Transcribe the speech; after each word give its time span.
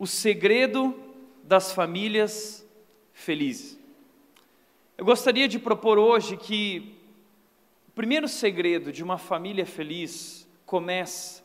O 0.00 0.06
segredo 0.06 0.98
das 1.44 1.72
famílias 1.72 2.66
felizes. 3.12 3.78
Eu 4.96 5.04
gostaria 5.04 5.46
de 5.46 5.58
propor 5.58 5.98
hoje 5.98 6.38
que 6.38 6.98
o 7.86 7.92
primeiro 7.92 8.26
segredo 8.26 8.90
de 8.90 9.04
uma 9.04 9.18
família 9.18 9.66
feliz 9.66 10.48
começa 10.64 11.44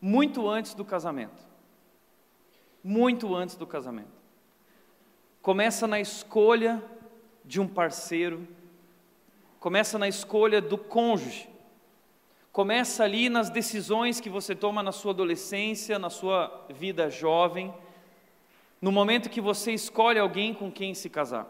muito 0.00 0.48
antes 0.48 0.72
do 0.72 0.82
casamento. 0.82 1.44
Muito 2.82 3.36
antes 3.36 3.54
do 3.54 3.66
casamento. 3.66 4.18
Começa 5.42 5.86
na 5.86 6.00
escolha 6.00 6.82
de 7.44 7.60
um 7.60 7.68
parceiro, 7.68 8.48
começa 9.58 9.98
na 9.98 10.08
escolha 10.08 10.62
do 10.62 10.78
cônjuge, 10.78 11.50
começa 12.50 13.04
ali 13.04 13.28
nas 13.28 13.50
decisões 13.50 14.20
que 14.20 14.30
você 14.30 14.54
toma 14.54 14.82
na 14.82 14.90
sua 14.90 15.12
adolescência, 15.12 15.98
na 15.98 16.08
sua 16.08 16.66
vida 16.70 17.10
jovem 17.10 17.74
no 18.80 18.90
momento 18.90 19.28
que 19.28 19.40
você 19.40 19.72
escolhe 19.72 20.18
alguém 20.18 20.54
com 20.54 20.70
quem 20.70 20.94
se 20.94 21.10
casar. 21.10 21.46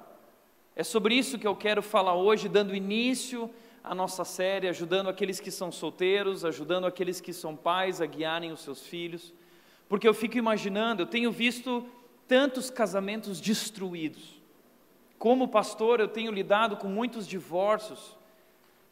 É 0.75 0.83
sobre 0.83 1.15
isso 1.15 1.39
que 1.39 1.47
eu 1.47 1.55
quero 1.55 1.83
falar 1.83 2.15
hoje, 2.15 2.49
dando 2.49 2.75
início 2.75 3.51
à 3.83 3.95
nossa 3.95 4.25
série, 4.25 4.69
ajudando 4.69 5.09
aqueles 5.09 5.39
que 5.39 5.51
são 5.51 5.71
solteiros, 5.71 6.45
ajudando 6.45 6.87
aqueles 6.87 7.21
que 7.21 7.33
são 7.33 7.55
pais 7.55 8.01
a 8.01 8.07
guiarem 8.07 8.53
os 8.53 8.61
seus 8.61 8.87
filhos, 8.87 9.33
porque 9.89 10.07
eu 10.07 10.15
fico 10.15 10.39
imaginando, 10.39 11.03
eu 11.03 11.07
tenho 11.07 11.31
visto 11.31 11.87
tantos 12.27 12.71
casamentos 12.71 13.41
destruídos. 13.41 14.41
Como 15.19 15.49
pastor, 15.49 16.01
eu 16.01 16.09
tenho 16.09 16.33
lidado 16.33 16.77
com 16.77 16.89
muitos 16.89 17.27
divórcios, 17.27 18.17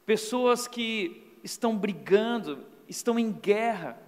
pessoas 0.05 0.67
que 0.67 1.39
estão 1.43 1.77
brigando, 1.77 2.67
estão 2.89 3.19
em 3.19 3.31
guerra, 3.33 3.99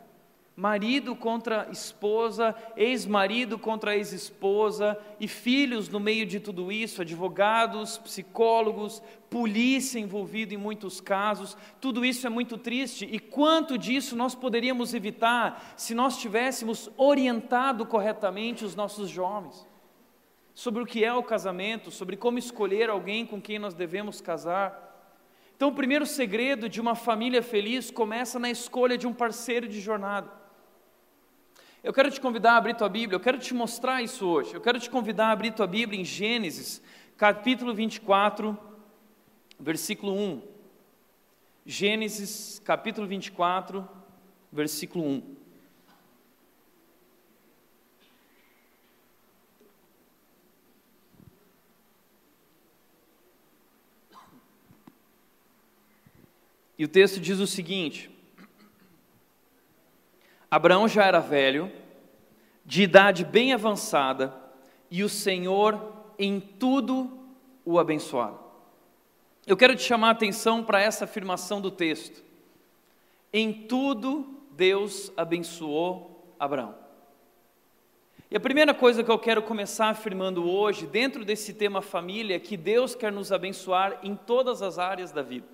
marido 0.56 1.17
contra 1.17 1.69
esposa, 1.70 2.55
ex-marido 2.77 3.59
contra 3.59 3.97
ex-esposa, 3.97 4.98
e 5.19 5.27
filhos 5.27 5.89
no 5.89 5.98
meio 5.98 6.27
de 6.27 6.39
tudo 6.39 6.70
isso, 6.70 7.01
advogados, 7.01 7.98
psicólogos, 7.98 9.03
polícia 9.31 9.98
envolvida 9.98 10.53
em 10.53 10.59
muitos 10.59 11.01
casos, 11.01 11.57
tudo 11.80 12.05
isso 12.05 12.27
é 12.27 12.30
muito 12.30 12.58
triste. 12.58 13.08
E 13.11 13.19
quanto 13.19 13.79
disso 13.79 14.14
nós 14.14 14.35
poderíamos 14.35 14.92
evitar 14.92 15.74
se 15.77 15.95
nós 15.95 16.19
tivéssemos 16.19 16.91
orientado 16.97 17.86
corretamente 17.86 18.64
os 18.64 18.74
nossos 18.74 19.08
jovens 19.08 19.67
sobre 20.53 20.83
o 20.83 20.86
que 20.86 21.03
é 21.03 21.14
o 21.14 21.23
casamento, 21.23 21.91
sobre 21.91 22.19
como 22.19 22.39
escolher 22.39 22.91
alguém 22.91 23.24
com 23.24 23.41
quem 23.41 23.58
nós 23.58 23.73
devemos 23.73 24.20
casar. 24.20 24.89
Então, 25.57 25.69
o 25.69 25.74
primeiro 25.74 26.05
segredo 26.05 26.69
de 26.69 26.80
uma 26.80 26.95
família 26.95 27.42
feliz 27.42 27.91
começa 27.91 28.39
na 28.39 28.51
escolha 28.51 28.98
de 28.98 29.07
um 29.07 29.13
parceiro 29.14 29.67
de 29.67 29.80
jornada. 29.80 30.39
Eu 31.83 31.95
quero 31.95 32.11
te 32.11 32.20
convidar 32.20 32.52
a 32.52 32.57
abrir 32.58 32.77
tua 32.77 32.91
Bíblia, 32.91 33.17
eu 33.17 33.20
quero 33.20 33.39
te 33.39 33.55
mostrar 33.55 34.02
isso 34.02 34.27
hoje. 34.27 34.52
Eu 34.52 34.61
quero 34.61 34.79
te 34.79 34.91
convidar 34.91 35.29
a 35.29 35.33
abrir 35.33 35.55
tua 35.55 35.67
Bíblia 35.67 35.98
em 35.98 36.05
Gênesis, 36.05 36.83
capítulo 37.17 37.73
24, 37.73 38.58
versículo 39.58 40.13
1. 40.13 40.42
Gênesis, 41.64 42.61
capítulo 42.67 43.07
24, 43.07 43.89
versículo 44.52 45.07
1. 45.07 45.36
E 56.77 56.85
o 56.85 56.89
texto 56.89 57.18
diz 57.18 57.39
o 57.39 57.47
seguinte: 57.47 58.10
Abraão 60.50 60.88
já 60.88 61.05
era 61.05 61.20
velho, 61.20 61.70
de 62.64 62.83
idade 62.83 63.24
bem 63.24 63.52
avançada, 63.52 64.34
e 64.90 65.05
o 65.05 65.08
Senhor 65.08 65.80
em 66.18 66.40
tudo 66.40 67.18
o 67.64 67.78
abençoara. 67.78 68.34
Eu 69.46 69.56
quero 69.56 69.77
te 69.77 69.83
chamar 69.83 70.08
a 70.08 70.12
atenção 70.12 70.64
para 70.64 70.80
essa 70.80 71.05
afirmação 71.05 71.61
do 71.61 71.70
texto. 71.70 72.22
Em 73.33 73.52
tudo 73.52 74.42
Deus 74.50 75.12
abençoou 75.16 76.34
Abraão. 76.38 76.74
E 78.30 78.36
a 78.36 78.40
primeira 78.40 78.74
coisa 78.74 79.02
que 79.02 79.11
eu 79.11 79.18
quero 79.18 79.42
começar 79.42 79.88
afirmando 79.88 80.48
hoje, 80.48 80.86
dentro 80.86 81.24
desse 81.24 81.55
tema 81.55 81.80
família, 81.82 82.36
é 82.36 82.40
que 82.40 82.56
Deus 82.56 82.94
quer 82.94 83.11
nos 83.11 83.32
abençoar 83.32 83.98
em 84.02 84.14
todas 84.14 84.62
as 84.62 84.78
áreas 84.78 85.11
da 85.11 85.22
vida. 85.22 85.46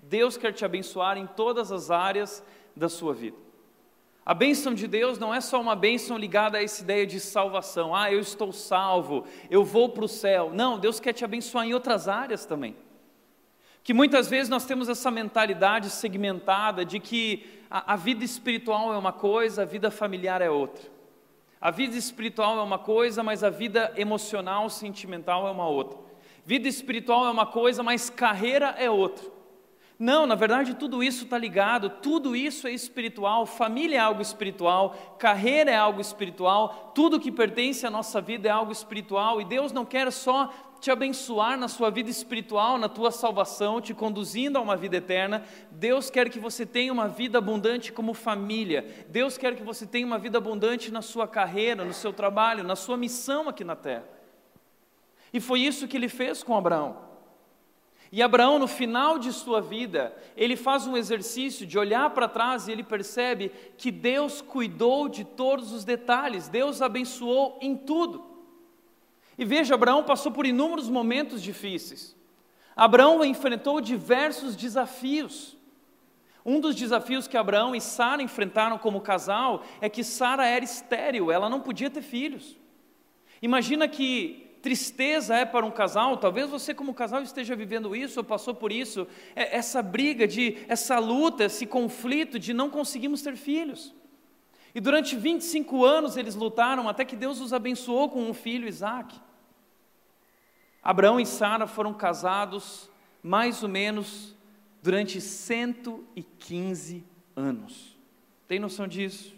Deus 0.00 0.36
quer 0.36 0.52
te 0.52 0.64
abençoar 0.64 1.16
em 1.16 1.26
todas 1.26 1.72
as 1.72 1.90
áreas 1.90 2.44
da 2.76 2.88
sua 2.88 3.12
vida. 3.12 3.36
A 4.30 4.34
bênção 4.34 4.72
de 4.72 4.86
Deus 4.86 5.18
não 5.18 5.34
é 5.34 5.40
só 5.40 5.60
uma 5.60 5.74
bênção 5.74 6.16
ligada 6.16 6.56
a 6.56 6.62
essa 6.62 6.84
ideia 6.84 7.04
de 7.04 7.18
salvação. 7.18 7.92
Ah, 7.92 8.12
eu 8.12 8.20
estou 8.20 8.52
salvo, 8.52 9.24
eu 9.50 9.64
vou 9.64 9.88
para 9.88 10.04
o 10.04 10.08
céu. 10.08 10.52
Não, 10.54 10.78
Deus 10.78 11.00
quer 11.00 11.12
te 11.12 11.24
abençoar 11.24 11.66
em 11.66 11.74
outras 11.74 12.06
áreas 12.06 12.46
também. 12.46 12.76
Que 13.82 13.92
muitas 13.92 14.30
vezes 14.30 14.48
nós 14.48 14.64
temos 14.64 14.88
essa 14.88 15.10
mentalidade 15.10 15.90
segmentada 15.90 16.84
de 16.84 17.00
que 17.00 17.44
a, 17.68 17.94
a 17.94 17.96
vida 17.96 18.24
espiritual 18.24 18.94
é 18.94 18.96
uma 18.96 19.12
coisa, 19.12 19.62
a 19.62 19.64
vida 19.64 19.90
familiar 19.90 20.40
é 20.40 20.48
outra. 20.48 20.88
A 21.60 21.72
vida 21.72 21.96
espiritual 21.96 22.56
é 22.56 22.62
uma 22.62 22.78
coisa, 22.78 23.24
mas 23.24 23.42
a 23.42 23.50
vida 23.50 23.92
emocional, 23.96 24.70
sentimental 24.70 25.48
é 25.48 25.50
uma 25.50 25.66
outra. 25.66 25.98
Vida 26.44 26.68
espiritual 26.68 27.26
é 27.26 27.30
uma 27.30 27.46
coisa, 27.46 27.82
mas 27.82 28.08
carreira 28.08 28.76
é 28.78 28.88
outra. 28.88 29.39
Não, 30.00 30.24
na 30.24 30.34
verdade 30.34 30.72
tudo 30.72 31.02
isso 31.02 31.24
está 31.24 31.36
ligado, 31.36 31.90
tudo 31.90 32.34
isso 32.34 32.66
é 32.66 32.72
espiritual, 32.72 33.44
família 33.44 33.98
é 33.98 34.00
algo 34.00 34.22
espiritual, 34.22 35.16
carreira 35.18 35.70
é 35.70 35.76
algo 35.76 36.00
espiritual, 36.00 36.92
tudo 36.94 37.20
que 37.20 37.30
pertence 37.30 37.86
à 37.86 37.90
nossa 37.90 38.18
vida 38.18 38.48
é 38.48 38.50
algo 38.50 38.72
espiritual 38.72 39.42
e 39.42 39.44
Deus 39.44 39.72
não 39.72 39.84
quer 39.84 40.10
só 40.10 40.50
te 40.80 40.90
abençoar 40.90 41.58
na 41.58 41.68
sua 41.68 41.90
vida 41.90 42.08
espiritual, 42.08 42.78
na 42.78 42.88
tua 42.88 43.10
salvação, 43.10 43.78
te 43.78 43.92
conduzindo 43.92 44.56
a 44.56 44.62
uma 44.62 44.74
vida 44.74 44.96
eterna. 44.96 45.44
Deus 45.70 46.08
quer 46.08 46.30
que 46.30 46.38
você 46.38 46.64
tenha 46.64 46.90
uma 46.90 47.06
vida 47.06 47.36
abundante 47.36 47.92
como 47.92 48.14
família. 48.14 49.04
Deus 49.06 49.36
quer 49.36 49.54
que 49.54 49.62
você 49.62 49.86
tenha 49.86 50.06
uma 50.06 50.18
vida 50.18 50.38
abundante 50.38 50.90
na 50.90 51.02
sua 51.02 51.28
carreira, 51.28 51.84
no 51.84 51.92
seu 51.92 52.14
trabalho, 52.14 52.64
na 52.64 52.74
sua 52.74 52.96
missão 52.96 53.50
aqui 53.50 53.62
na 53.62 53.76
terra. 53.76 54.08
E 55.30 55.38
foi 55.38 55.60
isso 55.60 55.86
que 55.86 55.98
ele 55.98 56.08
fez 56.08 56.42
com 56.42 56.56
Abraão. 56.56 57.09
E 58.12 58.20
Abraão, 58.22 58.58
no 58.58 58.66
final 58.66 59.18
de 59.18 59.32
sua 59.32 59.60
vida, 59.60 60.16
ele 60.36 60.56
faz 60.56 60.86
um 60.86 60.96
exercício 60.96 61.64
de 61.64 61.78
olhar 61.78 62.10
para 62.10 62.26
trás 62.26 62.66
e 62.66 62.72
ele 62.72 62.82
percebe 62.82 63.52
que 63.78 63.92
Deus 63.92 64.40
cuidou 64.40 65.08
de 65.08 65.24
todos 65.24 65.72
os 65.72 65.84
detalhes, 65.84 66.48
Deus 66.48 66.82
abençoou 66.82 67.56
em 67.60 67.76
tudo. 67.76 68.24
E 69.38 69.44
veja, 69.44 69.74
Abraão 69.74 70.02
passou 70.02 70.32
por 70.32 70.44
inúmeros 70.44 70.88
momentos 70.88 71.40
difíceis. 71.40 72.16
Abraão 72.74 73.24
enfrentou 73.24 73.80
diversos 73.80 74.56
desafios. 74.56 75.56
Um 76.44 76.58
dos 76.58 76.74
desafios 76.74 77.28
que 77.28 77.36
Abraão 77.36 77.76
e 77.76 77.80
Sara 77.80 78.22
enfrentaram 78.22 78.76
como 78.76 79.00
casal 79.00 79.62
é 79.80 79.88
que 79.88 80.02
Sara 80.02 80.46
era 80.46 80.64
estéril, 80.64 81.30
ela 81.30 81.48
não 81.48 81.60
podia 81.60 81.90
ter 81.90 82.02
filhos. 82.02 82.56
Imagina 83.40 83.86
que 83.86 84.49
tristeza 84.62 85.34
é 85.34 85.44
para 85.44 85.64
um 85.64 85.70
casal, 85.70 86.16
talvez 86.16 86.50
você 86.50 86.74
como 86.74 86.94
casal 86.94 87.22
esteja 87.22 87.56
vivendo 87.56 87.94
isso 87.96 88.20
ou 88.20 88.24
passou 88.24 88.54
por 88.54 88.70
isso, 88.70 89.06
é 89.34 89.56
essa 89.56 89.82
briga 89.82 90.26
de 90.26 90.58
essa 90.68 90.98
luta, 90.98 91.44
esse 91.44 91.66
conflito 91.66 92.38
de 92.38 92.52
não 92.52 92.68
conseguimos 92.68 93.22
ter 93.22 93.36
filhos. 93.36 93.94
E 94.74 94.80
durante 94.80 95.16
25 95.16 95.84
anos 95.84 96.16
eles 96.16 96.34
lutaram 96.34 96.88
até 96.88 97.04
que 97.04 97.16
Deus 97.16 97.40
os 97.40 97.52
abençoou 97.52 98.08
com 98.08 98.22
um 98.22 98.34
filho, 98.34 98.68
Isaac. 98.68 99.18
Abraão 100.82 101.18
e 101.18 101.26
Sara 101.26 101.66
foram 101.66 101.92
casados 101.92 102.88
mais 103.22 103.62
ou 103.62 103.68
menos 103.68 104.34
durante 104.82 105.20
115 105.20 107.04
anos. 107.36 107.96
Tem 108.46 108.58
noção 108.58 108.86
disso? 108.88 109.34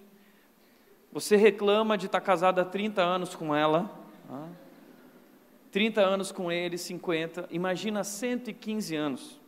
Você 1.13 1.37
reclama 1.37 1.99
de 1.99 2.07
estar 2.07 2.21
casado 2.21 2.61
há 2.61 2.65
30 2.65 3.03
anos 3.03 3.35
com 3.35 3.55
ela, 3.55 3.91
30 5.73 6.03
anos 6.03 6.31
com 6.31 6.53
ele, 6.53 6.77
50, 6.77 7.49
imagina 7.51 8.05
115 8.05 8.95
anos. 8.95 9.41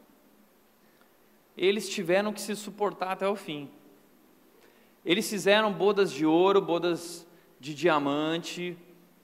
Eles 1.54 1.88
tiveram 1.88 2.32
que 2.32 2.40
se 2.40 2.56
suportar 2.56 3.12
até 3.12 3.28
o 3.28 3.36
fim. 3.36 3.70
Eles 5.04 5.28
fizeram 5.28 5.70
bodas 5.70 6.10
de 6.10 6.24
ouro, 6.24 6.62
bodas 6.62 7.26
de 7.60 7.74
diamante, 7.74 8.74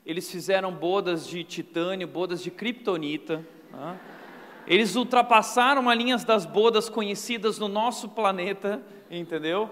eles 0.05 0.31
fizeram 0.31 0.73
bodas 0.73 1.27
de 1.27 1.43
titânio, 1.43 2.07
bodas 2.07 2.43
de 2.43 2.51
kryptonita. 2.51 3.47
Tá? 3.71 3.99
Eles 4.67 4.95
ultrapassaram 4.95 5.89
as 5.89 5.97
linhas 5.97 6.23
das 6.23 6.45
bodas 6.45 6.91
conhecidas 6.91 7.59
no 7.59 7.67
nosso 7.67 8.11
planeta, 8.11 8.83
entendeu? 9.11 9.71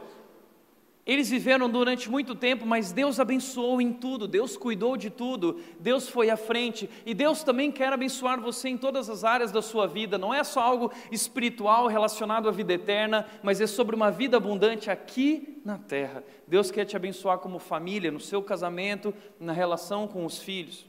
Eles 1.09 1.31
viveram 1.31 1.71
durante 1.71 2.11
muito 2.11 2.35
tempo, 2.35 2.67
mas 2.67 2.93
Deus 2.93 3.19
abençoou 3.19 3.81
em 3.81 3.95
tudo, 3.95 4.29
Deus 4.29 4.59
cuidou 4.59 4.95
de 4.95 5.09
tudo, 5.09 5.59
Deus 5.81 6.07
foi 6.07 6.29
à 6.29 6.37
frente, 6.37 6.89
e 7.07 7.15
Deus 7.15 7.43
também 7.43 7.73
quer 7.73 7.91
abençoar 7.91 8.39
você 8.39 8.69
em 8.69 8.77
todas 8.77 9.09
as 9.09 9.25
áreas 9.25 9.51
da 9.51 9.63
sua 9.63 9.87
vida, 9.87 10.19
não 10.19 10.35
é 10.35 10.45
só 10.45 10.61
algo 10.61 10.93
espiritual 11.11 11.87
relacionado 11.87 12.47
à 12.47 12.53
vida 12.53 12.75
eterna, 12.75 13.27
mas 13.43 13.59
é 13.59 13.67
sobre 13.67 13.97
uma 13.97 14.11
vida 14.11 14.37
abundante 14.37 14.91
aqui 14.91 15.63
na 15.65 15.79
terra. 15.79 16.23
Deus 16.47 16.71
quer 16.71 16.85
te 16.85 16.95
abençoar 16.95 17.39
como 17.39 17.59
família, 17.59 18.11
no 18.11 18.21
seu 18.21 18.43
casamento, 18.43 19.15
na 19.41 19.55
relação 19.55 20.07
com 20.07 20.27
os 20.27 20.41
filhos. 20.41 20.85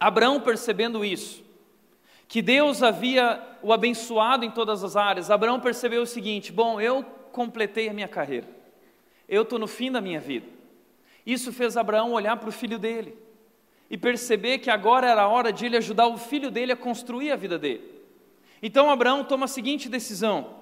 Abraão, 0.00 0.40
percebendo 0.40 1.04
isso, 1.04 1.44
que 2.26 2.42
Deus 2.42 2.82
havia 2.82 3.40
o 3.62 3.72
abençoado 3.72 4.44
em 4.44 4.50
todas 4.50 4.82
as 4.82 4.96
áreas, 4.96 5.30
Abraão 5.30 5.60
percebeu 5.60 6.02
o 6.02 6.06
seguinte: 6.06 6.50
bom, 6.50 6.80
eu 6.80 7.04
completei 7.30 7.88
a 7.88 7.92
minha 7.92 8.08
carreira 8.08 8.61
eu 9.32 9.42
estou 9.44 9.58
no 9.58 9.66
fim 9.66 9.90
da 9.90 9.98
minha 9.98 10.20
vida. 10.20 10.46
Isso 11.24 11.54
fez 11.54 11.74
Abraão 11.78 12.12
olhar 12.12 12.36
para 12.36 12.50
o 12.50 12.52
filho 12.52 12.78
dele 12.78 13.16
e 13.88 13.96
perceber 13.96 14.58
que 14.58 14.68
agora 14.68 15.08
era 15.08 15.22
a 15.22 15.28
hora 15.28 15.50
de 15.50 15.64
ele 15.64 15.78
ajudar 15.78 16.06
o 16.06 16.18
filho 16.18 16.50
dele 16.50 16.72
a 16.72 16.76
construir 16.76 17.32
a 17.32 17.36
vida 17.36 17.58
dele. 17.58 17.82
Então 18.62 18.90
Abraão 18.90 19.24
toma 19.24 19.46
a 19.46 19.48
seguinte 19.48 19.88
decisão: 19.88 20.56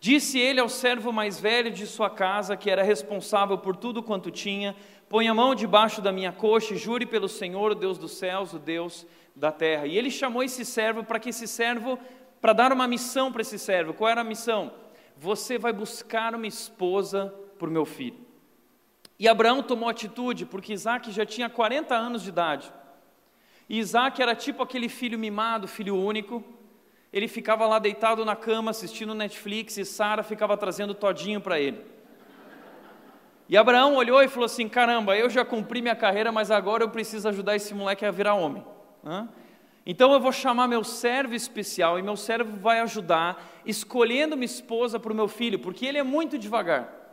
Disse 0.00 0.40
ele 0.40 0.58
ao 0.58 0.68
servo 0.68 1.12
mais 1.12 1.38
velho 1.38 1.70
de 1.70 1.86
sua 1.86 2.10
casa, 2.10 2.56
que 2.56 2.68
era 2.68 2.82
responsável 2.82 3.58
por 3.58 3.76
tudo 3.76 4.02
quanto 4.02 4.28
tinha: 4.28 4.74
Põe 5.08 5.28
a 5.28 5.34
mão 5.34 5.54
debaixo 5.54 6.02
da 6.02 6.10
minha 6.10 6.32
coxa 6.32 6.74
e 6.74 6.76
jure 6.76 7.06
pelo 7.06 7.28
Senhor, 7.28 7.70
o 7.70 7.76
Deus 7.76 7.96
dos 7.96 8.18
céus, 8.18 8.52
o 8.52 8.58
Deus 8.58 9.06
da 9.36 9.52
terra. 9.52 9.86
E 9.86 9.96
ele 9.96 10.10
chamou 10.10 10.42
esse 10.42 10.64
servo 10.64 11.04
para 11.04 11.20
que 11.20 11.28
esse 11.28 11.46
servo, 11.46 11.96
para 12.40 12.52
dar 12.52 12.72
uma 12.72 12.88
missão 12.88 13.30
para 13.30 13.42
esse 13.42 13.56
servo. 13.56 13.94
Qual 13.94 14.10
era 14.10 14.22
a 14.22 14.24
missão? 14.24 14.72
Você 15.16 15.58
vai 15.58 15.72
buscar 15.72 16.34
uma 16.34 16.48
esposa 16.48 17.32
por 17.58 17.70
meu 17.70 17.84
filho. 17.84 18.18
E 19.18 19.28
Abraão 19.28 19.62
tomou 19.62 19.88
atitude 19.88 20.44
porque 20.44 20.72
Isaac 20.72 21.10
já 21.10 21.24
tinha 21.24 21.48
40 21.48 21.94
anos 21.94 22.22
de 22.22 22.28
idade. 22.28 22.72
E 23.68 23.78
Isaac 23.78 24.20
era 24.20 24.34
tipo 24.34 24.62
aquele 24.62 24.88
filho 24.88 25.18
mimado, 25.18 25.66
filho 25.68 25.96
único. 25.96 26.42
Ele 27.12 27.28
ficava 27.28 27.66
lá 27.66 27.78
deitado 27.78 28.24
na 28.24 28.34
cama 28.34 28.70
assistindo 28.70 29.14
Netflix 29.14 29.76
e 29.76 29.84
Sara 29.84 30.22
ficava 30.22 30.56
trazendo 30.56 30.94
todinho 30.94 31.40
para 31.40 31.60
ele. 31.60 31.80
E 33.48 33.56
Abraão 33.56 33.94
olhou 33.94 34.22
e 34.22 34.28
falou 34.28 34.46
assim: 34.46 34.68
Caramba, 34.68 35.16
eu 35.16 35.30
já 35.30 35.44
cumpri 35.44 35.80
minha 35.80 35.94
carreira, 35.94 36.32
mas 36.32 36.50
agora 36.50 36.82
eu 36.82 36.90
preciso 36.90 37.28
ajudar 37.28 37.54
esse 37.56 37.72
moleque 37.72 38.04
a 38.04 38.10
virar 38.10 38.34
homem. 38.34 38.64
Então 39.86 40.12
eu 40.12 40.20
vou 40.20 40.32
chamar 40.32 40.66
meu 40.66 40.82
servo 40.82 41.34
especial 41.34 41.98
e 41.98 42.02
meu 42.02 42.16
servo 42.16 42.56
vai 42.56 42.80
ajudar, 42.80 43.42
escolhendo 43.66 44.34
uma 44.34 44.44
esposa 44.44 44.98
para 44.98 45.12
o 45.12 45.16
meu 45.16 45.28
filho, 45.28 45.58
porque 45.58 45.84
ele 45.84 45.98
é 45.98 46.02
muito 46.02 46.38
devagar. 46.38 47.03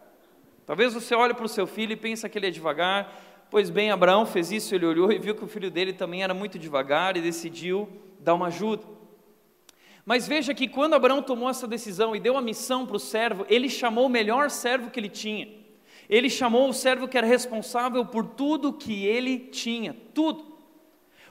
Talvez 0.65 0.93
você 0.93 1.15
olhe 1.15 1.33
para 1.33 1.45
o 1.45 1.49
seu 1.49 1.65
filho 1.65 1.93
e 1.93 1.95
pense 1.95 2.27
que 2.27 2.37
ele 2.37 2.47
é 2.47 2.51
devagar. 2.51 3.13
Pois 3.49 3.69
bem, 3.69 3.91
Abraão 3.91 4.25
fez 4.25 4.51
isso, 4.51 4.73
ele 4.73 4.85
olhou 4.85 5.11
e 5.11 5.19
viu 5.19 5.35
que 5.35 5.43
o 5.43 5.47
filho 5.47 5.69
dele 5.69 5.91
também 5.91 6.23
era 6.23 6.33
muito 6.33 6.57
devagar 6.57 7.17
e 7.17 7.21
decidiu 7.21 7.89
dar 8.19 8.33
uma 8.33 8.47
ajuda. 8.47 8.83
Mas 10.05 10.27
veja 10.27 10.53
que 10.53 10.67
quando 10.67 10.93
Abraão 10.93 11.21
tomou 11.21 11.49
essa 11.49 11.67
decisão 11.67 12.15
e 12.15 12.19
deu 12.19 12.37
a 12.37 12.41
missão 12.41 12.85
para 12.85 12.95
o 12.95 12.99
servo, 12.99 13.45
ele 13.49 13.69
chamou 13.69 14.05
o 14.05 14.09
melhor 14.09 14.49
servo 14.49 14.89
que 14.89 14.99
ele 14.99 15.09
tinha. 15.09 15.47
Ele 16.09 16.29
chamou 16.29 16.69
o 16.69 16.73
servo 16.73 17.07
que 17.07 17.17
era 17.17 17.27
responsável 17.27 18.05
por 18.05 18.25
tudo 18.25 18.73
que 18.73 19.05
ele 19.05 19.37
tinha, 19.37 19.95
tudo. 20.13 20.51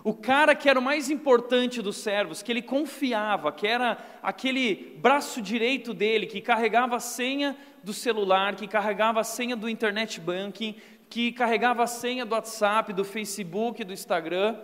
O 0.02 0.14
cara 0.14 0.54
que 0.54 0.68
era 0.68 0.78
o 0.78 0.82
mais 0.82 1.10
importante 1.10 1.82
dos 1.82 1.98
servos, 1.98 2.42
que 2.42 2.50
ele 2.50 2.62
confiava, 2.62 3.52
que 3.52 3.66
era 3.66 3.98
aquele 4.22 4.96
braço 4.98 5.42
direito 5.42 5.92
dele, 5.92 6.26
que 6.26 6.40
carregava 6.40 6.96
a 6.96 7.00
senha 7.00 7.54
do 7.82 7.92
celular, 7.92 8.54
que 8.56 8.66
carregava 8.66 9.20
a 9.20 9.24
senha 9.24 9.56
do 9.56 9.68
internet 9.68 10.20
banking, 10.20 10.76
que 11.08 11.32
carregava 11.32 11.82
a 11.82 11.86
senha 11.86 12.24
do 12.24 12.34
WhatsApp, 12.34 12.92
do 12.92 13.04
Facebook, 13.04 13.82
do 13.84 13.92
Instagram. 13.92 14.56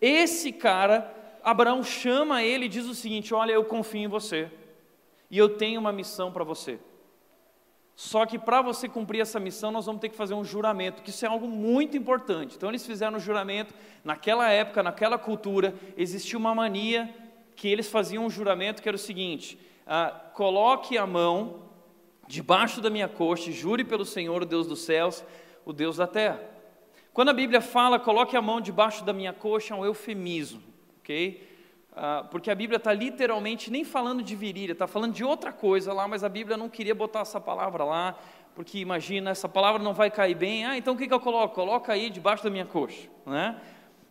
Esse 0.00 0.52
cara, 0.52 1.10
Abraão 1.42 1.82
chama 1.82 2.42
ele 2.42 2.66
e 2.66 2.68
diz 2.68 2.86
o 2.86 2.94
seguinte: 2.94 3.32
Olha, 3.32 3.52
eu 3.52 3.64
confio 3.64 4.02
em 4.02 4.08
você, 4.08 4.50
e 5.30 5.38
eu 5.38 5.56
tenho 5.56 5.80
uma 5.80 5.92
missão 5.92 6.30
para 6.30 6.44
você. 6.44 6.78
Só 7.94 8.24
que 8.26 8.38
para 8.38 8.62
você 8.62 8.88
cumprir 8.88 9.20
essa 9.20 9.38
missão, 9.38 9.70
nós 9.70 9.86
vamos 9.86 10.00
ter 10.00 10.08
que 10.08 10.16
fazer 10.16 10.34
um 10.34 10.44
juramento, 10.44 11.02
que 11.02 11.10
isso 11.10 11.24
é 11.24 11.28
algo 11.28 11.46
muito 11.46 11.96
importante. 11.96 12.56
Então, 12.56 12.68
eles 12.68 12.84
fizeram 12.86 13.16
um 13.16 13.20
juramento. 13.20 13.74
Naquela 14.02 14.48
época, 14.50 14.82
naquela 14.82 15.18
cultura, 15.18 15.74
existia 15.96 16.38
uma 16.38 16.54
mania 16.54 17.14
que 17.54 17.68
eles 17.68 17.88
faziam 17.88 18.24
um 18.24 18.30
juramento 18.30 18.82
que 18.82 18.88
era 18.88 18.96
o 18.96 18.98
seguinte: 18.98 19.58
ah, 19.86 20.10
coloque 20.34 20.98
a 20.98 21.06
mão 21.06 21.62
debaixo 22.26 22.80
da 22.80 22.90
minha 22.90 23.08
coxa 23.08 23.50
jure 23.50 23.84
pelo 23.84 24.04
Senhor, 24.04 24.42
o 24.42 24.46
Deus 24.46 24.66
dos 24.66 24.80
céus, 24.80 25.24
o 25.64 25.72
Deus 25.72 25.96
da 25.96 26.06
terra. 26.06 26.40
Quando 27.12 27.28
a 27.28 27.34
Bíblia 27.34 27.60
fala, 27.60 27.98
coloque 27.98 28.36
a 28.36 28.42
mão 28.42 28.60
debaixo 28.60 29.04
da 29.04 29.12
minha 29.12 29.32
coxa, 29.32 29.74
é 29.74 29.76
um 29.76 29.84
eufemismo, 29.84 30.62
ok? 31.00 31.48
Ah, 31.94 32.26
porque 32.30 32.50
a 32.50 32.54
Bíblia 32.54 32.78
está 32.78 32.92
literalmente 32.92 33.70
nem 33.70 33.84
falando 33.84 34.22
de 34.22 34.34
virilha, 34.34 34.72
está 34.72 34.86
falando 34.86 35.12
de 35.12 35.22
outra 35.22 35.52
coisa 35.52 35.92
lá, 35.92 36.08
mas 36.08 36.24
a 36.24 36.28
Bíblia 36.28 36.56
não 36.56 36.70
queria 36.70 36.94
botar 36.94 37.20
essa 37.20 37.38
palavra 37.38 37.84
lá, 37.84 38.16
porque 38.54 38.78
imagina, 38.78 39.30
essa 39.30 39.48
palavra 39.48 39.82
não 39.82 39.92
vai 39.92 40.10
cair 40.10 40.34
bem, 40.34 40.64
ah, 40.64 40.76
então 40.76 40.94
o 40.94 40.96
que, 40.96 41.06
que 41.06 41.12
eu 41.12 41.20
coloco? 41.20 41.54
Coloca 41.54 41.92
aí 41.92 42.08
debaixo 42.08 42.42
da 42.42 42.50
minha 42.50 42.64
coxa, 42.64 43.08
né? 43.26 43.60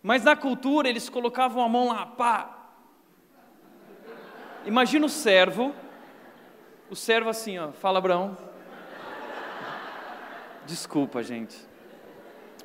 Mas 0.03 0.23
na 0.23 0.35
cultura 0.35 0.87
eles 0.87 1.09
colocavam 1.09 1.63
a 1.63 1.69
mão 1.69 1.87
lá, 1.87 2.05
pá. 2.05 2.57
Imagina 4.63 5.07
o 5.07 5.09
servo, 5.09 5.73
o 6.91 6.95
servo 6.95 7.29
assim, 7.29 7.57
ó, 7.57 7.71
fala 7.71 7.99
Abraão. 7.99 8.37
Desculpa, 10.65 11.23
gente. 11.23 11.55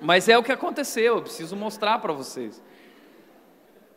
Mas 0.01 0.29
é 0.29 0.37
o 0.37 0.43
que 0.43 0.51
aconteceu, 0.51 1.17
eu 1.17 1.23
preciso 1.23 1.55
mostrar 1.55 2.01
para 2.01 2.13
vocês. 2.13 2.61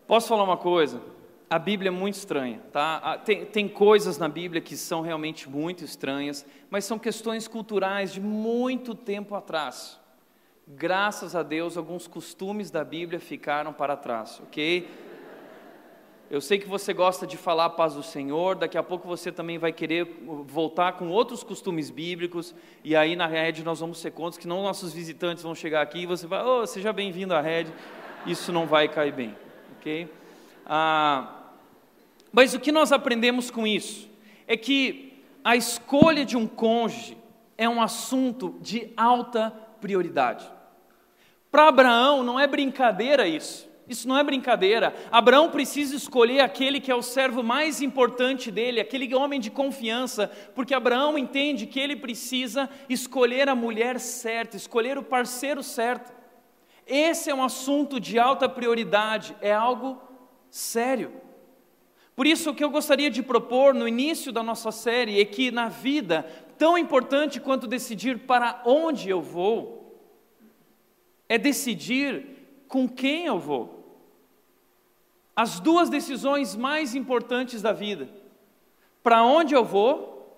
Posso 0.05 0.27
falar 0.27 0.43
uma 0.43 0.55
coisa? 0.55 1.01
A 1.50 1.57
Bíblia 1.57 1.89
é 1.89 1.91
muito 1.91 2.13
estranha, 2.13 2.62
tá? 2.71 3.17
Tem, 3.25 3.43
tem 3.48 3.67
coisas 3.67 4.19
na 4.19 4.29
Bíblia 4.29 4.62
que 4.62 4.77
são 4.77 5.01
realmente 5.01 5.50
muito 5.50 5.83
estranhas, 5.83 6.45
mas 6.69 6.86
são 6.86 7.00
questões 7.00 7.48
culturais 7.48 8.13
de 8.13 8.21
muito 8.21 8.93
tempo 8.93 9.33
atrás. 9.33 10.00
Graças 10.67 11.36
a 11.36 11.41
Deus, 11.41 11.75
alguns 11.75 12.07
costumes 12.07 12.69
da 12.69 12.83
Bíblia 12.83 13.19
ficaram 13.19 13.74
para 13.74 13.98
trás, 13.98 14.39
ok? 14.43 14.88
Eu 16.29 16.41
sei 16.41 16.59
que 16.59 16.67
você 16.67 16.93
gosta 16.93 17.25
de 17.25 17.38
falar 17.38 17.65
a 17.65 17.69
paz 17.69 17.95
do 17.95 18.03
Senhor, 18.03 18.55
daqui 18.55 18.77
a 18.77 18.83
pouco 18.83 19.07
você 19.07 19.31
também 19.31 19.57
vai 19.57 19.71
querer 19.71 20.21
voltar 20.45 20.93
com 20.93 21.09
outros 21.09 21.43
costumes 21.43 21.89
bíblicos, 21.89 22.53
e 22.83 22.95
aí 22.95 23.15
na 23.15 23.25
rede 23.25 23.63
nós 23.63 23.79
vamos 23.79 24.00
ser 24.00 24.12
contos 24.12 24.38
que 24.38 24.48
não 24.48 24.62
nossos 24.62 24.93
visitantes 24.93 25.43
vão 25.43 25.55
chegar 25.55 25.81
aqui 25.81 26.00
e 26.00 26.05
você 26.05 26.27
vai, 26.27 26.43
oh, 26.43 26.67
seja 26.67 26.93
bem-vindo 26.93 27.33
à 27.33 27.41
rede, 27.41 27.74
isso 28.25 28.51
não 28.51 28.67
vai 28.67 28.88
cair 28.88 29.12
bem 29.12 29.36
ok? 29.79 30.12
Ah, 30.65 31.33
mas 32.31 32.53
o 32.53 32.59
que 32.59 32.71
nós 32.71 32.91
aprendemos 32.91 33.50
com 33.50 33.65
isso 33.65 34.09
é 34.45 34.55
que 34.57 35.24
a 35.43 35.55
escolha 35.55 36.25
de 36.25 36.38
um 36.38 36.45
cônjuge 36.45 37.17
é 37.57 37.67
um 37.67 37.81
assunto 37.81 38.57
de 38.62 38.91
alta 38.95 39.51
prioridade. 39.81 40.45
Para 41.50 41.69
Abraão 41.69 42.24
não 42.24 42.39
é 42.39 42.45
brincadeira 42.45 43.27
isso. 43.27 43.68
Isso 43.89 44.08
não 44.08 44.15
é 44.15 44.24
brincadeira. 44.24 44.93
Abraão 45.12 45.50
precisa 45.50 45.96
escolher 45.96 46.41
aquele 46.41 46.79
que 46.79 46.91
é 46.91 46.96
o 46.96 47.01
servo 47.01 47.41
mais 47.41 47.81
importante 47.81 48.51
dele, 48.51 48.79
aquele 48.79 49.13
homem 49.15 49.39
de 49.39 49.50
confiança, 49.50 50.31
porque 50.53 50.75
Abraão 50.75 51.17
entende 51.17 51.65
que 51.65 51.79
ele 51.79 51.96
precisa 51.96 52.69
escolher 52.88 53.50
a 53.50 53.55
mulher 53.55 54.00
certa, 54.00 54.55
escolher 54.55 55.00
o 55.00 55.03
parceiro 55.03 55.63
certo. 55.63 56.13
Esse 56.86 57.31
é 57.31 57.36
um 57.36 57.43
assunto 57.43 58.00
de 58.00 58.19
alta 58.19 58.48
prioridade, 58.48 59.36
é 59.41 59.51
algo 59.51 60.00
sério. 60.51 61.12
Por 62.15 62.27
isso, 62.27 62.51
o 62.51 62.53
que 62.53 62.63
eu 62.63 62.69
gostaria 62.69 63.10
de 63.10 63.24
propor 63.24 63.74
no 63.74 63.88
início 63.88 64.31
da 64.31 64.43
nossa 64.43 64.72
série 64.72 65.19
é 65.19 65.25
que 65.25 65.50
na 65.50 65.67
vida, 65.67 66.24
tão 66.60 66.77
importante 66.77 67.39
quanto 67.39 67.65
decidir 67.65 68.19
para 68.19 68.62
onde 68.65 69.10
eu 69.10 69.22
vou, 69.22 70.00
é 71.27 71.39
decidir 71.39 72.63
com 72.67 72.88
quem 72.88 73.25
eu 73.25 73.39
vou. 73.39 73.78
As 75.39 75.58
duas 75.58 75.89
decisões 75.89 76.53
mais 76.53 76.93
importantes 76.93 77.62
da 77.62 77.72
vida: 77.72 78.10
para 79.01 79.24
onde 79.24 79.53
eu 79.53 79.63
vou 79.63 80.38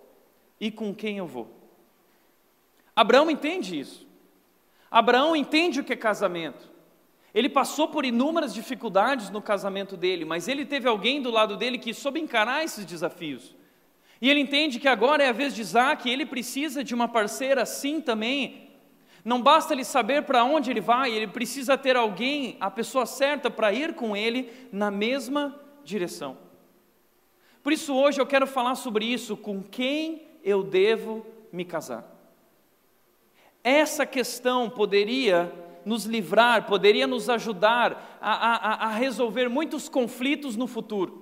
e 0.60 0.70
com 0.70 0.94
quem 0.94 1.18
eu 1.18 1.26
vou. 1.26 1.48
Abraão 2.96 3.32
entende 3.32 3.80
isso. 3.80 4.08
Abraão 4.92 5.36
entende 5.36 5.80
o 5.80 5.84
que 5.84 5.94
é 5.94 5.96
casamento. 5.96 6.70
Ele 7.34 7.50
passou 7.50 7.88
por 7.88 8.06
inúmeras 8.06 8.54
dificuldades 8.54 9.32
no 9.32 9.42
casamento 9.42 9.98
dele, 9.98 10.24
mas 10.24 10.48
ele 10.48 10.68
teve 10.68 10.88
alguém 10.88 11.20
do 11.20 11.32
lado 11.32 11.58
dele 11.58 11.80
que 11.80 11.96
soube 11.96 12.20
encarar 12.20 12.64
esses 12.64 12.86
desafios. 12.86 13.56
E 14.22 14.30
ele 14.30 14.42
entende 14.42 14.80
que 14.80 14.88
agora 14.88 15.24
é 15.24 15.30
a 15.30 15.34
vez 15.34 15.56
de 15.56 15.62
Isaac, 15.62 16.08
ele 16.08 16.28
precisa 16.28 16.84
de 16.84 16.94
uma 16.94 17.08
parceira 17.08 17.64
assim 17.64 18.02
também. 18.02 18.71
Não 19.24 19.42
basta 19.42 19.74
ele 19.74 19.84
saber 19.84 20.24
para 20.24 20.44
onde 20.44 20.72
ele 20.72 20.82
vai, 20.82 21.12
ele 21.12 21.28
precisa 21.28 21.78
ter 21.78 21.96
alguém, 21.96 22.58
a 22.60 22.72
pessoa 22.72 23.06
certa, 23.06 23.52
para 23.52 23.72
ir 23.72 23.94
com 23.94 24.16
ele 24.16 24.52
na 24.72 24.90
mesma 24.90 25.60
direção. 25.84 26.38
Por 27.62 27.72
isso, 27.72 27.94
hoje 27.94 28.20
eu 28.20 28.26
quero 28.26 28.48
falar 28.48 28.76
sobre 28.76 29.06
isso: 29.06 29.38
com 29.38 29.62
quem 29.62 30.24
eu 30.44 30.64
devo 30.64 31.26
me 31.52 31.64
casar. 31.64 32.06
Essa 33.64 34.06
questão 34.06 34.70
poderia 34.70 35.54
nos 35.86 36.06
livrar, 36.06 36.66
poderia 36.66 37.06
nos 37.06 37.30
ajudar 37.30 38.18
a, 38.20 38.32
a, 38.32 38.88
a 38.88 38.92
resolver 38.92 39.48
muitos 39.50 39.88
conflitos 39.88 40.56
no 40.56 40.66
futuro. 40.68 41.22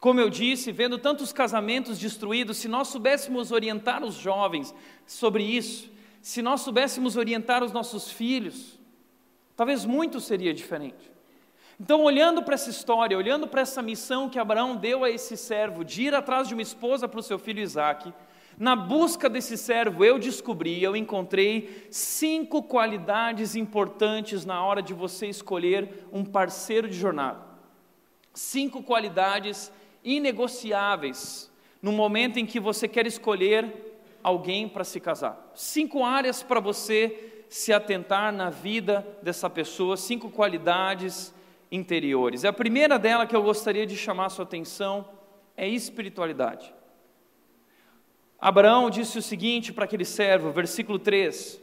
Como 0.00 0.20
eu 0.20 0.30
disse, 0.30 0.70
vendo 0.70 0.96
tantos 0.96 1.32
casamentos 1.32 1.98
destruídos, 1.98 2.58
se 2.58 2.68
nós 2.68 2.88
soubéssemos 2.88 3.50
orientar 3.50 4.04
os 4.04 4.14
jovens 4.14 4.74
sobre 5.04 5.42
isso, 5.42 5.90
se 6.20 6.42
nós 6.42 6.60
soubéssemos 6.62 7.16
orientar 7.16 7.62
os 7.62 7.72
nossos 7.72 8.10
filhos, 8.10 8.78
talvez 9.56 9.84
muito 9.84 10.20
seria 10.20 10.52
diferente. 10.52 11.10
Então, 11.80 12.02
olhando 12.02 12.42
para 12.42 12.54
essa 12.54 12.70
história, 12.70 13.16
olhando 13.16 13.46
para 13.46 13.60
essa 13.60 13.80
missão 13.80 14.28
que 14.28 14.38
Abraão 14.38 14.74
deu 14.74 15.04
a 15.04 15.10
esse 15.10 15.36
servo 15.36 15.84
de 15.84 16.02
ir 16.02 16.14
atrás 16.14 16.48
de 16.48 16.54
uma 16.54 16.62
esposa 16.62 17.06
para 17.06 17.20
o 17.20 17.22
seu 17.22 17.38
filho 17.38 17.62
Isaque, 17.62 18.12
na 18.58 18.74
busca 18.74 19.28
desse 19.28 19.56
servo, 19.56 20.04
eu 20.04 20.18
descobri, 20.18 20.82
eu 20.82 20.96
encontrei 20.96 21.86
cinco 21.92 22.60
qualidades 22.64 23.54
importantes 23.54 24.44
na 24.44 24.64
hora 24.64 24.82
de 24.82 24.92
você 24.92 25.28
escolher 25.28 26.08
um 26.12 26.24
parceiro 26.24 26.88
de 26.88 26.96
jornada. 26.96 27.40
Cinco 28.34 28.82
qualidades 28.82 29.70
inegociáveis 30.02 31.48
no 31.80 31.92
momento 31.92 32.38
em 32.38 32.46
que 32.46 32.58
você 32.58 32.88
quer 32.88 33.06
escolher 33.06 33.87
alguém 34.22 34.68
para 34.68 34.84
se 34.84 35.00
casar. 35.00 35.50
Cinco 35.54 36.04
áreas 36.04 36.42
para 36.42 36.60
você 36.60 37.44
se 37.48 37.72
atentar 37.72 38.32
na 38.32 38.50
vida 38.50 39.06
dessa 39.22 39.48
pessoa, 39.48 39.96
cinco 39.96 40.30
qualidades 40.30 41.34
interiores. 41.70 42.44
A 42.44 42.52
primeira 42.52 42.98
dela 42.98 43.26
que 43.26 43.34
eu 43.34 43.42
gostaria 43.42 43.86
de 43.86 43.96
chamar 43.96 44.26
a 44.26 44.30
sua 44.30 44.44
atenção 44.44 45.08
é 45.56 45.66
espiritualidade. 45.68 46.72
Abraão 48.38 48.88
disse 48.88 49.18
o 49.18 49.22
seguinte 49.22 49.72
para 49.72 49.84
aquele 49.84 50.04
servo, 50.04 50.52
versículo 50.52 50.98
3: 50.98 51.60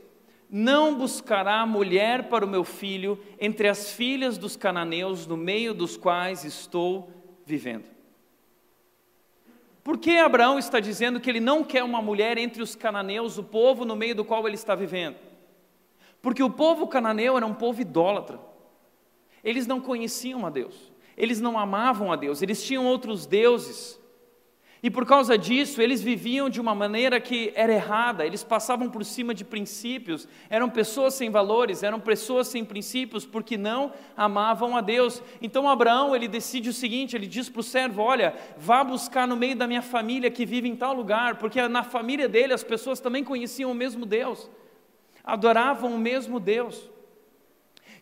Não 0.50 0.97
buscará 0.97 1.65
mulher 1.65 2.27
para 2.27 2.45
o 2.45 2.50
meu 2.50 2.63
filho 2.63 3.17
entre 3.39 3.69
as 3.69 3.91
filhas 3.91 4.38
dos 4.38 4.57
cananeus, 4.57 5.25
no 5.25 5.38
meio 5.38 5.74
dos 5.74 5.95
quais 5.95 6.43
estou 6.43 7.09
vivendo. 7.45 7.94
Por 9.85 9.99
que 9.99 10.17
Abraão 10.17 10.57
está 10.57 10.79
dizendo 10.79 11.19
que 11.19 11.29
ele 11.29 11.39
não 11.39 11.63
quer 11.63 11.83
uma 11.83 12.01
mulher 12.01 12.39
entre 12.39 12.63
os 12.63 12.73
cananeus, 12.73 13.37
o 13.37 13.43
povo 13.43 13.85
no 13.85 13.95
meio 13.95 14.15
do 14.15 14.25
qual 14.25 14.47
ele 14.47 14.55
está 14.55 14.73
vivendo? 14.73 15.15
Porque 16.23 16.41
o 16.41 16.49
povo 16.49 16.87
cananeu 16.87 17.37
era 17.37 17.45
um 17.45 17.53
povo 17.53 17.79
idólatra. 17.79 18.39
Eles 19.43 19.67
não 19.67 19.79
conheciam 19.79 20.43
a 20.43 20.49
Deus, 20.49 20.91
eles 21.15 21.39
não 21.39 21.55
amavam 21.55 22.11
a 22.11 22.15
Deus, 22.15 22.41
eles 22.41 22.63
tinham 22.63 22.83
outros 22.87 23.27
deuses. 23.27 24.01
E 24.85 24.89
por 24.91 25.03
causa 25.03 25.35
disso, 25.35 25.81
eles 25.81 25.99
viviam 25.99 26.47
de 26.47 26.61
uma 26.61 26.75
maneira 26.75 27.19
que 27.19 27.51
era 27.55 27.73
errada, 27.73 28.23
eles 28.23 28.43
passavam 28.43 28.87
por 28.87 29.03
cima 29.03 29.33
de 29.33 29.43
princípios, 29.43 30.27
eram 30.47 30.69
pessoas 30.69 31.15
sem 31.15 31.31
valores, 31.31 31.81
eram 31.81 31.99
pessoas 31.99 32.49
sem 32.49 32.63
princípios, 32.63 33.25
porque 33.25 33.57
não 33.57 33.91
amavam 34.15 34.77
a 34.77 34.81
Deus. 34.81 35.23
Então 35.41 35.67
Abraão, 35.67 36.15
ele 36.15 36.27
decide 36.27 36.69
o 36.69 36.73
seguinte, 36.73 37.15
ele 37.15 37.25
diz 37.25 37.49
para 37.49 37.61
o 37.61 37.63
servo, 37.63 38.03
olha, 38.03 38.35
vá 38.59 38.83
buscar 38.83 39.27
no 39.27 39.35
meio 39.35 39.55
da 39.55 39.65
minha 39.65 39.81
família 39.81 40.29
que 40.29 40.45
vive 40.45 40.69
em 40.69 40.75
tal 40.75 40.93
lugar, 40.93 41.39
porque 41.39 41.67
na 41.67 41.81
família 41.81 42.29
dele 42.29 42.53
as 42.53 42.63
pessoas 42.63 42.99
também 42.99 43.23
conheciam 43.23 43.71
o 43.71 43.73
mesmo 43.73 44.05
Deus, 44.05 44.47
adoravam 45.23 45.95
o 45.95 45.97
mesmo 45.97 46.39
Deus. 46.39 46.91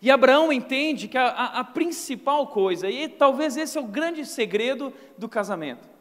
E 0.01 0.11
Abraão 0.11 0.51
entende 0.51 1.07
que 1.07 1.17
a, 1.17 1.27
a, 1.27 1.59
a 1.59 1.63
principal 1.63 2.47
coisa, 2.47 2.89
e 2.89 3.07
talvez 3.07 3.55
esse 3.55 3.77
é 3.77 3.81
o 3.81 3.85
grande 3.85 4.25
segredo 4.25 4.91
do 5.17 5.29
casamento, 5.29 5.92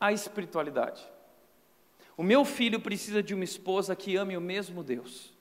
a 0.00 0.12
espiritualidade. 0.12 1.06
O 2.16 2.22
meu 2.22 2.44
filho 2.44 2.80
precisa 2.80 3.22
de 3.22 3.34
uma 3.34 3.44
esposa 3.44 3.94
que 3.94 4.16
ame 4.16 4.36
o 4.36 4.40
mesmo 4.40 4.82
Deus. 4.82 5.32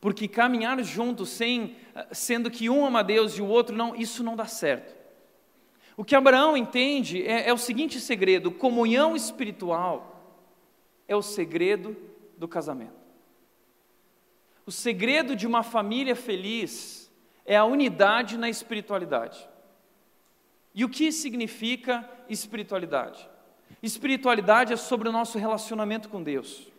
Porque 0.00 0.28
caminhar 0.28 0.82
juntos 0.82 1.30
sem 1.30 1.76
sendo 2.10 2.50
que 2.50 2.68
um 2.68 2.84
ama 2.84 3.02
Deus 3.02 3.38
e 3.38 3.42
o 3.42 3.46
outro 3.46 3.74
não, 3.74 3.94
isso 3.94 4.22
não 4.22 4.36
dá 4.36 4.46
certo. 4.46 4.94
O 5.96 6.04
que 6.04 6.16
Abraão 6.16 6.56
entende 6.56 7.26
é, 7.26 7.48
é 7.48 7.52
o 7.52 7.58
seguinte 7.58 8.00
segredo: 8.00 8.50
comunhão 8.50 9.14
espiritual 9.14 10.42
é 11.06 11.14
o 11.14 11.22
segredo 11.22 11.96
do 12.36 12.48
casamento. 12.48 13.00
O 14.64 14.72
segredo 14.72 15.36
de 15.36 15.46
uma 15.46 15.62
família 15.62 16.16
feliz 16.16 17.12
é 17.44 17.56
a 17.56 17.64
unidade 17.64 18.38
na 18.38 18.48
espiritualidade. 18.48 19.48
E 20.74 20.84
o 20.84 20.88
que 20.88 21.12
significa 21.12 22.08
espiritualidade? 22.28 23.28
Espiritualidade 23.82 24.72
é 24.72 24.76
sobre 24.76 25.08
o 25.08 25.12
nosso 25.12 25.38
relacionamento 25.38 26.08
com 26.08 26.22
Deus. 26.22 26.70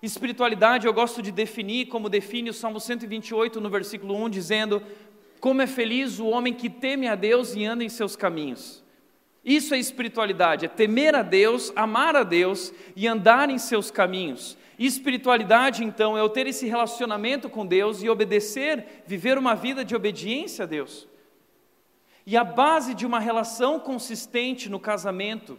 Espiritualidade 0.00 0.86
eu 0.86 0.94
gosto 0.94 1.20
de 1.20 1.32
definir 1.32 1.86
como 1.86 2.08
define 2.08 2.50
o 2.50 2.54
Salmo 2.54 2.78
128 2.78 3.60
no 3.60 3.68
versículo 3.68 4.14
1, 4.14 4.30
dizendo: 4.30 4.80
Como 5.40 5.60
é 5.60 5.66
feliz 5.66 6.20
o 6.20 6.26
homem 6.26 6.54
que 6.54 6.70
teme 6.70 7.08
a 7.08 7.16
Deus 7.16 7.56
e 7.56 7.64
anda 7.64 7.82
em 7.82 7.88
seus 7.88 8.14
caminhos. 8.14 8.84
Isso 9.44 9.74
é 9.74 9.78
espiritualidade, 9.78 10.66
é 10.66 10.68
temer 10.68 11.16
a 11.16 11.22
Deus, 11.22 11.72
amar 11.74 12.14
a 12.14 12.22
Deus 12.22 12.72
e 12.94 13.08
andar 13.08 13.50
em 13.50 13.58
seus 13.58 13.90
caminhos. 13.90 14.56
Espiritualidade, 14.78 15.82
então, 15.82 16.16
é 16.16 16.20
eu 16.20 16.28
ter 16.28 16.46
esse 16.46 16.66
relacionamento 16.66 17.50
com 17.50 17.66
Deus 17.66 18.02
e 18.02 18.08
obedecer, 18.08 19.02
viver 19.04 19.36
uma 19.36 19.54
vida 19.54 19.84
de 19.84 19.96
obediência 19.96 20.62
a 20.62 20.66
Deus. 20.66 21.08
E 22.24 22.36
a 22.36 22.44
base 22.44 22.94
de 22.94 23.04
uma 23.04 23.18
relação 23.18 23.80
consistente 23.80 24.68
no 24.68 24.78
casamento 24.78 25.58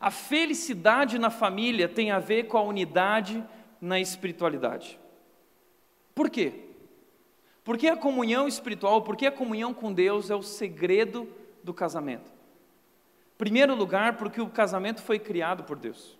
a 0.00 0.10
felicidade 0.10 1.18
na 1.18 1.28
família 1.28 1.86
tem 1.86 2.10
a 2.10 2.18
ver 2.18 2.44
com 2.44 2.56
a 2.56 2.62
unidade 2.62 3.44
na 3.78 4.00
espiritualidade. 4.00 4.98
Por 6.14 6.30
quê? 6.30 6.54
Porque 7.62 7.86
a 7.86 7.96
comunhão 7.96 8.48
espiritual, 8.48 9.02
porque 9.02 9.26
a 9.26 9.32
comunhão 9.32 9.74
com 9.74 9.92
Deus 9.92 10.30
é 10.30 10.34
o 10.34 10.42
segredo 10.42 11.28
do 11.62 11.74
casamento. 11.74 12.32
Primeiro 13.36 13.74
lugar, 13.74 14.16
porque 14.16 14.40
o 14.40 14.48
casamento 14.48 15.02
foi 15.02 15.18
criado 15.18 15.64
por 15.64 15.78
Deus. 15.78 16.18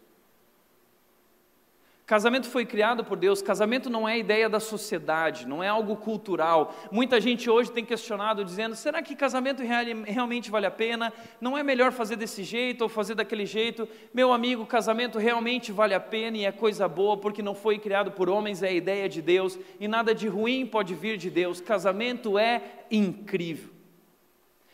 Casamento 2.10 2.48
foi 2.48 2.66
criado 2.66 3.04
por 3.04 3.16
Deus, 3.16 3.40
casamento 3.40 3.88
não 3.88 4.08
é 4.08 4.18
ideia 4.18 4.48
da 4.48 4.58
sociedade, 4.58 5.46
não 5.46 5.62
é 5.62 5.68
algo 5.68 5.94
cultural. 5.94 6.74
Muita 6.90 7.20
gente 7.20 7.48
hoje 7.48 7.70
tem 7.70 7.84
questionado, 7.84 8.44
dizendo: 8.44 8.74
será 8.74 9.00
que 9.00 9.14
casamento 9.14 9.62
realmente 9.62 10.50
vale 10.50 10.66
a 10.66 10.72
pena? 10.72 11.12
Não 11.40 11.56
é 11.56 11.62
melhor 11.62 11.92
fazer 11.92 12.16
desse 12.16 12.42
jeito 12.42 12.82
ou 12.82 12.88
fazer 12.88 13.14
daquele 13.14 13.46
jeito? 13.46 13.88
Meu 14.12 14.32
amigo, 14.32 14.66
casamento 14.66 15.20
realmente 15.20 15.70
vale 15.70 15.94
a 15.94 16.00
pena 16.00 16.36
e 16.36 16.44
é 16.44 16.50
coisa 16.50 16.88
boa, 16.88 17.16
porque 17.16 17.42
não 17.42 17.54
foi 17.54 17.78
criado 17.78 18.10
por 18.10 18.28
homens, 18.28 18.60
é 18.60 18.74
ideia 18.74 19.08
de 19.08 19.22
Deus 19.22 19.56
e 19.78 19.86
nada 19.86 20.12
de 20.12 20.26
ruim 20.26 20.66
pode 20.66 20.96
vir 20.96 21.16
de 21.16 21.30
Deus. 21.30 21.60
Casamento 21.60 22.36
é 22.36 22.60
incrível. 22.90 23.70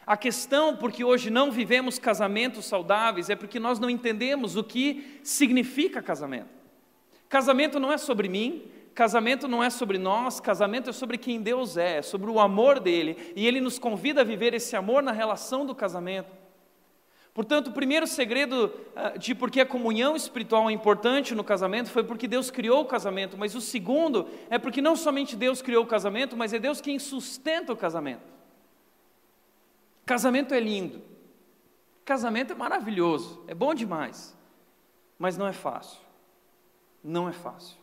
A 0.07 0.17
questão 0.17 0.75
porque 0.75 1.05
hoje 1.05 1.29
não 1.29 1.53
vivemos 1.53 1.99
casamentos 1.99 2.65
saudáveis 2.65 3.29
é 3.29 3.37
porque 3.37 3.61
nós 3.61 3.79
não 3.79 3.91
entendemos 3.91 4.57
o 4.57 4.65
que 4.65 5.21
significa 5.23 6.01
casamento. 6.01 6.56
Casamento 7.29 7.81
não 7.81 7.93
é 7.93 7.99
sobre 7.99 8.29
mim, 8.29 8.71
casamento 8.95 9.47
não 9.47 9.63
é 9.63 9.69
sobre 9.69 9.99
nós, 9.99 10.41
casamento 10.41 10.89
é 10.89 10.93
sobre 10.93 11.19
quem 11.19 11.41
Deus 11.41 11.77
é, 11.77 11.99
é 11.99 12.03
sobre 12.03 12.31
o 12.31 12.41
amor 12.41 12.81
dele, 12.81 13.33
e 13.37 13.47
ele 13.47 13.61
nos 13.61 13.79
convida 13.79 14.23
a 14.23 14.25
viver 14.25 14.55
esse 14.55 14.75
amor 14.75 15.03
na 15.03 15.13
relação 15.13 15.67
do 15.67 15.75
casamento. 15.75 16.31
Portanto, 17.35 17.69
o 17.69 17.73
primeiro 17.73 18.07
segredo 18.07 18.73
ah, 18.95 19.11
de 19.11 19.35
por 19.35 19.51
que 19.51 19.61
a 19.61 19.67
comunhão 19.67 20.17
espiritual 20.17 20.71
é 20.71 20.73
importante 20.73 21.35
no 21.35 21.45
casamento 21.45 21.91
foi 21.91 22.03
porque 22.03 22.27
Deus 22.27 22.51
criou 22.51 22.81
o 22.81 22.87
casamento, 22.87 23.37
mas 23.37 23.55
o 23.55 23.61
segundo 23.61 24.27
é 24.49 24.59
porque 24.59 24.81
não 24.81 24.97
somente 24.97 25.37
Deus 25.37 25.61
criou 25.61 25.85
o 25.85 25.87
casamento, 25.87 26.35
mas 26.35 26.55
é 26.55 26.59
Deus 26.59 26.81
quem 26.81 26.99
sustenta 26.99 27.75
o 27.75 27.77
casamento. 27.77 28.23
Casamento 30.07 30.55
é 30.55 30.61
lindo, 30.61 31.03
casamento 32.05 32.53
é 32.53 32.57
maravilhoso, 32.57 33.45
é 33.47 33.55
bom 33.55 33.75
demais, 33.75 34.35
mas 35.19 35.37
não 35.37 35.47
é 35.47 35.53
fácil 35.53 36.06
não 37.07 37.29
é 37.29 37.33
fácil. 37.33 37.79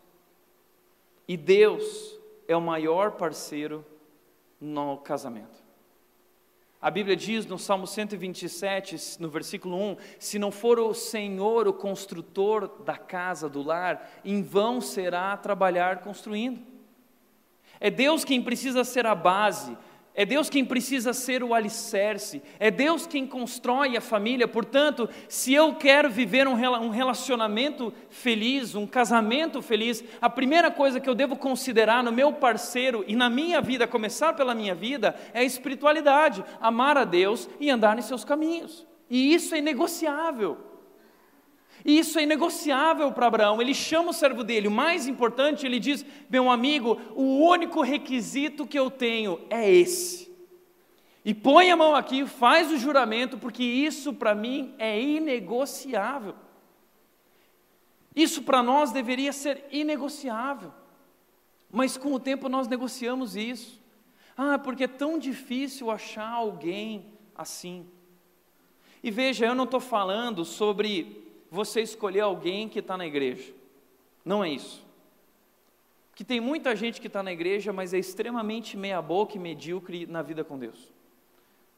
E 1.26 1.38
Deus 1.38 2.20
é 2.48 2.56
o 2.56 2.62
maior 2.62 3.12
parceiro 3.12 3.86
no 4.60 4.98
casamento. 4.98 5.64
A 6.82 6.92
Bíblia 6.92 7.16
diz 7.16 7.46
no 7.46 7.58
Salmo 7.58 7.88
127, 7.88 9.22
no 9.22 9.30
versículo 9.30 9.78
1: 9.78 9.98
Se 10.20 10.38
não 10.38 10.52
for 10.52 10.78
o 10.78 10.94
Senhor 10.94 11.66
o 11.66 11.74
construtor 11.74 12.68
da 12.84 12.98
casa, 12.98 13.48
do 13.48 13.64
lar, 13.64 14.12
em 14.26 14.44
vão 14.44 14.82
será 14.82 15.38
trabalhar 15.38 16.02
construindo. 16.02 16.62
É 17.80 17.90
Deus 17.90 18.26
quem 18.26 18.44
precisa 18.44 18.84
ser 18.84 19.06
a 19.06 19.16
base, 19.16 19.78
é 20.16 20.26
Deus 20.26 20.50
quem 20.50 20.64
precisa 20.64 21.12
ser 21.12 21.44
o 21.44 21.54
alicerce, 21.54 22.42
é 22.60 22.70
Deus 22.70 23.08
quem 23.08 23.26
constrói 23.26 23.98
a 23.98 24.02
família. 24.02 24.48
Portanto, 24.48 25.10
se 25.28 25.54
eu 25.54 25.74
quero 25.74 26.10
viver 26.10 26.48
um 26.48 26.90
relacionamento 26.90 27.92
feliz, 28.10 28.76
um 28.76 28.86
casamento 28.86 29.62
feliz, 29.62 30.04
a 30.22 30.30
primeira 30.30 30.70
coisa 30.70 31.00
que 31.00 31.10
eu 31.10 31.16
devo 31.16 31.36
considerar 31.36 32.04
no 32.04 32.12
meu 32.12 32.34
parceiro 32.34 33.04
e 33.08 33.16
na 33.16 33.30
minha 33.30 33.60
vida, 33.60 33.88
começar 33.88 34.34
pela 34.34 34.54
minha 34.54 34.76
vida, 34.76 35.16
é 35.34 35.40
a 35.40 35.44
espiritualidade, 35.44 36.44
amar 36.62 36.98
a 36.98 37.06
Deus 37.06 37.50
e 37.60 37.70
andar 37.70 37.98
em 37.98 38.02
seus 38.04 38.24
caminhos. 38.24 38.86
E 39.10 39.34
isso 39.34 39.56
é 39.56 39.62
negociável. 39.62 40.73
E 41.86 42.00
isso 42.00 42.18
é 42.18 42.24
inegociável 42.24 43.12
para 43.12 43.28
Abraão. 43.28 43.62
Ele 43.62 43.74
chama 43.74 44.12
o 44.12 44.14
servo 44.14 44.44
dele. 44.44 44.68
O 44.68 44.72
mais 44.72 45.08
importante, 45.08 45.66
ele 45.66 45.80
diz: 45.80 46.06
Meu 46.30 46.50
amigo, 46.50 47.00
o 47.16 47.40
único 47.46 47.82
requisito 47.82 48.66
que 48.66 48.80
eu 48.80 48.90
tenho 48.90 49.40
é 49.50 49.70
esse. 49.70 50.32
E 51.26 51.34
põe 51.34 51.72
a 51.72 51.78
mão 51.78 51.96
aqui, 51.96 52.26
faz 52.26 52.72
o 52.72 52.78
juramento, 52.78 53.38
porque 53.38 53.64
isso 53.64 54.14
para 54.14 54.36
mim 54.36 54.74
é 54.78 55.02
inegociável. 55.02 56.36
Isso 58.16 58.44
para 58.44 58.62
nós 58.62 58.92
deveria 58.92 59.34
ser 59.34 59.66
inegociável. 59.72 60.72
Mas 61.72 61.98
com 61.98 62.14
o 62.14 62.20
tempo 62.20 62.48
nós 62.48 62.68
negociamos 62.68 63.36
isso. 63.36 63.82
Ah, 64.38 64.60
porque 64.60 64.84
é 64.84 64.88
tão 64.88 65.18
difícil 65.18 65.90
achar 65.90 66.30
alguém 66.30 67.14
assim. 67.36 67.88
E 69.02 69.10
veja, 69.10 69.46
eu 69.46 69.56
não 69.56 69.64
estou 69.64 69.80
falando 69.80 70.46
sobre 70.46 71.23
você 71.54 71.82
escolher 71.82 72.22
alguém 72.22 72.68
que 72.68 72.80
está 72.80 72.98
na 72.98 73.06
igreja. 73.06 73.54
Não 74.26 74.44
é 74.44 74.50
isso. 74.50 74.84
Que 76.16 76.24
tem 76.24 76.42
muita 76.42 76.76
gente 76.76 77.00
que 77.00 77.06
está 77.06 77.22
na 77.22 77.32
igreja, 77.32 77.72
mas 77.72 77.94
é 77.94 78.00
extremamente 78.00 78.76
meia-boca 78.76 79.38
e 79.38 79.40
medíocre 79.40 80.08
na 80.08 80.24
vida 80.24 80.44
com 80.44 80.58
Deus. 80.58 80.92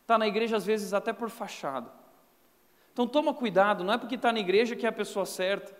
Está 0.01 0.17
na 0.17 0.27
igreja, 0.27 0.55
às 0.55 0.65
vezes, 0.65 0.93
até 0.93 1.11
por 1.11 1.29
fachada. 1.29 1.91
Então 2.93 3.05
toma 3.05 3.33
cuidado, 3.33 3.83
não 3.83 3.93
é 3.93 3.97
porque 3.97 4.15
está 4.15 4.31
na 4.31 4.39
igreja 4.39 4.77
que 4.77 4.85
é 4.85 4.89
a 4.89 4.93
pessoa 4.93 5.25
certa. 5.25 5.75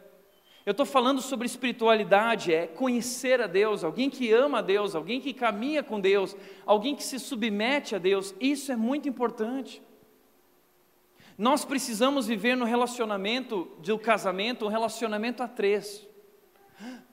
Eu 0.66 0.72
estou 0.72 0.86
falando 0.86 1.22
sobre 1.22 1.46
espiritualidade, 1.46 2.54
é 2.54 2.68
conhecer 2.68 3.40
a 3.40 3.48
Deus, 3.48 3.82
alguém 3.82 4.10
que 4.10 4.34
ama 4.34 4.60
a 4.60 4.62
Deus, 4.62 4.94
alguém 4.94 5.22
que 5.22 5.34
caminha 5.34 5.82
com 5.82 6.02
Deus, 6.02 6.36
alguém 6.66 6.98
que 6.98 7.04
se 7.04 7.18
submete 7.18 7.96
a 7.96 7.98
Deus. 7.98 8.36
Isso 8.42 8.74
é 8.74 8.76
muito 8.76 9.08
importante. 9.08 9.82
Nós 11.38 11.66
precisamos 11.66 12.28
viver 12.28 12.56
no 12.56 12.64
relacionamento 12.64 13.70
do 13.80 14.00
casamento, 14.00 14.66
um 14.66 14.70
relacionamento 14.70 15.44
a 15.44 15.48
três. 15.48 16.08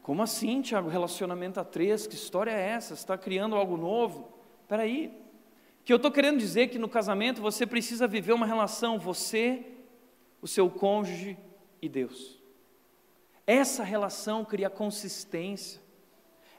Como 0.00 0.22
assim, 0.22 0.62
Tiago, 0.62 0.88
relacionamento 0.88 1.58
a 1.58 1.64
três? 1.64 2.06
Que 2.06 2.14
história 2.14 2.52
é 2.52 2.70
essa? 2.70 2.94
Você 2.94 3.02
está 3.02 3.18
criando 3.18 3.56
algo 3.56 3.76
novo? 3.76 4.32
Espera 4.62 4.84
aí. 4.84 5.12
Que 5.84 5.92
eu 5.92 5.96
estou 5.96 6.10
querendo 6.12 6.38
dizer 6.38 6.68
que 6.68 6.78
no 6.78 6.88
casamento 6.88 7.42
você 7.42 7.66
precisa 7.66 8.06
viver 8.06 8.32
uma 8.32 8.46
relação, 8.46 8.96
você, 8.96 9.66
o 10.40 10.46
seu 10.46 10.70
cônjuge 10.70 11.36
e 11.80 11.88
Deus. 11.88 12.40
Essa 13.44 13.82
relação 13.82 14.44
cria 14.44 14.70
consistência. 14.70 15.82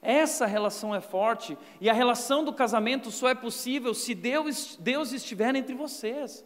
Essa 0.01 0.45
relação 0.45 0.93
é 0.93 0.99
forte 0.99 1.57
e 1.79 1.89
a 1.89 1.93
relação 1.93 2.43
do 2.43 2.51
casamento 2.51 3.09
só 3.09 3.29
é 3.29 3.35
possível 3.35 3.93
se 3.93 4.13
Deus, 4.13 4.75
Deus 4.75 5.13
estiver 5.13 5.55
entre 5.55 5.73
vocês 5.73 6.43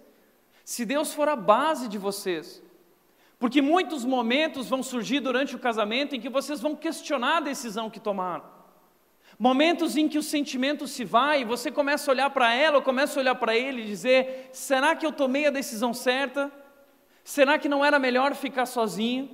se 0.68 0.84
Deus 0.84 1.14
for 1.14 1.30
a 1.30 1.36
base 1.38 1.88
de 1.88 1.98
vocês. 1.98 2.62
Porque 3.40 3.62
muitos 3.62 4.04
momentos 4.04 4.68
vão 4.68 4.84
surgir 4.84 5.22
durante 5.22 5.56
o 5.56 5.60
casamento 5.60 6.14
em 6.14 6.20
que 6.20 6.28
vocês 6.28 6.60
vão 6.60 6.76
questionar 6.76 7.38
a 7.38 7.40
decisão 7.40 7.90
que 7.90 8.02
tomaram. 8.02 8.44
Momentos 9.40 9.96
em 9.96 10.10
que 10.10 10.18
o 10.18 10.22
sentimento 10.22 10.86
se 10.86 11.06
vai 11.06 11.40
e 11.40 11.46
você 11.46 11.72
começa 11.72 12.12
a 12.12 12.14
olhar 12.14 12.30
para 12.32 12.54
ela 12.54 12.76
ou 12.76 12.82
começa 12.82 13.18
a 13.18 13.22
olhar 13.22 13.36
para 13.36 13.56
ele 13.56 13.84
e 13.84 13.86
dizer: 13.86 14.50
será 14.52 14.94
que 14.94 15.06
eu 15.06 15.14
tomei 15.14 15.48
a 15.48 15.52
decisão 15.52 15.94
certa? 15.94 16.52
Será 17.24 17.58
que 17.58 17.70
não 17.70 17.86
era 17.86 17.98
melhor 17.98 18.36
ficar 18.36 18.66
sozinho? 18.66 19.30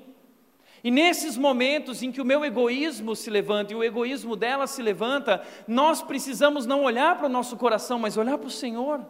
E 0.83 0.91
nesses 0.91 1.35
momentos 1.35 2.03
em 2.03 2.11
que 2.11 2.21
o 2.21 2.25
meu 2.25 2.45
egoísmo 2.45 3.15
se 3.15 3.31
levanta 3.31 3.73
e 3.73 3.75
o 3.75 3.83
egoísmo 3.83 4.35
dela 4.35 4.67
se 4.67 4.83
levanta, 4.83 5.41
nós 5.67 6.03
precisamos 6.03 6.67
não 6.67 6.83
olhar 6.83 7.17
para 7.17 7.25
o 7.25 7.29
nosso 7.29 7.57
coração, 7.57 7.97
mas 7.97 8.17
olhar 8.17 8.37
para 8.37 8.47
o 8.47 8.51
Senhor 8.51 9.03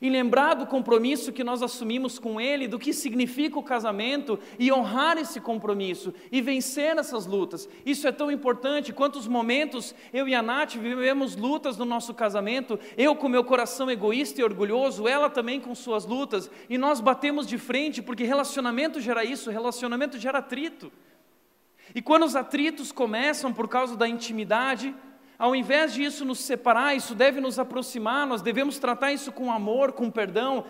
e 0.00 0.10
lembrar 0.10 0.54
do 0.54 0.66
compromisso 0.66 1.32
que 1.32 1.44
nós 1.44 1.62
assumimos 1.62 2.18
com 2.18 2.40
Ele, 2.40 2.68
do 2.68 2.78
que 2.78 2.92
significa 2.92 3.58
o 3.58 3.62
casamento 3.62 4.38
e 4.58 4.72
honrar 4.72 5.18
esse 5.18 5.40
compromisso 5.40 6.12
e 6.30 6.40
vencer 6.40 6.96
essas 6.96 7.26
lutas. 7.26 7.68
Isso 7.84 8.06
é 8.06 8.12
tão 8.12 8.30
importante. 8.30 8.92
Quantos 8.92 9.26
momentos 9.26 9.94
eu 10.12 10.28
e 10.28 10.34
a 10.34 10.42
Nath 10.42 10.74
vivemos 10.74 11.36
lutas 11.36 11.76
no 11.76 11.84
nosso 11.84 12.14
casamento, 12.14 12.78
eu 12.96 13.14
com 13.14 13.28
meu 13.28 13.44
coração 13.44 13.90
egoísta 13.90 14.40
e 14.40 14.44
orgulhoso, 14.44 15.08
ela 15.08 15.30
também 15.30 15.60
com 15.60 15.74
suas 15.74 16.06
lutas, 16.06 16.50
e 16.68 16.76
nós 16.76 17.00
batemos 17.00 17.46
de 17.46 17.58
frente 17.58 18.02
porque 18.02 18.24
relacionamento 18.24 19.00
gera 19.00 19.24
isso, 19.24 19.50
relacionamento 19.50 20.18
gera 20.18 20.38
atrito. 20.38 20.92
E 21.94 22.02
quando 22.02 22.24
os 22.24 22.34
atritos 22.34 22.90
começam 22.90 23.52
por 23.52 23.68
causa 23.68 23.96
da 23.96 24.08
intimidade, 24.08 24.94
ao 25.38 25.54
invés 25.54 25.92
de 25.92 26.02
isso 26.02 26.24
nos 26.24 26.38
separar, 26.40 26.96
isso 26.96 27.14
deve 27.14 27.40
nos 27.40 27.58
aproximar, 27.58 28.26
nós 28.26 28.42
devemos 28.42 28.78
tratar 28.78 29.12
isso 29.12 29.30
com 29.30 29.52
amor, 29.52 29.92
com 29.92 30.10
perdão. 30.10 30.64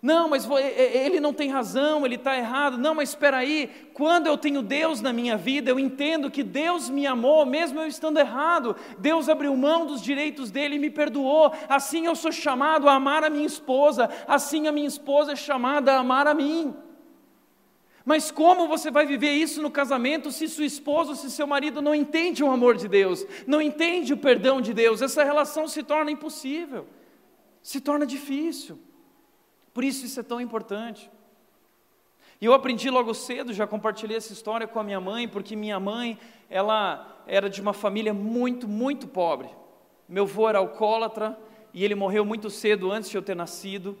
Não, 0.00 0.28
mas 0.28 0.48
ele 0.48 1.18
não 1.18 1.32
tem 1.32 1.50
razão, 1.50 2.06
ele 2.06 2.14
está 2.14 2.36
errado. 2.36 2.78
Não, 2.78 2.94
mas 2.94 3.08
espera 3.08 3.38
aí, 3.38 3.88
quando 3.94 4.28
eu 4.28 4.38
tenho 4.38 4.62
Deus 4.62 5.00
na 5.00 5.12
minha 5.12 5.36
vida, 5.36 5.70
eu 5.70 5.78
entendo 5.78 6.30
que 6.30 6.44
Deus 6.44 6.88
me 6.88 7.04
amou, 7.04 7.44
mesmo 7.44 7.80
eu 7.80 7.86
estando 7.86 8.18
errado. 8.18 8.76
Deus 8.98 9.28
abriu 9.28 9.56
mão 9.56 9.86
dos 9.86 10.00
direitos 10.00 10.52
dele 10.52 10.76
e 10.76 10.78
me 10.78 10.88
perdoou. 10.88 11.52
Assim 11.68 12.06
eu 12.06 12.14
sou 12.14 12.30
chamado 12.30 12.88
a 12.88 12.94
amar 12.94 13.24
a 13.24 13.30
minha 13.30 13.46
esposa, 13.46 14.08
assim 14.28 14.68
a 14.68 14.72
minha 14.72 14.86
esposa 14.86 15.32
é 15.32 15.36
chamada 15.36 15.94
a 15.94 15.98
amar 15.98 16.28
a 16.28 16.34
mim. 16.34 16.76
Mas 18.08 18.30
como 18.30 18.66
você 18.66 18.90
vai 18.90 19.04
viver 19.04 19.32
isso 19.32 19.60
no 19.60 19.70
casamento 19.70 20.32
se 20.32 20.48
sua 20.48 20.64
esposa, 20.64 21.14
se 21.14 21.30
seu 21.30 21.46
marido 21.46 21.82
não 21.82 21.94
entende 21.94 22.42
o 22.42 22.50
amor 22.50 22.74
de 22.74 22.88
Deus, 22.88 23.26
não 23.46 23.60
entende 23.60 24.14
o 24.14 24.16
perdão 24.16 24.62
de 24.62 24.72
Deus? 24.72 25.02
Essa 25.02 25.22
relação 25.22 25.68
se 25.68 25.82
torna 25.82 26.10
impossível, 26.10 26.86
se 27.62 27.82
torna 27.82 28.06
difícil. 28.06 28.80
Por 29.74 29.84
isso 29.84 30.06
isso 30.06 30.18
é 30.18 30.22
tão 30.22 30.40
importante. 30.40 31.10
E 32.40 32.46
eu 32.46 32.54
aprendi 32.54 32.88
logo 32.88 33.12
cedo, 33.12 33.52
já 33.52 33.66
compartilhei 33.66 34.16
essa 34.16 34.32
história 34.32 34.66
com 34.66 34.80
a 34.80 34.82
minha 34.82 35.02
mãe, 35.02 35.28
porque 35.28 35.54
minha 35.54 35.78
mãe, 35.78 36.18
ela 36.48 37.22
era 37.26 37.50
de 37.50 37.60
uma 37.60 37.74
família 37.74 38.14
muito, 38.14 38.66
muito 38.66 39.06
pobre. 39.06 39.50
Meu 40.08 40.24
avô 40.24 40.48
era 40.48 40.60
alcoólatra 40.60 41.38
e 41.74 41.84
ele 41.84 41.94
morreu 41.94 42.24
muito 42.24 42.48
cedo 42.48 42.90
antes 42.90 43.10
de 43.10 43.18
eu 43.18 43.22
ter 43.22 43.36
nascido. 43.36 43.98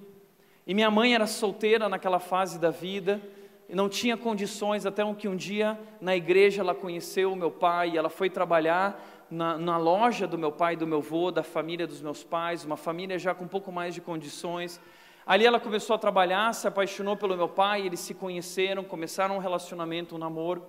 E 0.66 0.72
minha 0.72 0.90
mãe 0.90 1.14
era 1.14 1.26
solteira 1.26 1.90
naquela 1.90 2.18
fase 2.18 2.58
da 2.58 2.70
vida 2.70 3.20
e 3.68 3.74
não 3.74 3.88
tinha 3.88 4.16
condições, 4.16 4.86
até 4.86 5.02
que 5.14 5.28
um 5.28 5.36
dia 5.36 5.78
na 6.00 6.16
igreja 6.16 6.62
ela 6.62 6.74
conheceu 6.74 7.32
o 7.32 7.36
meu 7.36 7.50
pai, 7.50 7.98
ela 7.98 8.08
foi 8.08 8.30
trabalhar 8.30 8.98
na, 9.30 9.58
na, 9.58 9.76
loja 9.76 10.26
do 10.26 10.38
meu 10.38 10.50
pai 10.50 10.74
do 10.74 10.86
meu 10.86 10.98
avô, 10.98 11.30
da 11.30 11.42
família 11.42 11.86
dos 11.86 12.00
meus 12.00 12.24
pais, 12.24 12.64
uma 12.64 12.78
família 12.78 13.18
já 13.18 13.34
com 13.34 13.44
um 13.44 13.48
pouco 13.48 13.70
mais 13.70 13.94
de 13.94 14.00
condições. 14.00 14.80
Ali 15.26 15.44
ela 15.44 15.60
começou 15.60 15.94
a 15.94 15.98
trabalhar, 15.98 16.54
se 16.54 16.66
apaixonou 16.66 17.14
pelo 17.14 17.36
meu 17.36 17.48
pai, 17.48 17.84
eles 17.84 18.00
se 18.00 18.14
conheceram, 18.14 18.82
começaram 18.82 19.36
um 19.36 19.38
relacionamento, 19.38 20.14
um 20.14 20.18
namoro. 20.18 20.64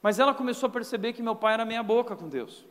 Mas 0.00 0.20
ela 0.20 0.32
começou 0.32 0.68
a 0.68 0.70
perceber 0.70 1.12
que 1.12 1.22
meu 1.22 1.34
pai 1.34 1.54
era 1.54 1.64
meia 1.64 1.82
boca 1.82 2.14
com 2.14 2.28
Deus. 2.28 2.64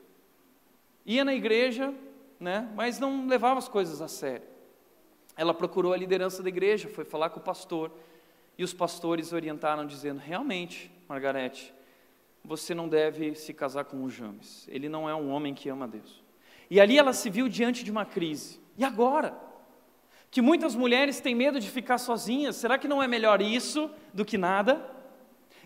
Ia 1.06 1.26
na 1.26 1.34
igreja, 1.34 1.94
né, 2.40 2.70
mas 2.76 2.98
não 2.98 3.28
levava 3.28 3.58
as 3.58 3.68
coisas 3.68 4.02
a 4.02 4.08
sério. 4.08 4.48
Ela 5.36 5.54
procurou 5.54 5.92
a 5.92 5.98
liderança 5.98 6.42
da 6.42 6.48
igreja, 6.48 6.88
foi 6.88 7.04
falar 7.04 7.30
com 7.30 7.42
o 7.42 7.44
pastor. 7.44 7.92
E 8.60 8.64
os 8.64 8.74
pastores 8.74 9.32
orientaram, 9.32 9.88
dizendo: 9.88 10.20
realmente, 10.20 10.92
Margarete, 11.08 11.74
você 12.44 12.76
não 12.76 12.90
deve 12.90 13.34
se 13.34 13.54
casar 13.54 13.86
com 13.86 14.04
o 14.04 14.10
James. 14.10 14.68
Ele 14.70 14.90
não 14.90 15.10
é 15.10 15.16
um 15.16 15.30
homem 15.32 15.54
que 15.54 15.70
ama 15.70 15.88
Deus. 15.88 16.22
E 16.70 16.78
ali 16.78 16.98
ela 16.98 17.14
se 17.14 17.30
viu 17.30 17.48
diante 17.48 17.86
de 17.86 17.90
uma 17.90 18.06
crise. 18.06 18.60
E 18.78 18.84
agora? 18.84 19.34
Que 20.30 20.42
muitas 20.42 20.76
mulheres 20.76 21.22
têm 21.22 21.34
medo 21.34 21.58
de 21.58 21.70
ficar 21.70 21.98
sozinhas. 22.00 22.58
Será 22.58 22.78
que 22.78 22.86
não 22.86 23.02
é 23.02 23.08
melhor 23.08 23.42
isso 23.42 23.90
do 24.14 24.26
que 24.26 24.38
nada? 24.38 24.86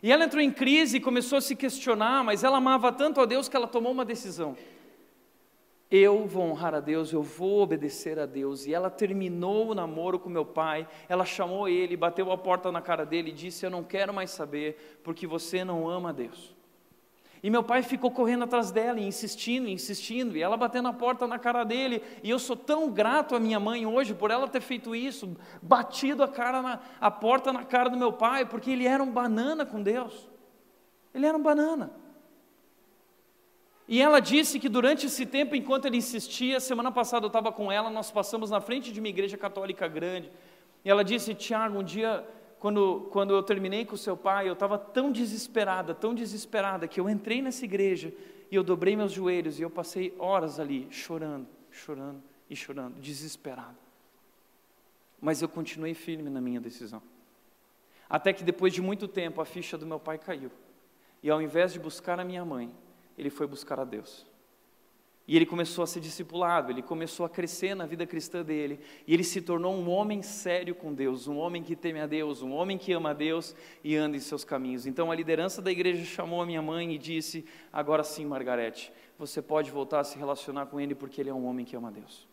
E 0.04 0.12
ela 0.12 0.26
entrou 0.26 0.42
em 0.42 0.52
crise 0.52 0.98
e 0.98 1.00
começou 1.00 1.40
a 1.40 1.42
se 1.42 1.56
questionar, 1.56 2.24
mas 2.24 2.44
ela 2.44 2.58
amava 2.58 2.92
tanto 2.92 3.20
a 3.20 3.26
Deus 3.26 3.50
que 3.50 3.56
ela 3.56 3.68
tomou 3.68 3.92
uma 3.92 4.06
decisão 4.06 4.56
eu 5.90 6.26
vou 6.26 6.44
honrar 6.44 6.74
a 6.74 6.80
Deus, 6.80 7.14
eu 7.14 7.22
vou 7.22 7.62
obedecer 7.62 8.18
a 8.18 8.26
Deus. 8.26 8.66
E 8.66 8.74
ela 8.74 8.90
terminou 8.90 9.70
o 9.70 9.76
namoro 9.76 10.18
com 10.18 10.30
meu 10.30 10.46
pai, 10.46 10.88
ela 11.08 11.26
chamou 11.26 11.70
ele, 11.70 11.96
bateu 11.96 12.32
a 12.32 12.38
porta 12.38 12.72
na 12.72 12.82
cara 12.82 13.06
dele 13.06 13.30
e 13.30 13.34
disse: 13.34 13.66
Eu 13.66 13.70
não 13.70 13.84
quero 13.84 14.14
mais 14.14 14.32
saber, 14.32 15.00
porque 15.04 15.28
você 15.28 15.64
não 15.64 15.88
ama 15.88 16.10
a 16.10 16.14
Deus. 16.14 16.56
E 17.44 17.50
meu 17.50 17.62
pai 17.62 17.84
ficou 17.84 18.10
correndo 18.10 18.46
atrás 18.46 18.72
dela, 18.72 19.02
insistindo, 19.02 19.68
insistindo, 19.68 20.38
e 20.38 20.42
ela 20.42 20.56
batendo 20.56 20.88
a 20.88 20.94
porta 20.94 21.28
na 21.28 21.38
cara 21.38 21.66
dele. 21.66 22.02
E 22.24 22.30
eu 22.30 22.40
sou 22.40 22.56
tão 22.56 22.90
grato 22.90 23.36
à 23.36 23.40
minha 23.40 23.60
mãe 23.60 23.86
hoje 23.86 24.14
por 24.14 24.32
ela 24.32 24.48
ter 24.48 24.62
feito 24.62 24.96
isso, 24.96 25.36
batido 25.62 26.24
a 26.24 26.28
cara 26.28 26.62
na, 26.62 26.80
a 27.02 27.12
porta 27.12 27.52
na 27.52 27.66
cara 27.66 27.90
do 27.90 27.98
meu 27.98 28.14
pai, 28.14 28.46
porque 28.46 28.72
ele 28.72 28.88
era 28.88 29.04
um 29.04 29.12
banana 29.12 29.66
com 29.66 29.84
Deus. 29.84 30.30
Ele 31.14 31.26
era 31.26 31.38
um 31.38 31.44
banana. 31.44 31.92
E 33.88 34.02
ela 34.02 34.20
disse 34.20 34.60
que 34.60 34.70
durante 34.70 35.08
esse 35.08 35.26
tempo, 35.26 35.56
enquanto 35.56 35.86
ele 35.86 35.98
insistia, 35.98 36.60
semana 36.60 36.92
passada 36.92 37.26
eu 37.26 37.28
estava 37.28 37.52
com 37.52 37.72
ela, 37.72 37.90
nós 37.90 38.12
passamos 38.12 38.50
na 38.50 38.62
frente 38.62 38.92
de 38.92 39.00
uma 39.00 39.10
igreja 39.10 39.38
católica 39.38 39.88
grande. 39.88 40.32
E 40.86 40.90
ela 40.90 41.04
disse: 41.04 41.34
Tiago, 41.34 41.80
um 41.80 41.84
dia 41.84 42.26
quando, 42.64 43.10
quando 43.12 43.34
eu 43.34 43.44
terminei 43.44 43.84
com 43.86 43.98
seu 43.98 44.16
pai, 44.16 44.48
eu 44.48 44.54
estava 44.54 44.78
tão 44.78 45.12
desesperada, 45.12 45.94
tão 45.94 46.16
desesperada, 46.16 46.88
que 46.88 46.98
eu 46.98 47.10
entrei 47.10 47.42
nessa 47.42 47.66
igreja 47.66 48.14
e 48.50 48.56
eu 48.56 48.64
dobrei 48.64 48.96
meus 48.96 49.12
joelhos 49.12 49.60
e 49.60 49.64
eu 49.64 49.70
passei 49.70 50.16
horas 50.18 50.62
ali 50.62 50.88
chorando, 50.90 51.46
chorando 51.70 52.24
e 52.50 52.56
chorando, 52.56 53.02
desesperada. 53.02 53.76
Mas 55.20 55.42
eu 55.42 55.50
continuei 55.50 55.94
firme 55.94 56.30
na 56.30 56.40
minha 56.40 56.62
decisão. 56.62 57.02
Até 58.10 58.32
que 58.32 58.46
depois 58.46 58.72
de 58.72 58.82
muito 58.82 59.10
tempo 59.10 59.42
a 59.42 59.46
ficha 59.46 59.78
do 59.78 59.86
meu 59.86 60.00
pai 60.00 60.18
caiu. 60.18 60.52
E 61.22 61.30
ao 61.30 61.42
invés 61.42 61.74
de 61.74 61.80
buscar 61.80 62.18
a 62.18 62.24
minha 62.24 62.46
mãe, 62.46 62.72
ele 63.18 63.30
foi 63.30 63.48
buscar 63.48 63.80
a 63.80 63.84
Deus. 63.84 64.26
E 65.26 65.38
ele 65.38 65.46
começou 65.46 65.84
a 65.84 65.88
ser 65.88 66.02
discipulado, 66.02 66.70
ele 66.70 66.82
começou 66.82 67.26
a 67.26 67.30
crescer 67.30 67.74
na 67.76 67.86
vida 67.86 68.06
cristã 68.06 68.44
dele, 68.44 68.82
e 69.08 69.14
ele 69.14 69.24
se 69.24 69.42
tornou 69.42 69.74
um 69.74 69.90
homem 69.90 70.22
sério 70.22 70.76
com 70.76 70.94
Deus, 70.94 71.28
um 71.28 71.38
homem 71.38 71.64
que 71.64 71.78
teme 71.78 72.02
a 72.02 72.06
Deus, 72.06 72.42
um 72.42 72.52
homem 72.52 72.78
que 72.78 72.92
ama 72.92 73.12
a 73.12 73.14
Deus 73.14 73.56
e 73.82 73.96
anda 73.96 74.18
em 74.18 74.20
seus 74.20 74.44
caminhos. 74.44 74.86
Então 74.86 75.10
a 75.10 75.16
liderança 75.16 75.62
da 75.62 75.72
igreja 75.72 76.04
chamou 76.04 76.42
a 76.42 76.46
minha 76.46 76.62
mãe 76.62 76.94
e 76.94 76.98
disse: 76.98 77.46
Agora 77.72 78.04
sim, 78.04 78.26
Margarete, 78.26 78.92
você 79.18 79.42
pode 79.42 79.72
voltar 79.72 80.02
a 80.02 80.04
se 80.04 80.18
relacionar 80.18 80.66
com 80.66 80.78
ele 80.78 80.94
porque 80.94 81.22
ele 81.22 81.30
é 81.30 81.34
um 81.34 81.46
homem 81.46 81.66
que 81.66 81.76
ama 81.76 81.88
a 81.88 81.92
Deus. 81.92 82.28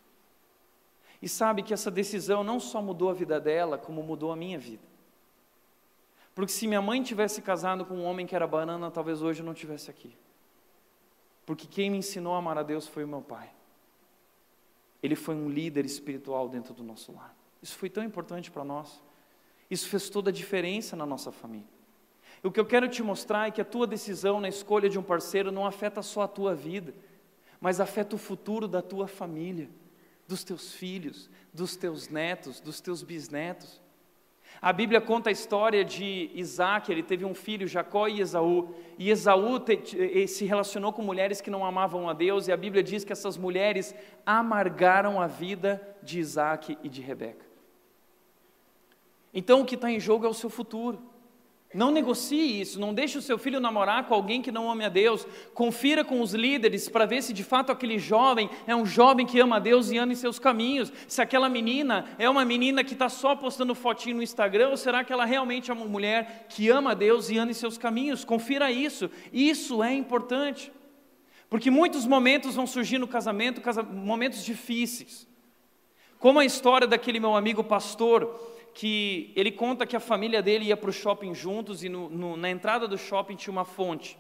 E 1.23 1.29
sabe 1.29 1.63
que 1.63 1.73
essa 1.73 1.93
decisão 1.93 2.43
não 2.43 2.59
só 2.59 2.83
mudou 2.83 3.09
a 3.09 3.15
vida 3.15 3.39
dela, 3.39 3.79
como 3.79 4.03
mudou 4.03 4.33
a 4.33 4.37
minha 4.37 4.59
vida. 4.59 4.83
Porque 6.35 6.51
se 6.51 6.67
minha 6.67 6.83
mãe 6.83 7.03
tivesse 7.03 7.41
casado 7.41 7.85
com 7.85 7.95
um 7.95 8.05
homem 8.05 8.27
que 8.27 8.35
era 8.35 8.47
banana, 8.49 8.91
talvez 8.91 9.23
hoje 9.23 9.43
eu 9.43 9.47
não 9.47 9.53
estivesse 9.53 9.91
aqui. 9.91 10.17
Porque 11.51 11.67
quem 11.67 11.91
me 11.91 11.99
ensinou 11.99 12.33
a 12.37 12.39
amar 12.39 12.57
a 12.59 12.63
Deus 12.63 12.87
foi 12.87 13.03
o 13.03 13.09
meu 13.09 13.21
pai. 13.21 13.51
Ele 15.03 15.17
foi 15.17 15.35
um 15.35 15.49
líder 15.49 15.85
espiritual 15.85 16.49
dentro 16.49 16.73
do 16.73 16.85
nosso 16.85 17.11
lar. 17.11 17.37
Isso 17.61 17.77
foi 17.77 17.91
tão 17.91 18.05
importante 18.05 18.53
para 18.53 18.63
nós. 18.63 19.03
Isso 19.69 19.89
fez 19.89 20.09
toda 20.09 20.31
a 20.31 20.33
diferença 20.33 20.95
na 20.95 21.05
nossa 21.05 21.33
família. 21.33 21.67
O 22.41 22.53
que 22.53 22.61
eu 22.61 22.65
quero 22.65 22.89
te 22.89 23.03
mostrar 23.03 23.49
é 23.49 23.51
que 23.51 23.61
a 23.61 23.65
tua 23.65 23.85
decisão 23.85 24.41
na 24.41 24.49
escolha 24.49 24.89
de 24.89 24.97
um 24.97 25.03
parceiro 25.03 25.51
não 25.51 25.67
afeta 25.67 26.03
só 26.03 26.23
a 26.23 26.29
tua 26.29 26.55
vida, 26.55 26.95
mas 27.61 27.81
afeta 27.81 28.15
o 28.15 28.19
futuro 28.19 28.69
da 28.69 28.81
tua 28.81 29.09
família, 29.09 29.69
dos 30.29 30.45
teus 30.45 30.73
filhos, 30.73 31.29
dos 31.53 31.75
teus 31.75 32.09
netos, 32.09 32.61
dos 32.61 32.81
teus 32.81 33.03
bisnetos. 33.03 33.80
A 34.63 34.75
Bíblia 34.75 35.01
conta 35.01 35.31
a 35.31 35.33
história 35.33 35.83
de 35.83 36.31
Isaac, 36.35 36.93
ele 36.93 37.03
teve 37.03 37.25
um 37.25 37.35
filho, 37.35 37.67
Jacó 37.67 38.07
e 38.07 38.21
Esaú, 38.21 38.75
e 38.99 39.09
Esaú 39.09 39.59
te, 39.59 40.27
se 40.27 40.45
relacionou 40.45 40.93
com 40.93 41.01
mulheres 41.01 41.41
que 41.41 41.51
não 41.51 41.65
amavam 41.65 42.11
a 42.11 42.13
Deus, 42.13 42.47
e 42.47 42.53
a 42.53 42.57
Bíblia 42.59 42.83
diz 42.83 43.03
que 43.03 43.13
essas 43.13 43.39
mulheres 43.39 43.95
amargaram 44.27 45.19
a 45.19 45.27
vida 45.27 45.81
de 46.03 46.19
Isaac 46.19 46.77
e 46.83 46.89
de 46.91 47.01
Rebeca. 47.01 47.47
Então 49.33 49.63
o 49.63 49.65
que 49.65 49.77
está 49.77 49.91
em 49.91 49.99
jogo 49.99 50.27
é 50.27 50.29
o 50.29 50.35
seu 50.35 50.51
futuro. 50.51 51.10
Não 51.73 51.93
negocie 51.93 52.61
isso, 52.61 52.81
não 52.81 52.93
deixe 52.93 53.17
o 53.17 53.23
seu 53.23 53.39
filho 53.39 53.61
namorar 53.61 54.05
com 54.07 54.13
alguém 54.13 54.43
que 54.43 54.51
não 54.51 54.69
ame 54.69 54.85
a 54.85 54.89
Deus. 54.89 55.25
Confira 55.55 56.05
com 56.05 56.21
os 56.21 56.35
líderes 56.35 56.89
para 56.89 57.07
ver 57.07 57.23
se 57.23 57.33
de 57.33 57.45
fato 57.45 57.71
aquele 57.71 57.97
jovem 57.97 58.51
é 58.67 58.75
um 58.75 58.85
jovem 58.85 59.25
que 59.25 59.39
ama 59.39 59.57
a 59.57 59.61
Deus 59.61 59.89
e 59.89 59.97
anda 59.97 60.13
em 60.13 60.17
seus 60.17 60.41
caminhos. 60.41 60.93
Se 61.07 61.23
aquela 61.23 61.49
menina 61.49 62.07
é 62.19 62.29
uma 62.29 62.45
menina 62.45 62.83
que 62.83 62.95
está 62.95 63.09
só 63.09 63.37
postando 63.37 63.73
fotinho 63.73 64.17
no 64.17 64.23
Instagram, 64.23 64.71
ou 64.71 64.77
será 64.77 65.05
que 65.05 65.13
ela 65.13 65.25
realmente 65.25 65.71
é 65.71 65.75
uma 65.75 65.87
mulher 65.87 66.47
que 66.49 66.69
ama 66.69 66.91
a 66.91 66.95
Deus 66.95 67.31
e 67.31 67.39
anda 67.39 67.53
em 67.53 67.55
seus 67.55 67.79
caminhos? 67.79 68.25
Confira 68.25 68.73
isso. 68.73 69.09
Isso 69.33 69.81
é 69.81 69.95
importante. 69.95 70.73
Porque 71.49 71.71
muitos 71.71 72.05
momentos 72.05 72.57
vão 72.57 72.67
surgir 72.67 72.99
no 72.99 73.07
casamento, 73.07 73.63
momentos 73.93 74.45
difíceis. 74.45 75.25
Como 76.19 76.41
a 76.41 76.45
história 76.45 76.87
daquele 76.87 77.21
meu 77.21 77.35
amigo 77.37 77.63
pastor 77.63 78.59
que 78.75 79.33
ele 79.37 79.51
conta 79.51 79.87
que 79.87 79.97
a 79.97 80.01
família 80.01 80.43
dele 80.43 80.67
ia 80.67 80.77
para 80.77 80.91
o 80.91 80.93
shopping 80.93 81.35
juntos 81.35 81.83
e 81.83 81.89
no, 81.89 82.09
no, 82.09 82.37
na 82.37 82.51
entrada 82.51 82.87
do 82.87 82.97
shopping 82.97 83.37
tinha 83.37 83.53
uma 83.53 83.65
fonte. 83.65 84.19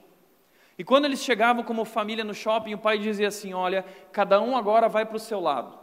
E 0.78 0.84
quando 0.84 1.04
eles 1.04 1.22
chegavam 1.22 1.62
como 1.62 1.84
família 1.84 2.24
no 2.24 2.34
shopping, 2.34 2.74
o 2.74 2.78
pai 2.78 2.98
dizia 2.98 3.28
assim: 3.28 3.52
Olha, 3.52 3.84
cada 4.12 4.40
um 4.40 4.56
agora 4.56 4.88
vai 4.88 5.04
para 5.04 5.16
o 5.16 5.20
seu 5.20 5.40
lado. 5.40 5.78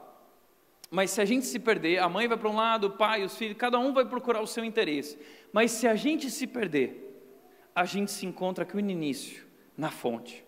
Mas 0.89 1.11
se 1.11 1.21
a 1.21 1.25
gente 1.25 1.45
se 1.45 1.59
perder, 1.59 1.99
a 1.99 2.07
mãe 2.07 2.27
vai 2.27 2.37
para 2.37 2.49
um 2.49 2.55
lado, 2.55 2.87
o 2.87 2.91
pai, 2.91 3.23
os 3.23 3.35
filhos, 3.37 3.57
cada 3.57 3.77
um 3.77 3.93
vai 3.93 4.05
procurar 4.05 4.41
o 4.41 4.47
seu 4.47 4.63
interesse. 4.63 5.19
Mas 5.51 5.71
se 5.71 5.87
a 5.87 5.95
gente 5.95 6.31
se 6.31 6.47
perder, 6.47 7.03
a 7.75 7.85
gente 7.85 8.11
se 8.11 8.25
encontra 8.25 8.63
aqui 8.63 8.81
no 8.81 8.89
início, 8.89 9.45
na 9.77 9.91
fonte. 9.91 10.43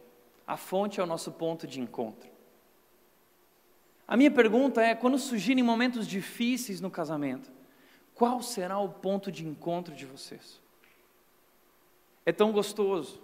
A 0.48 0.58
fonte 0.58 1.00
é 1.00 1.04
o 1.04 1.06
nosso 1.06 1.32
ponto 1.34 1.68
de 1.68 1.80
encontro. 1.80 2.30
A 4.08 4.18
minha 4.18 4.32
pergunta 4.32 4.82
é: 4.82 4.96
quando 4.96 5.20
surgirem 5.20 5.64
momentos 5.64 6.08
difíceis 6.08 6.82
no 6.82 6.90
casamento, 6.90 7.52
qual 8.20 8.42
será 8.42 8.78
o 8.78 8.90
ponto 8.90 9.32
de 9.32 9.48
encontro 9.48 9.96
de 9.96 10.06
vocês? 10.06 10.62
É 12.26 12.34
tão 12.34 12.52
gostoso 12.52 13.22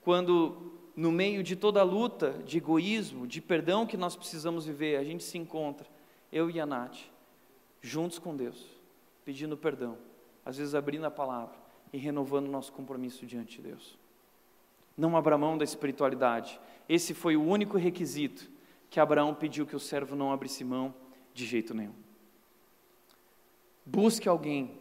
quando, 0.00 0.74
no 0.94 1.10
meio 1.10 1.42
de 1.42 1.56
toda 1.56 1.80
a 1.80 1.82
luta 1.82 2.30
de 2.44 2.58
egoísmo, 2.58 3.26
de 3.26 3.40
perdão 3.40 3.84
que 3.84 3.96
nós 3.96 4.14
precisamos 4.14 4.64
viver, 4.64 4.96
a 4.96 5.02
gente 5.02 5.24
se 5.24 5.36
encontra, 5.36 5.88
eu 6.30 6.48
e 6.48 6.60
a 6.60 6.64
Nath, 6.64 6.98
juntos 7.80 8.20
com 8.20 8.36
Deus, 8.36 8.64
pedindo 9.24 9.56
perdão, 9.56 9.98
às 10.46 10.56
vezes 10.56 10.76
abrindo 10.76 11.04
a 11.04 11.10
palavra 11.10 11.56
e 11.92 11.98
renovando 11.98 12.46
nosso 12.46 12.72
compromisso 12.72 13.26
diante 13.26 13.56
de 13.56 13.70
Deus. 13.70 13.98
Não 14.96 15.16
abra 15.16 15.36
mão 15.36 15.58
da 15.58 15.64
espiritualidade. 15.64 16.60
Esse 16.88 17.12
foi 17.12 17.36
o 17.36 17.42
único 17.42 17.76
requisito 17.76 18.48
que 18.88 19.00
Abraão 19.00 19.34
pediu 19.34 19.66
que 19.66 19.74
o 19.74 19.80
servo 19.80 20.14
não 20.14 20.32
abrisse 20.32 20.62
mão 20.62 20.94
de 21.34 21.44
jeito 21.44 21.74
nenhum. 21.74 22.01
Busque 23.84 24.28
alguém 24.28 24.80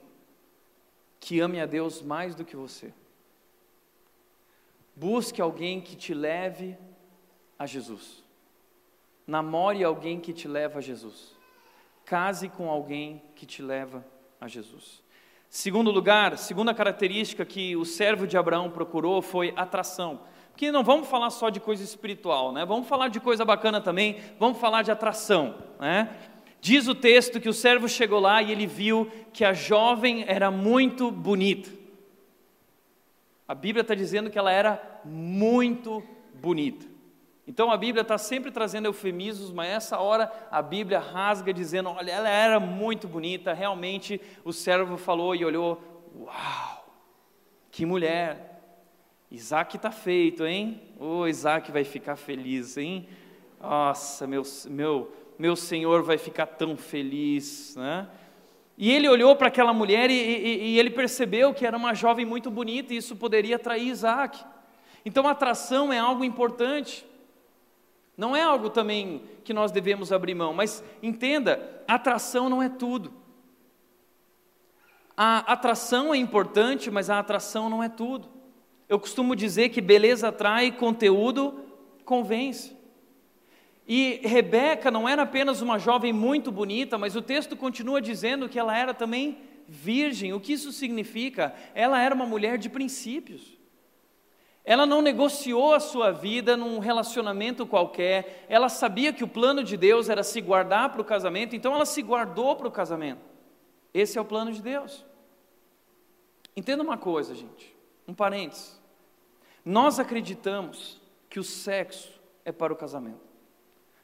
que 1.19 1.39
ame 1.39 1.59
a 1.59 1.65
Deus 1.65 2.01
mais 2.01 2.35
do 2.35 2.45
que 2.45 2.55
você. 2.55 2.93
Busque 4.95 5.41
alguém 5.41 5.81
que 5.81 5.95
te 5.95 6.13
leve 6.13 6.77
a 7.57 7.65
Jesus. 7.65 8.23
Namore 9.25 9.83
alguém 9.83 10.19
que 10.19 10.33
te 10.33 10.47
leva 10.47 10.79
a 10.79 10.81
Jesus. 10.81 11.35
Case 12.05 12.49
com 12.49 12.69
alguém 12.69 13.21
que 13.35 13.45
te 13.45 13.61
leva 13.61 14.05
a 14.39 14.47
Jesus. 14.47 15.01
Segundo 15.49 15.91
lugar, 15.91 16.37
segunda 16.37 16.73
característica 16.73 17.45
que 17.45 17.75
o 17.75 17.85
servo 17.85 18.25
de 18.25 18.37
Abraão 18.37 18.69
procurou 18.69 19.21
foi 19.21 19.53
atração. 19.55 20.21
Porque 20.51 20.71
não 20.71 20.83
vamos 20.83 21.07
falar 21.07 21.29
só 21.29 21.49
de 21.49 21.59
coisa 21.59 21.83
espiritual, 21.83 22.51
né? 22.51 22.65
Vamos 22.65 22.87
falar 22.87 23.07
de 23.07 23.19
coisa 23.19 23.43
bacana 23.45 23.81
também, 23.81 24.17
vamos 24.39 24.59
falar 24.59 24.81
de 24.81 24.91
atração, 24.91 25.57
né? 25.79 26.30
Diz 26.61 26.87
o 26.87 26.93
texto 26.93 27.41
que 27.41 27.49
o 27.49 27.53
servo 27.53 27.89
chegou 27.89 28.19
lá 28.19 28.39
e 28.41 28.51
ele 28.51 28.67
viu 28.67 29.11
que 29.33 29.43
a 29.43 29.51
jovem 29.51 30.23
era 30.27 30.51
muito 30.51 31.09
bonita. 31.09 31.71
A 33.47 33.55
Bíblia 33.55 33.81
está 33.81 33.95
dizendo 33.95 34.29
que 34.29 34.37
ela 34.37 34.51
era 34.51 35.01
muito 35.03 36.03
bonita. 36.35 36.85
Então 37.47 37.71
a 37.71 37.77
Bíblia 37.77 38.03
está 38.03 38.17
sempre 38.17 38.51
trazendo 38.51 38.85
eufemismos, 38.85 39.51
mas 39.51 39.69
essa 39.69 39.97
hora 39.97 40.31
a 40.51 40.61
Bíblia 40.61 40.99
rasga 40.99 41.51
dizendo: 41.51 41.89
olha, 41.89 42.11
ela 42.11 42.29
era 42.29 42.59
muito 42.59 43.07
bonita. 43.07 43.53
Realmente 43.53 44.21
o 44.45 44.53
servo 44.53 44.97
falou 44.97 45.35
e 45.35 45.43
olhou: 45.43 45.81
uau, 46.15 46.85
que 47.71 47.85
mulher! 47.87 48.51
Isaac 49.31 49.77
está 49.77 49.91
feito, 49.91 50.45
hein? 50.45 50.81
Ô, 50.99 51.21
oh, 51.21 51.27
Isaac 51.27 51.71
vai 51.71 51.83
ficar 51.83 52.17
feliz, 52.17 52.77
hein? 52.77 53.07
Nossa, 53.59 54.27
meu, 54.27 54.43
meu, 54.69 55.11
meu 55.41 55.55
senhor 55.55 56.03
vai 56.03 56.19
ficar 56.19 56.45
tão 56.45 56.77
feliz, 56.77 57.75
né? 57.75 58.07
E 58.77 58.91
ele 58.91 59.09
olhou 59.09 59.35
para 59.35 59.47
aquela 59.47 59.73
mulher 59.73 60.11
e, 60.11 60.13
e, 60.13 60.63
e, 60.65 60.79
ele 60.79 60.91
percebeu 60.91 61.51
que 61.51 61.65
era 61.65 61.75
uma 61.75 61.95
jovem 61.95 62.27
muito 62.27 62.51
bonita 62.51 62.93
e 62.93 62.97
isso 62.97 63.15
poderia 63.15 63.55
atrair 63.55 63.87
Isaac. 63.87 64.45
Então, 65.03 65.27
atração 65.27 65.91
é 65.91 65.97
algo 65.97 66.23
importante. 66.23 67.03
Não 68.15 68.35
é 68.35 68.43
algo 68.43 68.69
também 68.69 69.23
que 69.43 69.51
nós 69.51 69.71
devemos 69.71 70.11
abrir 70.11 70.35
mão, 70.35 70.53
mas 70.53 70.83
entenda, 71.01 71.83
atração 71.87 72.47
não 72.47 72.61
é 72.61 72.69
tudo. 72.69 73.11
A 75.17 75.39
atração 75.39 76.13
é 76.13 76.17
importante, 76.17 76.91
mas 76.91 77.09
a 77.09 77.17
atração 77.17 77.67
não 77.67 77.81
é 77.81 77.89
tudo. 77.89 78.29
Eu 78.87 78.99
costumo 78.99 79.35
dizer 79.35 79.69
que 79.69 79.81
beleza 79.81 80.27
atrai, 80.27 80.71
conteúdo 80.71 81.65
convence. 82.05 82.79
E 83.93 84.21
Rebeca 84.23 84.89
não 84.89 85.05
era 85.05 85.23
apenas 85.23 85.61
uma 85.61 85.77
jovem 85.77 86.13
muito 86.13 86.49
bonita, 86.49 86.97
mas 86.97 87.17
o 87.17 87.21
texto 87.21 87.57
continua 87.57 88.01
dizendo 88.01 88.47
que 88.47 88.57
ela 88.57 88.73
era 88.73 88.93
também 88.93 89.39
virgem. 89.67 90.31
O 90.31 90.39
que 90.39 90.53
isso 90.53 90.71
significa? 90.71 91.53
Ela 91.75 92.01
era 92.01 92.15
uma 92.15 92.25
mulher 92.25 92.57
de 92.57 92.69
princípios. 92.69 93.59
Ela 94.63 94.85
não 94.85 95.01
negociou 95.01 95.73
a 95.73 95.81
sua 95.81 96.09
vida 96.09 96.55
num 96.55 96.79
relacionamento 96.79 97.67
qualquer. 97.67 98.45
Ela 98.47 98.69
sabia 98.69 99.11
que 99.11 99.25
o 99.25 99.27
plano 99.27 99.61
de 99.61 99.75
Deus 99.75 100.07
era 100.07 100.23
se 100.23 100.39
guardar 100.39 100.89
para 100.93 101.01
o 101.01 101.03
casamento, 101.03 101.53
então 101.53 101.75
ela 101.75 101.85
se 101.85 102.01
guardou 102.01 102.55
para 102.55 102.69
o 102.69 102.71
casamento. 102.71 103.19
Esse 103.93 104.17
é 104.17 104.21
o 104.21 104.25
plano 104.25 104.53
de 104.53 104.61
Deus. 104.61 105.05
Entenda 106.55 106.81
uma 106.81 106.97
coisa, 106.97 107.35
gente, 107.35 107.75
um 108.07 108.13
parênteses. 108.13 108.81
Nós 109.65 109.99
acreditamos 109.99 111.01
que 111.29 111.41
o 111.41 111.43
sexo 111.43 112.09
é 112.45 112.53
para 112.53 112.71
o 112.71 112.75
casamento. 112.77 113.30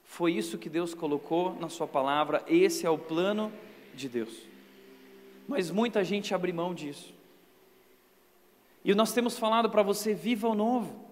Foi 0.08 0.34
isso 0.34 0.58
que 0.58 0.70
Deus 0.70 0.96
colocou 0.96 1.56
na 1.60 1.70
Sua 1.70 1.86
palavra, 1.86 2.43
esse 2.48 2.86
é 2.86 2.89
o 2.89 2.98
plano 2.98 3.52
de 3.93 4.10
Deus. 4.10 4.34
Mas 5.48 5.70
muita 5.70 6.04
gente 6.04 6.34
abre 6.34 6.52
mão 6.52 6.74
disso. 6.74 7.13
E 8.84 8.96
nós 8.96 9.12
temos 9.12 9.38
falado 9.38 9.70
para 9.70 9.84
você: 9.84 10.15
viva 10.15 10.48
o 10.48 10.56
novo. 10.56 11.06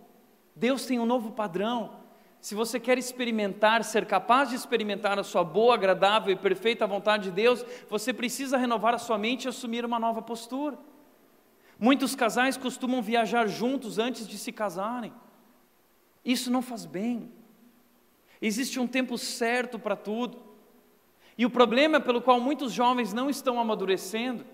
Deus 0.55 0.85
tem 0.85 0.97
um 0.97 1.05
novo 1.05 1.31
padrão. 1.31 2.03
Se 2.39 2.55
você 2.55 2.79
quer 2.79 2.97
experimentar, 2.97 3.83
ser 3.83 4.05
capaz 4.05 4.49
de 4.49 4.55
experimentar 4.55 5.19
a 5.19 5.23
sua 5.23 5.43
boa, 5.43 5.73
agradável 5.73 6.31
e 6.31 6.37
perfeita 6.37 6.87
vontade 6.87 7.25
de 7.25 7.31
Deus, 7.31 7.65
você 7.89 8.13
precisa 8.13 8.57
renovar 8.57 8.93
a 8.93 8.99
sua 8.99 9.17
mente 9.17 9.45
e 9.45 9.49
assumir 9.49 9.83
uma 9.83 9.99
nova 9.99 10.21
postura. 10.21 10.77
Muitos 11.77 12.15
casais 12.15 12.55
costumam 12.55 13.01
viajar 13.01 13.47
juntos 13.47 13.99
antes 13.99 14.27
de 14.27 14.37
se 14.37 14.51
casarem. 14.51 15.11
Isso 16.23 16.49
não 16.49 16.61
faz 16.61 16.85
bem. 16.85 17.31
Existe 18.41 18.79
um 18.79 18.87
tempo 18.87 19.17
certo 19.17 19.79
para 19.79 19.95
tudo. 19.95 20.37
E 21.37 21.45
o 21.45 21.49
problema 21.49 21.99
pelo 21.99 22.21
qual 22.21 22.39
muitos 22.39 22.71
jovens 22.71 23.13
não 23.13 23.29
estão 23.29 23.59
amadurecendo 23.59 24.45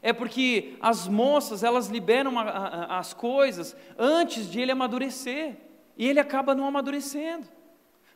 é 0.00 0.12
porque 0.12 0.76
as 0.80 1.08
moças, 1.08 1.62
elas 1.62 1.88
liberam 1.88 2.38
a, 2.38 2.42
a, 2.42 2.98
as 2.98 3.12
coisas 3.12 3.76
antes 3.98 4.50
de 4.50 4.60
ele 4.60 4.72
amadurecer, 4.72 5.56
e 5.96 6.06
ele 6.06 6.20
acaba 6.20 6.54
não 6.54 6.66
amadurecendo. 6.66 7.46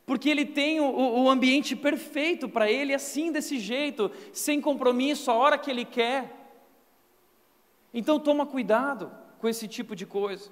Porque 0.06 0.28
ele 0.28 0.44
tem 0.44 0.80
o, 0.80 0.84
o 0.84 1.28
ambiente 1.30 1.74
perfeito 1.74 2.48
para 2.48 2.70
ele, 2.70 2.94
assim, 2.94 3.32
desse 3.32 3.58
jeito, 3.58 4.10
sem 4.32 4.60
compromisso, 4.60 5.30
a 5.30 5.34
hora 5.34 5.58
que 5.58 5.70
ele 5.70 5.84
quer. 5.84 6.32
Então 7.92 8.18
toma 8.18 8.46
cuidado 8.46 9.12
com 9.38 9.48
esse 9.48 9.68
tipo 9.68 9.94
de 9.94 10.06
coisa. 10.06 10.50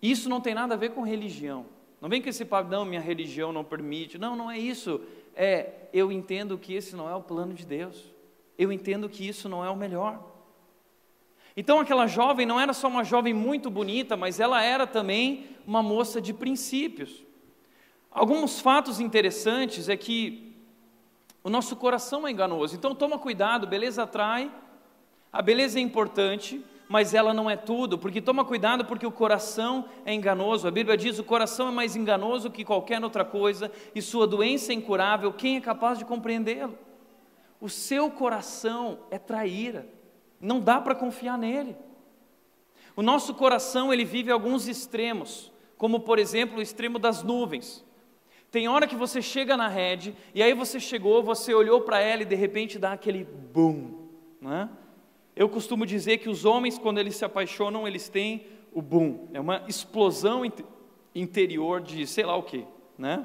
Isso 0.00 0.28
não 0.28 0.40
tem 0.40 0.54
nada 0.54 0.74
a 0.74 0.78
ver 0.78 0.90
com 0.90 1.02
religião. 1.02 1.66
Não 2.00 2.08
vem 2.08 2.22
com 2.22 2.28
esse 2.28 2.44
papo, 2.44 2.70
não, 2.70 2.84
minha 2.84 3.00
religião 3.00 3.52
não 3.52 3.62
permite. 3.62 4.18
Não, 4.18 4.34
não 4.34 4.50
é 4.50 4.58
isso. 4.58 5.00
É, 5.34 5.88
eu 5.92 6.10
entendo 6.10 6.56
que 6.56 6.74
esse 6.74 6.96
não 6.96 7.08
é 7.08 7.14
o 7.14 7.22
plano 7.22 7.52
de 7.52 7.66
Deus. 7.66 8.04
Eu 8.56 8.72
entendo 8.72 9.08
que 9.08 9.26
isso 9.26 9.48
não 9.48 9.64
é 9.64 9.70
o 9.70 9.76
melhor. 9.76 10.22
Então 11.56 11.80
aquela 11.80 12.06
jovem 12.06 12.46
não 12.46 12.60
era 12.60 12.72
só 12.72 12.88
uma 12.88 13.04
jovem 13.04 13.34
muito 13.34 13.70
bonita, 13.70 14.16
mas 14.16 14.40
ela 14.40 14.62
era 14.62 14.86
também 14.86 15.46
uma 15.66 15.82
moça 15.82 16.20
de 16.20 16.32
princípios. 16.32 17.22
Alguns 18.10 18.60
fatos 18.60 18.98
interessantes 18.98 19.88
é 19.88 19.96
que 19.96 20.56
o 21.42 21.50
nosso 21.50 21.76
coração 21.76 22.26
é 22.26 22.30
enganoso. 22.30 22.76
Então 22.76 22.94
toma 22.94 23.18
cuidado, 23.18 23.66
beleza 23.66 24.02
atrai, 24.02 24.50
a 25.32 25.42
beleza 25.42 25.78
é 25.78 25.82
importante, 25.82 26.64
mas 26.90 27.14
ela 27.14 27.32
não 27.32 27.48
é 27.48 27.56
tudo, 27.56 27.96
porque 27.96 28.20
toma 28.20 28.44
cuidado 28.44 28.84
porque 28.84 29.06
o 29.06 29.12
coração 29.12 29.84
é 30.04 30.12
enganoso. 30.12 30.66
A 30.66 30.72
Bíblia 30.72 30.96
diz: 30.96 31.20
o 31.20 31.24
coração 31.24 31.68
é 31.68 31.70
mais 31.70 31.94
enganoso 31.94 32.50
que 32.50 32.64
qualquer 32.64 33.00
outra 33.04 33.24
coisa 33.24 33.70
e 33.94 34.02
sua 34.02 34.26
doença 34.26 34.72
é 34.72 34.74
incurável. 34.74 35.32
Quem 35.32 35.56
é 35.56 35.60
capaz 35.60 36.00
de 36.00 36.04
compreendê-lo? 36.04 36.76
O 37.60 37.68
seu 37.68 38.10
coração 38.10 38.98
é 39.08 39.20
traíra. 39.20 39.86
Não 40.40 40.58
dá 40.58 40.80
para 40.80 40.96
confiar 40.96 41.38
nele. 41.38 41.76
O 42.96 43.02
nosso 43.02 43.34
coração 43.34 43.92
ele 43.92 44.04
vive 44.04 44.32
alguns 44.32 44.66
extremos, 44.66 45.52
como 45.78 46.00
por 46.00 46.18
exemplo 46.18 46.58
o 46.58 46.62
extremo 46.62 46.98
das 46.98 47.22
nuvens. 47.22 47.84
Tem 48.50 48.66
hora 48.66 48.88
que 48.88 48.96
você 48.96 49.22
chega 49.22 49.56
na 49.56 49.68
rede 49.68 50.12
e 50.34 50.42
aí 50.42 50.52
você 50.52 50.80
chegou, 50.80 51.22
você 51.22 51.54
olhou 51.54 51.82
para 51.82 52.00
ela 52.00 52.22
e 52.22 52.26
de 52.26 52.34
repente 52.34 52.80
dá 52.80 52.94
aquele 52.94 53.22
boom, 53.22 54.08
né? 54.40 54.68
Eu 55.40 55.48
costumo 55.48 55.86
dizer 55.86 56.18
que 56.18 56.28
os 56.28 56.44
homens, 56.44 56.78
quando 56.78 56.98
eles 56.98 57.16
se 57.16 57.24
apaixonam, 57.24 57.88
eles 57.88 58.10
têm 58.10 58.44
o 58.74 58.82
boom, 58.82 59.26
é 59.32 59.40
uma 59.40 59.64
explosão 59.66 60.42
interior 61.14 61.80
de 61.80 62.06
sei 62.06 62.26
lá 62.26 62.36
o 62.36 62.42
que, 62.42 62.66
né? 62.98 63.24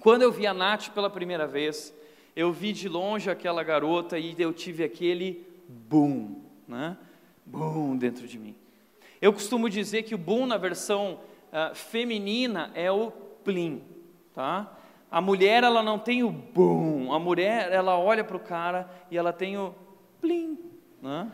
Quando 0.00 0.22
eu 0.22 0.30
vi 0.30 0.46
a 0.46 0.54
Nath 0.54 0.90
pela 0.90 1.10
primeira 1.10 1.44
vez, 1.44 1.92
eu 2.36 2.52
vi 2.52 2.72
de 2.72 2.88
longe 2.88 3.28
aquela 3.28 3.64
garota 3.64 4.16
e 4.16 4.36
eu 4.38 4.52
tive 4.52 4.84
aquele 4.84 5.44
boom, 5.66 6.40
né? 6.68 6.96
Boom 7.44 7.96
dentro 7.96 8.28
de 8.28 8.38
mim. 8.38 8.54
Eu 9.20 9.32
costumo 9.32 9.68
dizer 9.68 10.04
que 10.04 10.14
o 10.14 10.18
boom 10.18 10.46
na 10.46 10.56
versão 10.56 11.18
uh, 11.48 11.74
feminina 11.74 12.70
é 12.76 12.92
o 12.92 13.10
plim, 13.42 13.82
tá? 14.32 14.72
A 15.10 15.20
mulher 15.20 15.64
ela 15.64 15.82
não 15.82 15.98
tem 15.98 16.22
o 16.22 16.30
boom, 16.30 17.12
a 17.12 17.18
mulher 17.18 17.72
ela 17.72 17.98
olha 17.98 18.22
para 18.22 18.36
o 18.36 18.40
cara 18.40 18.88
e 19.10 19.18
ela 19.18 19.32
tem 19.32 19.58
o 19.58 19.74
plim, 20.20 20.56
né? 21.04 21.30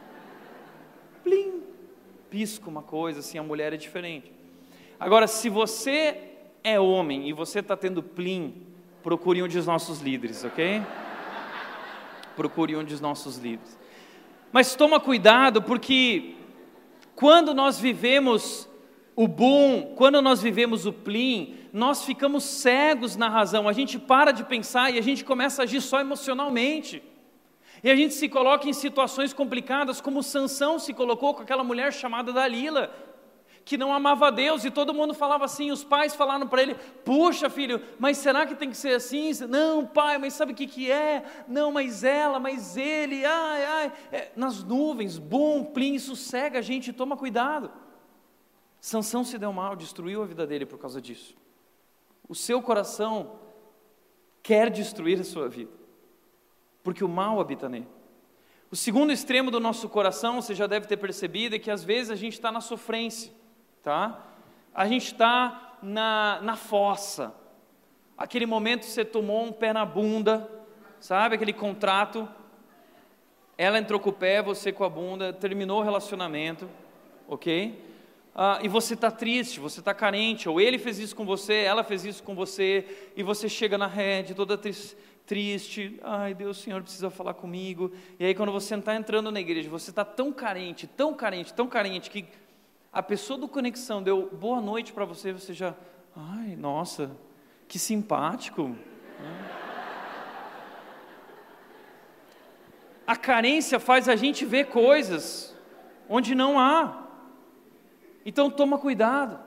Plim, 1.22 1.62
pisca 2.28 2.68
uma 2.68 2.82
coisa, 2.82 3.20
assim, 3.20 3.38
a 3.38 3.42
mulher 3.42 3.72
é 3.72 3.76
diferente. 3.76 4.32
Agora, 4.98 5.28
se 5.28 5.48
você 5.48 6.18
é 6.64 6.80
homem 6.80 7.28
e 7.28 7.32
você 7.32 7.60
está 7.60 7.76
tendo 7.76 8.02
plim, 8.02 8.66
procure 9.00 9.40
um 9.40 9.46
dos 9.46 9.66
nossos 9.66 10.00
líderes, 10.00 10.42
ok? 10.42 10.82
Procure 12.34 12.74
um 12.74 12.82
dos 12.82 13.00
nossos 13.00 13.38
líderes. 13.38 13.78
Mas 14.50 14.74
toma 14.74 14.98
cuidado, 14.98 15.62
porque 15.62 16.34
quando 17.14 17.54
nós 17.54 17.78
vivemos 17.78 18.68
o 19.14 19.28
boom, 19.28 19.94
quando 19.94 20.20
nós 20.20 20.42
vivemos 20.42 20.84
o 20.84 20.92
plim, 20.92 21.58
nós 21.72 22.04
ficamos 22.04 22.42
cegos 22.42 23.14
na 23.14 23.28
razão, 23.28 23.68
a 23.68 23.72
gente 23.72 24.00
para 24.00 24.32
de 24.32 24.42
pensar 24.42 24.92
e 24.92 24.98
a 24.98 25.02
gente 25.02 25.24
começa 25.24 25.62
a 25.62 25.64
agir 25.64 25.80
só 25.80 26.00
emocionalmente. 26.00 27.00
E 27.82 27.90
a 27.90 27.96
gente 27.96 28.14
se 28.14 28.28
coloca 28.28 28.68
em 28.68 28.72
situações 28.72 29.32
complicadas, 29.32 30.00
como 30.00 30.22
Sansão 30.22 30.78
se 30.78 30.92
colocou 30.92 31.34
com 31.34 31.42
aquela 31.42 31.64
mulher 31.64 31.92
chamada 31.92 32.32
Dalila, 32.32 32.92
que 33.64 33.78
não 33.78 33.92
amava 33.92 34.30
Deus, 34.30 34.64
e 34.64 34.70
todo 34.70 34.92
mundo 34.92 35.14
falava 35.14 35.44
assim, 35.44 35.70
os 35.70 35.84
pais 35.84 36.14
falaram 36.14 36.46
para 36.46 36.62
ele, 36.62 36.74
puxa 37.04 37.48
filho, 37.48 37.80
mas 37.98 38.18
será 38.18 38.44
que 38.44 38.54
tem 38.54 38.70
que 38.70 38.76
ser 38.76 38.94
assim? 38.94 39.30
Não 39.48 39.86
pai, 39.86 40.18
mas 40.18 40.34
sabe 40.34 40.52
o 40.52 40.54
que, 40.54 40.66
que 40.66 40.90
é? 40.90 41.24
Não, 41.46 41.72
mas 41.72 42.04
ela, 42.04 42.38
mas 42.38 42.76
ele, 42.76 43.24
ai, 43.24 43.64
ai, 43.64 43.92
é, 44.12 44.32
nas 44.36 44.62
nuvens, 44.62 45.18
bom, 45.18 45.64
plim, 45.64 45.94
isso 45.94 46.16
cega 46.16 46.58
a 46.58 46.62
gente, 46.62 46.92
toma 46.92 47.16
cuidado. 47.16 47.70
Sansão 48.80 49.24
se 49.24 49.38
deu 49.38 49.52
mal, 49.52 49.76
destruiu 49.76 50.22
a 50.22 50.26
vida 50.26 50.46
dele 50.46 50.66
por 50.66 50.78
causa 50.78 51.00
disso. 51.00 51.34
O 52.28 52.34
seu 52.34 52.60
coração 52.62 53.38
quer 54.42 54.70
destruir 54.70 55.20
a 55.20 55.24
sua 55.24 55.48
vida 55.48 55.79
porque 56.82 57.04
o 57.04 57.08
mal 57.08 57.40
habita 57.40 57.68
nele. 57.68 57.88
O 58.70 58.76
segundo 58.76 59.12
extremo 59.12 59.50
do 59.50 59.58
nosso 59.58 59.88
coração, 59.88 60.40
você 60.40 60.54
já 60.54 60.66
deve 60.66 60.86
ter 60.86 60.96
percebido, 60.96 61.56
é 61.56 61.58
que 61.58 61.70
às 61.70 61.82
vezes 61.82 62.10
a 62.10 62.14
gente 62.14 62.34
está 62.34 62.52
na 62.52 62.60
sofrência, 62.60 63.32
tá? 63.82 64.26
A 64.72 64.86
gente 64.86 65.06
está 65.06 65.76
na, 65.82 66.40
na 66.40 66.54
fossa. 66.54 67.34
Aquele 68.16 68.46
momento 68.46 68.86
você 68.86 69.04
tomou 69.04 69.44
um 69.44 69.50
pé 69.50 69.72
na 69.72 69.84
bunda, 69.84 70.48
sabe? 71.00 71.34
Aquele 71.34 71.52
contrato. 71.52 72.28
Ela 73.58 73.78
entrou 73.78 73.98
com 73.98 74.10
o 74.10 74.12
pé, 74.12 74.40
você 74.40 74.70
com 74.70 74.84
a 74.84 74.88
bunda, 74.88 75.32
terminou 75.32 75.80
o 75.80 75.82
relacionamento, 75.82 76.68
ok? 77.26 77.90
Ah, 78.34 78.60
e 78.62 78.68
você 78.68 78.94
está 78.94 79.10
triste, 79.10 79.58
você 79.58 79.80
está 79.80 79.92
carente, 79.92 80.48
ou 80.48 80.60
ele 80.60 80.78
fez 80.78 80.98
isso 81.00 81.16
com 81.16 81.24
você, 81.24 81.54
ela 81.54 81.82
fez 81.82 82.04
isso 82.04 82.22
com 82.22 82.34
você, 82.34 83.10
e 83.16 83.22
você 83.22 83.48
chega 83.48 83.76
na 83.76 83.88
rede 83.88 84.34
toda 84.34 84.56
triste 84.56 84.96
triste, 85.30 85.96
ai 86.02 86.34
Deus, 86.34 86.58
o 86.58 86.60
Senhor 86.60 86.82
precisa 86.82 87.08
falar 87.08 87.34
comigo. 87.34 87.92
E 88.18 88.24
aí, 88.24 88.34
quando 88.34 88.50
você 88.50 88.74
está 88.74 88.96
entrando 88.96 89.30
na 89.30 89.38
igreja, 89.38 89.70
você 89.70 89.90
está 89.90 90.04
tão 90.04 90.32
carente, 90.32 90.88
tão 90.88 91.14
carente, 91.14 91.54
tão 91.54 91.68
carente, 91.68 92.10
que 92.10 92.24
a 92.92 93.00
pessoa 93.00 93.38
do 93.38 93.46
conexão 93.46 94.02
deu 94.02 94.28
boa 94.32 94.60
noite 94.60 94.92
para 94.92 95.04
você, 95.04 95.32
você 95.32 95.54
já, 95.54 95.72
ai, 96.16 96.56
nossa, 96.56 97.16
que 97.68 97.78
simpático. 97.78 98.74
A 103.06 103.14
carência 103.14 103.78
faz 103.78 104.08
a 104.08 104.16
gente 104.16 104.44
ver 104.44 104.64
coisas 104.66 105.56
onde 106.08 106.34
não 106.34 106.58
há. 106.58 107.06
Então 108.26 108.50
toma 108.50 108.78
cuidado. 108.78 109.38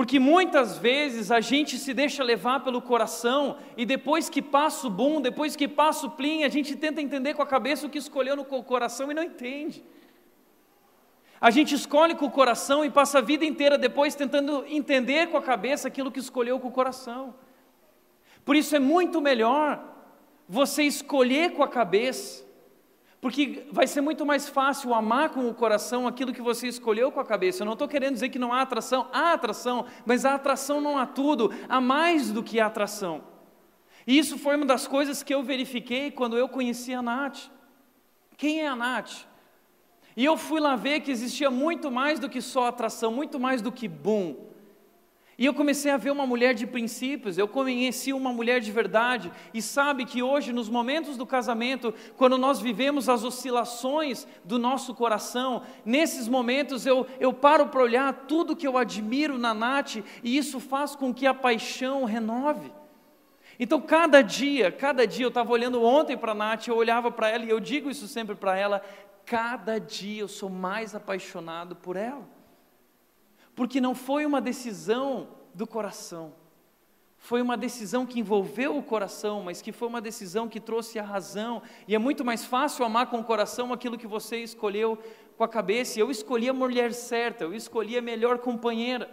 Porque 0.00 0.18
muitas 0.18 0.78
vezes 0.78 1.30
a 1.30 1.42
gente 1.42 1.76
se 1.76 1.92
deixa 1.92 2.24
levar 2.24 2.64
pelo 2.64 2.80
coração 2.80 3.58
e 3.76 3.84
depois 3.84 4.30
que 4.30 4.40
passa 4.40 4.86
o 4.86 4.90
boom, 4.90 5.20
depois 5.20 5.54
que 5.54 5.68
passa 5.68 6.06
o 6.06 6.10
plim, 6.12 6.42
a 6.42 6.48
gente 6.48 6.74
tenta 6.74 7.02
entender 7.02 7.34
com 7.34 7.42
a 7.42 7.46
cabeça 7.46 7.86
o 7.86 7.90
que 7.90 7.98
escolheu 7.98 8.34
no 8.34 8.46
coração 8.46 9.10
e 9.10 9.14
não 9.14 9.22
entende. 9.22 9.84
A 11.38 11.50
gente 11.50 11.74
escolhe 11.74 12.14
com 12.14 12.24
o 12.24 12.30
coração 12.30 12.82
e 12.82 12.88
passa 12.88 13.18
a 13.18 13.20
vida 13.20 13.44
inteira 13.44 13.76
depois 13.76 14.14
tentando 14.14 14.64
entender 14.68 15.26
com 15.26 15.36
a 15.36 15.42
cabeça 15.42 15.88
aquilo 15.88 16.10
que 16.10 16.18
escolheu 16.18 16.58
com 16.58 16.68
o 16.68 16.72
coração. 16.72 17.34
Por 18.42 18.56
isso 18.56 18.74
é 18.74 18.78
muito 18.78 19.20
melhor 19.20 19.84
você 20.48 20.82
escolher 20.84 21.52
com 21.52 21.62
a 21.62 21.68
cabeça, 21.68 22.42
Porque 23.20 23.66
vai 23.70 23.86
ser 23.86 24.00
muito 24.00 24.24
mais 24.24 24.48
fácil 24.48 24.94
amar 24.94 25.28
com 25.28 25.46
o 25.46 25.54
coração 25.54 26.06
aquilo 26.06 26.32
que 26.32 26.40
você 26.40 26.66
escolheu 26.66 27.12
com 27.12 27.20
a 27.20 27.24
cabeça. 27.24 27.62
Eu 27.62 27.66
não 27.66 27.74
estou 27.74 27.86
querendo 27.86 28.14
dizer 28.14 28.30
que 28.30 28.38
não 28.38 28.52
há 28.52 28.62
atração, 28.62 29.08
há 29.12 29.34
atração, 29.34 29.84
mas 30.06 30.24
a 30.24 30.34
atração 30.34 30.80
não 30.80 30.96
há 30.96 31.04
tudo, 31.04 31.52
há 31.68 31.80
mais 31.80 32.32
do 32.32 32.42
que 32.42 32.58
a 32.58 32.66
atração. 32.66 33.22
E 34.06 34.18
isso 34.18 34.38
foi 34.38 34.56
uma 34.56 34.64
das 34.64 34.86
coisas 34.88 35.22
que 35.22 35.34
eu 35.34 35.42
verifiquei 35.42 36.10
quando 36.10 36.36
eu 36.36 36.48
conheci 36.48 36.94
a 36.94 37.02
Nath. 37.02 37.50
Quem 38.38 38.62
é 38.62 38.68
a 38.68 38.74
Nath? 38.74 39.26
E 40.16 40.24
eu 40.24 40.36
fui 40.38 40.58
lá 40.58 40.74
ver 40.74 41.00
que 41.00 41.10
existia 41.10 41.50
muito 41.50 41.90
mais 41.90 42.18
do 42.18 42.28
que 42.28 42.40
só 42.40 42.68
atração, 42.68 43.12
muito 43.12 43.38
mais 43.38 43.60
do 43.60 43.70
que 43.70 43.86
boom. 43.86 44.49
E 45.40 45.46
eu 45.46 45.54
comecei 45.54 45.90
a 45.90 45.96
ver 45.96 46.10
uma 46.10 46.26
mulher 46.26 46.52
de 46.52 46.66
princípios, 46.66 47.38
eu 47.38 47.48
conheci 47.48 48.12
uma 48.12 48.30
mulher 48.30 48.60
de 48.60 48.70
verdade, 48.70 49.32
e 49.54 49.62
sabe 49.62 50.04
que 50.04 50.22
hoje, 50.22 50.52
nos 50.52 50.68
momentos 50.68 51.16
do 51.16 51.24
casamento, 51.24 51.94
quando 52.14 52.36
nós 52.36 52.60
vivemos 52.60 53.08
as 53.08 53.24
oscilações 53.24 54.28
do 54.44 54.58
nosso 54.58 54.94
coração, 54.94 55.62
nesses 55.82 56.28
momentos 56.28 56.84
eu, 56.84 57.06
eu 57.18 57.32
paro 57.32 57.68
para 57.68 57.80
olhar 57.80 58.12
tudo 58.28 58.54
que 58.54 58.66
eu 58.66 58.76
admiro 58.76 59.38
na 59.38 59.54
Nath, 59.54 59.96
e 60.22 60.36
isso 60.36 60.60
faz 60.60 60.94
com 60.94 61.14
que 61.14 61.26
a 61.26 61.32
paixão 61.32 62.04
renove. 62.04 62.70
Então, 63.58 63.80
cada 63.80 64.20
dia, 64.20 64.70
cada 64.70 65.06
dia, 65.06 65.24
eu 65.24 65.30
estava 65.30 65.50
olhando 65.50 65.82
ontem 65.82 66.18
para 66.18 66.32
a 66.32 66.34
Nath, 66.34 66.68
eu 66.68 66.76
olhava 66.76 67.10
para 67.10 67.30
ela, 67.30 67.46
e 67.46 67.48
eu 67.48 67.60
digo 67.60 67.88
isso 67.88 68.06
sempre 68.06 68.34
para 68.34 68.58
ela: 68.58 68.82
cada 69.24 69.80
dia 69.80 70.20
eu 70.20 70.28
sou 70.28 70.50
mais 70.50 70.94
apaixonado 70.94 71.74
por 71.76 71.96
ela 71.96 72.39
porque 73.60 73.78
não 73.78 73.94
foi 73.94 74.24
uma 74.24 74.40
decisão 74.40 75.28
do 75.52 75.66
coração, 75.66 76.32
foi 77.18 77.42
uma 77.42 77.58
decisão 77.58 78.06
que 78.06 78.18
envolveu 78.18 78.74
o 78.74 78.82
coração, 78.82 79.42
mas 79.42 79.60
que 79.60 79.70
foi 79.70 79.86
uma 79.86 80.00
decisão 80.00 80.48
que 80.48 80.58
trouxe 80.58 80.98
a 80.98 81.02
razão, 81.02 81.60
e 81.86 81.94
é 81.94 81.98
muito 81.98 82.24
mais 82.24 82.42
fácil 82.42 82.86
amar 82.86 83.08
com 83.08 83.18
o 83.18 83.22
coração 83.22 83.70
aquilo 83.70 83.98
que 83.98 84.06
você 84.06 84.38
escolheu 84.38 84.98
com 85.36 85.44
a 85.44 85.46
cabeça. 85.46 86.00
Eu 86.00 86.10
escolhi 86.10 86.48
a 86.48 86.54
mulher 86.54 86.94
certa, 86.94 87.44
eu 87.44 87.52
escolhi 87.52 87.98
a 87.98 88.00
melhor 88.00 88.38
companheira. 88.38 89.10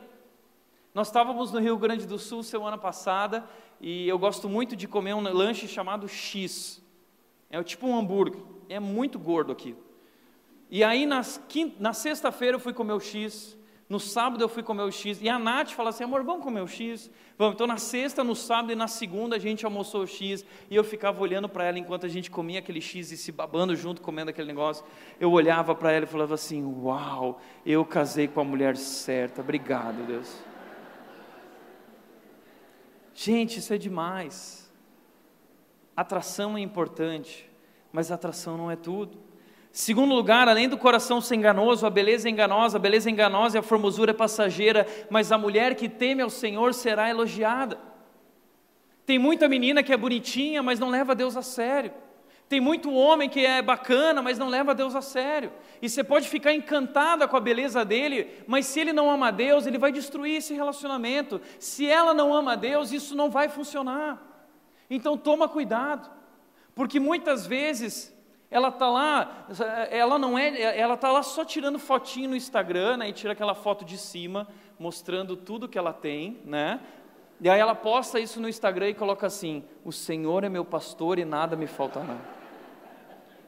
Nós 0.93 1.07
estávamos 1.07 1.51
no 1.51 1.59
Rio 1.59 1.75
Grande 1.75 2.07
do 2.07 2.17
Sul 2.17 2.41
semana 2.41 2.77
passada 2.77 3.45
e 3.81 4.07
eu 4.07 4.17
gosto 4.17 4.47
muito 4.47 4.77
de 4.77 4.87
comer 4.87 5.13
um 5.13 5.19
lanche 5.19 5.67
chamado 5.67 6.07
X. 6.07 6.81
É 7.49 7.61
tipo 7.61 7.85
um 7.85 7.99
hambúrguer, 7.99 8.41
é 8.69 8.79
muito 8.79 9.19
gordo 9.19 9.51
aqui. 9.51 9.75
E 10.71 10.85
aí 10.85 11.05
na 11.05 11.93
sexta-feira 11.93 12.55
eu 12.55 12.61
fui 12.61 12.71
comer 12.71 12.93
o 12.93 12.99
X, 13.01 13.56
no 13.89 14.01
sábado 14.01 14.43
eu 14.43 14.49
fui 14.49 14.61
comer 14.61 14.83
o 14.83 14.91
X. 14.91 15.21
E 15.21 15.29
a 15.29 15.39
Nath 15.39 15.71
fala 15.71 15.91
assim: 15.91 16.03
amor, 16.03 16.21
vamos 16.23 16.43
comer 16.43 16.61
o 16.61 16.67
X? 16.67 17.09
Vamos. 17.37 17.55
Então 17.55 17.65
na 17.65 17.77
sexta, 17.77 18.21
no 18.21 18.35
sábado 18.35 18.73
e 18.73 18.75
na 18.75 18.87
segunda 18.87 19.37
a 19.37 19.39
gente 19.39 19.63
almoçou 19.63 20.03
o 20.03 20.07
X. 20.07 20.43
E 20.69 20.75
eu 20.75 20.83
ficava 20.83 21.21
olhando 21.21 21.47
para 21.47 21.63
ela 21.63 21.79
enquanto 21.79 22.05
a 22.05 22.09
gente 22.09 22.29
comia 22.29 22.59
aquele 22.59 22.81
X 22.81 23.11
e 23.11 23.17
se 23.17 23.31
babando 23.31 23.75
junto, 23.75 24.01
comendo 24.01 24.29
aquele 24.29 24.47
negócio. 24.47 24.85
Eu 25.19 25.31
olhava 25.31 25.73
para 25.73 25.91
ela 25.93 26.03
e 26.03 26.07
falava 26.07 26.33
assim: 26.33 26.63
Uau, 26.83 27.39
eu 27.65 27.85
casei 27.85 28.27
com 28.27 28.41
a 28.41 28.43
mulher 28.43 28.75
certa. 28.75 29.39
Obrigado, 29.39 30.05
Deus. 30.05 30.37
Gente, 33.13 33.59
isso 33.59 33.73
é 33.73 33.77
demais. 33.77 34.69
Atração 35.95 36.57
é 36.57 36.59
importante, 36.59 37.49
mas 37.91 38.11
atração 38.11 38.57
não 38.57 38.69
é 38.69 38.75
tudo. 38.75 39.26
Segundo 39.71 40.15
lugar, 40.15 40.47
além 40.47 40.67
do 40.67 40.77
coração 40.77 41.21
ser 41.21 41.35
enganoso, 41.35 41.85
a 41.85 41.89
beleza 41.89 42.27
é 42.27 42.31
enganosa, 42.31 42.77
a 42.77 42.79
beleza 42.79 43.09
é 43.09 43.11
enganosa 43.11 43.57
e 43.57 43.59
a 43.59 43.63
formosura 43.63 44.11
é 44.11 44.13
passageira, 44.13 44.87
mas 45.09 45.31
a 45.31 45.37
mulher 45.37 45.75
que 45.75 45.87
teme 45.87 46.21
ao 46.21 46.29
Senhor 46.29 46.73
será 46.73 47.09
elogiada. 47.09 47.77
Tem 49.05 49.19
muita 49.19 49.47
menina 49.47 49.83
que 49.83 49.93
é 49.93 49.97
bonitinha, 49.97 50.63
mas 50.63 50.79
não 50.79 50.89
leva 50.89 51.15
Deus 51.15 51.37
a 51.37 51.41
sério. 51.41 51.93
Tem 52.49 52.61
muito 52.61 52.93
homem 52.93 53.29
que 53.29 53.45
é 53.45 53.61
bacana, 53.61 54.21
mas 54.21 54.39
não 54.39 54.47
leva 54.47 54.73
Deus 54.73 54.95
a 54.95 55.01
sério. 55.01 55.51
E 55.81 55.89
você 55.89 56.03
pode 56.03 56.29
ficar 56.29 56.53
encantada 56.53 57.27
com 57.27 57.35
a 57.35 57.41
beleza 57.41 57.83
dele, 57.83 58.29
mas 58.47 58.65
se 58.65 58.79
ele 58.79 58.93
não 58.93 59.09
ama 59.11 59.31
Deus, 59.31 59.65
ele 59.65 59.77
vai 59.77 59.91
destruir 59.91 60.37
esse 60.37 60.53
relacionamento. 60.53 61.41
Se 61.59 61.85
ela 61.85 62.13
não 62.13 62.33
ama 62.33 62.55
Deus, 62.55 62.91
isso 62.91 63.15
não 63.15 63.29
vai 63.29 63.49
funcionar. 63.49 64.21
Então 64.89 65.17
toma 65.17 65.49
cuidado, 65.49 66.09
porque 66.73 66.99
muitas 66.99 67.45
vezes 67.45 68.16
ela 68.49 68.69
está 68.69 68.89
lá, 68.89 69.47
ela 69.91 70.17
não 70.17 70.37
é, 70.37 70.77
ela 70.77 70.93
está 70.93 71.11
lá 71.11 71.21
só 71.21 71.43
tirando 71.43 71.77
fotinho 71.77 72.29
no 72.29 72.35
Instagram, 72.35 72.97
né, 72.97 73.09
e 73.09 73.13
tira 73.13 73.33
aquela 73.33 73.53
foto 73.53 73.83
de 73.83 73.97
cima, 73.97 74.47
mostrando 74.79 75.35
tudo 75.35 75.67
que 75.67 75.77
ela 75.77 75.91
tem, 75.91 76.39
né? 76.45 76.79
E 77.39 77.49
aí 77.49 77.59
ela 77.59 77.75
posta 77.75 78.19
isso 78.19 78.41
no 78.41 78.49
Instagram 78.49 78.89
e 78.89 78.93
coloca 78.93 79.27
assim: 79.27 79.63
"O 79.83 79.91
Senhor 79.91 80.43
é 80.43 80.49
meu 80.49 80.65
pastor 80.65 81.19
e 81.19 81.25
nada 81.25 81.55
me 81.55 81.67
faltará". 81.67 82.17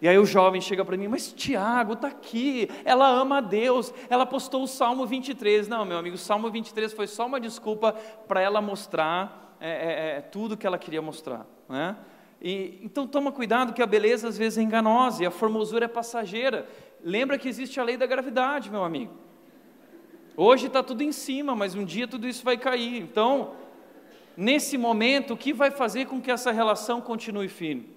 E 0.02 0.08
aí 0.08 0.18
o 0.18 0.26
jovem 0.26 0.62
chega 0.62 0.86
para 0.86 0.96
mim, 0.96 1.08
mas 1.08 1.34
Tiago, 1.34 1.94
está 1.94 2.08
aqui, 2.08 2.70
ela 2.86 3.08
ama 3.08 3.40
a 3.40 3.42
Deus, 3.42 3.94
ela 4.10 4.26
postou 4.26 4.64
o 4.64 4.68
Salmo 4.68 5.06
23. 5.06 5.68
Não, 5.68 5.84
meu 5.84 5.98
amigo, 5.98 6.16
o 6.16 6.20
Salmo 6.20 6.50
23 6.50 6.94
foi 6.94 7.06
só 7.06 7.26
uma 7.26 7.40
desculpa 7.40 7.94
para 8.28 8.40
ela 8.40 8.62
mostrar 8.62 9.56
é, 9.60 9.70
é, 9.70 10.18
é, 10.18 10.22
tudo 10.22 10.56
que 10.56 10.66
ela 10.66 10.78
queria 10.78 11.02
mostrar. 11.02 11.46
Né? 11.68 11.98
E, 12.42 12.80
então 12.82 13.06
toma 13.06 13.32
cuidado 13.32 13.74
que 13.74 13.82
a 13.82 13.86
beleza 13.86 14.28
às 14.28 14.38
vezes 14.38 14.58
é 14.58 14.62
enganosa 14.62 15.24
e 15.24 15.26
a 15.26 15.32
formosura 15.32 15.86
é 15.86 15.88
passageira. 15.88 16.68
Lembra 17.04 17.38
que 17.38 17.50
existe 17.50 17.80
a 17.80 17.84
lei 17.84 17.98
da 17.98 18.06
gravidade, 18.06 18.70
meu 18.70 18.84
amigo. 18.84 19.14
Hoje 20.36 20.68
está 20.68 20.82
tudo 20.82 21.02
em 21.02 21.12
cima, 21.12 21.56
mas 21.56 21.76
um 21.76 21.84
dia 21.84 22.08
tudo 22.08 22.28
isso 22.28 22.44
vai 22.46 22.58
cair. 22.58 23.02
Então, 23.02 23.54
nesse 24.38 24.78
momento, 24.78 25.34
o 25.34 25.38
que 25.38 25.52
vai 25.52 25.70
fazer 25.70 26.06
com 26.06 26.22
que 26.22 26.32
essa 26.32 26.52
relação 26.52 27.02
continue 27.02 27.50
firme? 27.50 27.90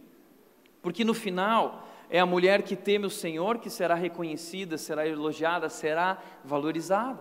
Porque 0.80 1.04
no 1.04 1.14
final, 1.14 1.88
é 2.12 2.20
a 2.20 2.26
mulher 2.26 2.60
que 2.62 2.76
teme 2.76 3.06
o 3.06 3.10
Senhor 3.10 3.56
que 3.56 3.70
será 3.70 3.94
reconhecida, 3.94 4.76
será 4.76 5.08
elogiada, 5.08 5.70
será 5.70 6.18
valorizada. 6.44 7.18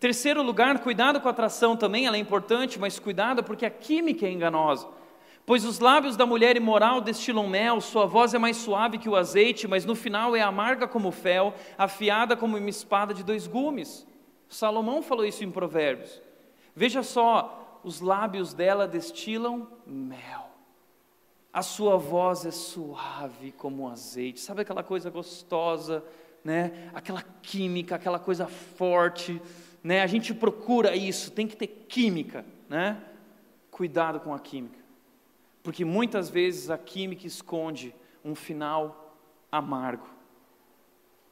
Terceiro 0.00 0.42
lugar, 0.42 0.78
cuidado 0.78 1.20
com 1.20 1.28
a 1.28 1.30
atração 1.30 1.76
também, 1.76 2.06
ela 2.06 2.16
é 2.16 2.18
importante, 2.18 2.78
mas 2.78 2.98
cuidado 2.98 3.44
porque 3.44 3.66
a 3.66 3.70
química 3.70 4.26
é 4.26 4.30
enganosa. 4.30 4.88
Pois 5.44 5.64
os 5.64 5.80
lábios 5.80 6.16
da 6.16 6.24
mulher 6.24 6.56
imoral 6.56 7.00
destilam 7.00 7.48
mel, 7.48 7.80
sua 7.80 8.06
voz 8.06 8.32
é 8.32 8.38
mais 8.38 8.56
suave 8.56 8.98
que 8.98 9.08
o 9.08 9.16
azeite, 9.16 9.66
mas 9.66 9.84
no 9.84 9.94
final 9.94 10.36
é 10.36 10.40
amarga 10.40 10.86
como 10.86 11.10
fel, 11.10 11.52
afiada 11.76 12.36
como 12.36 12.56
uma 12.56 12.70
espada 12.70 13.12
de 13.12 13.24
dois 13.24 13.46
gumes. 13.46 14.06
Salomão 14.48 15.02
falou 15.02 15.24
isso 15.24 15.42
em 15.42 15.50
Provérbios. 15.50 16.22
Veja 16.76 17.02
só, 17.02 17.80
os 17.82 18.00
lábios 18.00 18.54
dela 18.54 18.86
destilam 18.86 19.66
mel. 19.84 20.50
A 21.52 21.60
sua 21.60 21.96
voz 21.96 22.46
é 22.46 22.50
suave 22.50 23.52
como 23.52 23.82
o 23.82 23.88
azeite. 23.88 24.40
Sabe 24.40 24.62
aquela 24.62 24.82
coisa 24.82 25.10
gostosa, 25.10 26.04
né? 26.44 26.90
Aquela 26.94 27.22
química, 27.42 27.96
aquela 27.96 28.18
coisa 28.18 28.46
forte, 28.46 29.40
né? 29.82 30.02
A 30.02 30.06
gente 30.06 30.32
procura 30.32 30.96
isso, 30.96 31.30
tem 31.30 31.46
que 31.46 31.56
ter 31.56 31.66
química, 31.66 32.44
né? 32.68 33.02
Cuidado 33.70 34.20
com 34.20 34.32
a 34.32 34.38
química. 34.38 34.81
Porque 35.62 35.84
muitas 35.84 36.28
vezes 36.28 36.70
a 36.70 36.78
química 36.78 37.26
esconde 37.26 37.94
um 38.24 38.34
final 38.34 39.16
amargo 39.50 40.08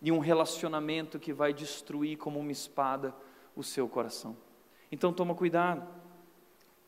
e 0.01 0.11
um 0.11 0.19
relacionamento 0.19 1.19
que 1.19 1.33
vai 1.33 1.53
destruir 1.53 2.17
como 2.17 2.39
uma 2.39 2.53
espada 2.53 3.15
o 3.57 3.63
seu 3.63 3.89
coração. 3.89 4.37
Então 4.91 5.13
toma 5.13 5.35
cuidado. 5.35 5.87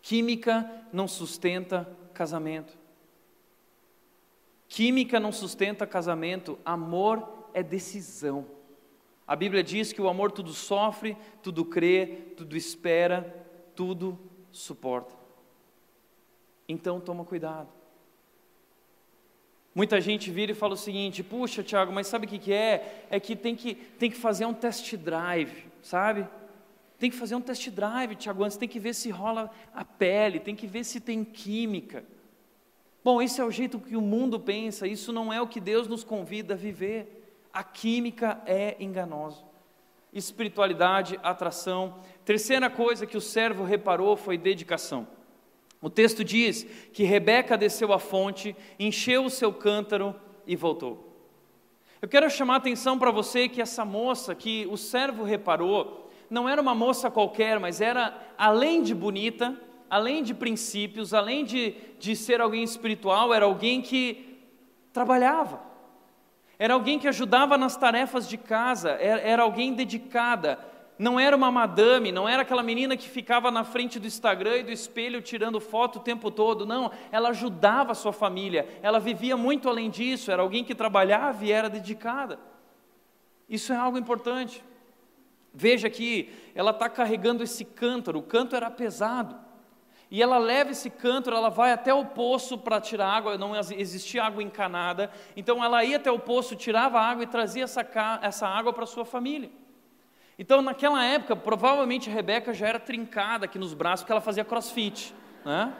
Química 0.00 0.86
não 0.92 1.06
sustenta 1.06 1.88
casamento. 2.14 2.76
Química 4.68 5.20
não 5.20 5.30
sustenta 5.30 5.86
casamento, 5.86 6.58
amor 6.64 7.48
é 7.52 7.62
decisão. 7.62 8.46
A 9.26 9.36
Bíblia 9.36 9.62
diz 9.62 9.92
que 9.92 10.00
o 10.00 10.08
amor 10.08 10.32
tudo 10.32 10.52
sofre, 10.52 11.16
tudo 11.42 11.64
crê, 11.64 12.32
tudo 12.36 12.56
espera, 12.56 13.46
tudo 13.74 14.18
suporta. 14.50 15.21
Então 16.68 17.00
toma 17.00 17.24
cuidado. 17.24 17.68
Muita 19.74 20.00
gente 20.00 20.30
vira 20.30 20.52
e 20.52 20.54
fala 20.54 20.74
o 20.74 20.76
seguinte: 20.76 21.22
puxa, 21.22 21.62
Tiago, 21.62 21.92
mas 21.92 22.06
sabe 22.06 22.26
o 22.26 22.28
que, 22.28 22.38
que 22.38 22.52
é? 22.52 23.06
É 23.10 23.18
que 23.18 23.34
tem, 23.34 23.56
que 23.56 23.74
tem 23.74 24.10
que 24.10 24.16
fazer 24.16 24.44
um 24.44 24.52
test 24.52 24.96
drive, 24.96 25.64
sabe? 25.82 26.26
Tem 26.98 27.10
que 27.10 27.16
fazer 27.16 27.34
um 27.34 27.40
test 27.40 27.68
drive, 27.70 28.14
Tiago, 28.14 28.44
antes 28.44 28.56
tem 28.56 28.68
que 28.68 28.78
ver 28.78 28.94
se 28.94 29.10
rola 29.10 29.50
a 29.74 29.84
pele, 29.84 30.38
tem 30.38 30.54
que 30.54 30.66
ver 30.66 30.84
se 30.84 31.00
tem 31.00 31.24
química. 31.24 32.04
Bom, 33.02 33.20
esse 33.20 33.40
é 33.40 33.44
o 33.44 33.50
jeito 33.50 33.80
que 33.80 33.96
o 33.96 34.00
mundo 34.00 34.38
pensa, 34.38 34.86
isso 34.86 35.12
não 35.12 35.32
é 35.32 35.40
o 35.40 35.48
que 35.48 35.58
Deus 35.58 35.88
nos 35.88 36.04
convida 36.04 36.54
a 36.54 36.56
viver. 36.56 37.18
A 37.52 37.64
química 37.64 38.40
é 38.46 38.76
enganosa. 38.78 39.42
Espiritualidade, 40.12 41.18
atração. 41.22 41.98
Terceira 42.24 42.70
coisa 42.70 43.06
que 43.06 43.16
o 43.16 43.20
servo 43.20 43.64
reparou 43.64 44.16
foi 44.16 44.38
dedicação. 44.38 45.06
O 45.82 45.90
texto 45.90 46.22
diz 46.22 46.64
que 46.92 47.02
Rebeca 47.02 47.58
desceu 47.58 47.92
à 47.92 47.98
fonte, 47.98 48.54
encheu 48.78 49.24
o 49.24 49.30
seu 49.30 49.52
cântaro 49.52 50.14
e 50.46 50.54
voltou. 50.54 51.12
Eu 52.00 52.08
quero 52.08 52.30
chamar 52.30 52.54
a 52.54 52.58
atenção 52.58 52.96
para 52.96 53.10
você 53.10 53.48
que 53.48 53.60
essa 53.60 53.84
moça 53.84 54.32
que 54.32 54.66
o 54.70 54.76
servo 54.76 55.24
reparou, 55.24 56.08
não 56.30 56.48
era 56.48 56.62
uma 56.62 56.74
moça 56.74 57.10
qualquer, 57.10 57.58
mas 57.58 57.80
era, 57.80 58.16
além 58.38 58.82
de 58.82 58.94
bonita, 58.94 59.60
além 59.90 60.22
de 60.22 60.32
princípios, 60.32 61.12
além 61.12 61.44
de, 61.44 61.74
de 61.98 62.14
ser 62.14 62.40
alguém 62.40 62.62
espiritual, 62.62 63.34
era 63.34 63.44
alguém 63.44 63.82
que 63.82 64.40
trabalhava. 64.92 65.60
era 66.58 66.74
alguém 66.74 66.98
que 66.98 67.08
ajudava 67.08 67.58
nas 67.58 67.76
tarefas 67.76 68.28
de 68.28 68.36
casa, 68.36 68.90
era, 68.92 69.20
era 69.20 69.42
alguém 69.42 69.74
dedicada. 69.74 70.71
Não 71.02 71.18
era 71.18 71.36
uma 71.36 71.50
madame, 71.50 72.12
não 72.12 72.28
era 72.28 72.42
aquela 72.42 72.62
menina 72.62 72.96
que 72.96 73.08
ficava 73.08 73.50
na 73.50 73.64
frente 73.64 73.98
do 73.98 74.06
Instagram 74.06 74.58
e 74.58 74.62
do 74.62 74.70
espelho 74.70 75.20
tirando 75.20 75.58
foto 75.58 75.98
o 75.98 76.00
tempo 76.00 76.30
todo. 76.30 76.64
Não, 76.64 76.92
ela 77.10 77.30
ajudava 77.30 77.90
a 77.90 77.94
sua 77.96 78.12
família, 78.12 78.68
ela 78.82 79.00
vivia 79.00 79.36
muito 79.36 79.68
além 79.68 79.90
disso, 79.90 80.30
era 80.30 80.42
alguém 80.42 80.62
que 80.62 80.76
trabalhava 80.76 81.44
e 81.44 81.50
era 81.50 81.68
dedicada. 81.68 82.38
Isso 83.48 83.72
é 83.72 83.76
algo 83.76 83.98
importante. 83.98 84.62
Veja 85.52 85.90
que 85.90 86.32
ela 86.54 86.70
está 86.70 86.88
carregando 86.88 87.42
esse 87.42 87.64
cântaro, 87.64 88.20
o 88.20 88.22
cântaro 88.22 88.64
era 88.64 88.70
pesado. 88.70 89.34
E 90.08 90.22
ela 90.22 90.38
leva 90.38 90.70
esse 90.70 90.88
cântaro, 90.88 91.36
ela 91.36 91.48
vai 91.48 91.72
até 91.72 91.92
o 91.92 92.04
poço 92.04 92.56
para 92.56 92.80
tirar 92.80 93.08
água, 93.08 93.36
não 93.36 93.56
existia 93.56 94.22
água 94.22 94.40
encanada. 94.40 95.10
Então 95.36 95.64
ela 95.64 95.82
ia 95.82 95.96
até 95.96 96.12
o 96.12 96.18
poço, 96.20 96.54
tirava 96.54 97.00
água 97.00 97.24
e 97.24 97.26
trazia 97.26 97.64
essa, 97.64 97.84
essa 98.22 98.46
água 98.46 98.72
para 98.72 98.86
sua 98.86 99.04
família. 99.04 99.50
Então 100.42 100.60
naquela 100.60 101.04
época, 101.04 101.36
provavelmente 101.36 102.10
a 102.10 102.12
Rebeca 102.12 102.52
já 102.52 102.66
era 102.66 102.80
trincada 102.80 103.44
aqui 103.44 103.60
nos 103.60 103.74
braços, 103.74 104.02
porque 104.02 104.10
ela 104.10 104.20
fazia 104.20 104.44
crossfit. 104.44 105.14
Né? 105.44 105.72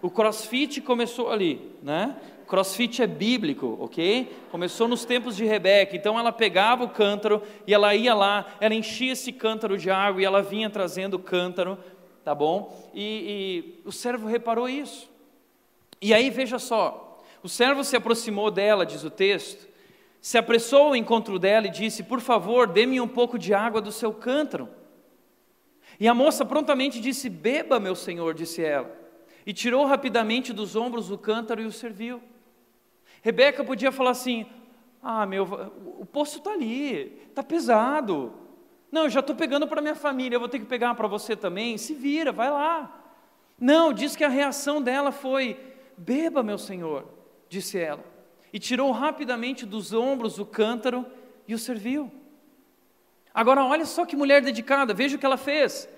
O 0.00 0.08
crossfit 0.08 0.80
começou 0.80 1.32
ali, 1.32 1.74
né? 1.82 2.14
Crossfit 2.46 3.02
é 3.02 3.08
bíblico, 3.08 3.76
ok? 3.80 4.32
Começou 4.52 4.86
nos 4.86 5.04
tempos 5.04 5.34
de 5.34 5.44
Rebeca, 5.44 5.96
então 5.96 6.16
ela 6.16 6.30
pegava 6.30 6.84
o 6.84 6.90
cântaro 6.90 7.42
e 7.66 7.74
ela 7.74 7.92
ia 7.92 8.14
lá, 8.14 8.46
ela 8.60 8.72
enchia 8.72 9.14
esse 9.14 9.32
cântaro 9.32 9.76
de 9.76 9.90
água 9.90 10.22
e 10.22 10.24
ela 10.24 10.42
vinha 10.42 10.70
trazendo 10.70 11.14
o 11.14 11.18
cântaro, 11.18 11.76
tá 12.22 12.32
bom? 12.32 12.72
E, 12.94 13.02
e 13.02 13.82
o 13.84 13.90
servo 13.90 14.28
reparou 14.28 14.68
isso. 14.68 15.10
E 16.00 16.14
aí 16.14 16.30
veja 16.30 16.60
só, 16.60 17.20
o 17.42 17.48
servo 17.48 17.82
se 17.82 17.96
aproximou 17.96 18.48
dela, 18.48 18.86
diz 18.86 19.02
o 19.02 19.10
texto, 19.10 19.66
se 20.20 20.36
apressou 20.36 20.88
ao 20.88 20.96
encontro 20.96 21.38
dela 21.38 21.66
e 21.66 21.70
disse: 21.70 22.02
Por 22.02 22.20
favor, 22.20 22.66
dê-me 22.66 23.00
um 23.00 23.08
pouco 23.08 23.38
de 23.38 23.54
água 23.54 23.80
do 23.80 23.92
seu 23.92 24.12
cântaro. 24.12 24.68
E 26.00 26.06
a 26.06 26.14
moça 26.14 26.44
prontamente 26.44 27.00
disse: 27.00 27.28
Beba, 27.28 27.78
meu 27.78 27.94
senhor, 27.94 28.34
disse 28.34 28.62
ela. 28.62 28.96
E 29.46 29.52
tirou 29.52 29.86
rapidamente 29.86 30.52
dos 30.52 30.76
ombros 30.76 31.10
o 31.10 31.18
cântaro 31.18 31.60
e 31.60 31.66
o 31.66 31.72
serviu. 31.72 32.20
Rebeca 33.22 33.64
podia 33.64 33.92
falar 33.92 34.10
assim: 34.10 34.46
Ah, 35.02 35.24
meu, 35.26 35.44
o 35.98 36.04
poço 36.04 36.38
está 36.38 36.52
ali, 36.52 37.20
está 37.28 37.42
pesado. 37.42 38.32
Não, 38.90 39.04
eu 39.04 39.10
já 39.10 39.20
estou 39.20 39.36
pegando 39.36 39.66
para 39.68 39.82
minha 39.82 39.94
família, 39.94 40.36
eu 40.36 40.40
vou 40.40 40.48
ter 40.48 40.58
que 40.58 40.64
pegar 40.64 40.94
para 40.94 41.06
você 41.06 41.36
também. 41.36 41.76
Se 41.76 41.94
vira, 41.94 42.32
vai 42.32 42.50
lá. 42.50 42.94
Não, 43.60 43.92
diz 43.92 44.16
que 44.16 44.24
a 44.24 44.28
reação 44.28 44.82
dela 44.82 45.12
foi: 45.12 45.58
Beba, 45.96 46.42
meu 46.42 46.58
senhor, 46.58 47.06
disse 47.48 47.78
ela. 47.78 48.17
E 48.52 48.58
tirou 48.58 48.90
rapidamente 48.92 49.66
dos 49.66 49.92
ombros 49.92 50.38
o 50.38 50.46
cântaro 50.46 51.06
e 51.46 51.54
o 51.54 51.58
serviu. 51.58 52.10
Agora, 53.32 53.64
olha 53.64 53.84
só 53.84 54.04
que 54.04 54.16
mulher 54.16 54.42
dedicada, 54.42 54.94
veja 54.94 55.16
o 55.16 55.18
que 55.18 55.26
ela 55.26 55.36
fez. 55.36 55.88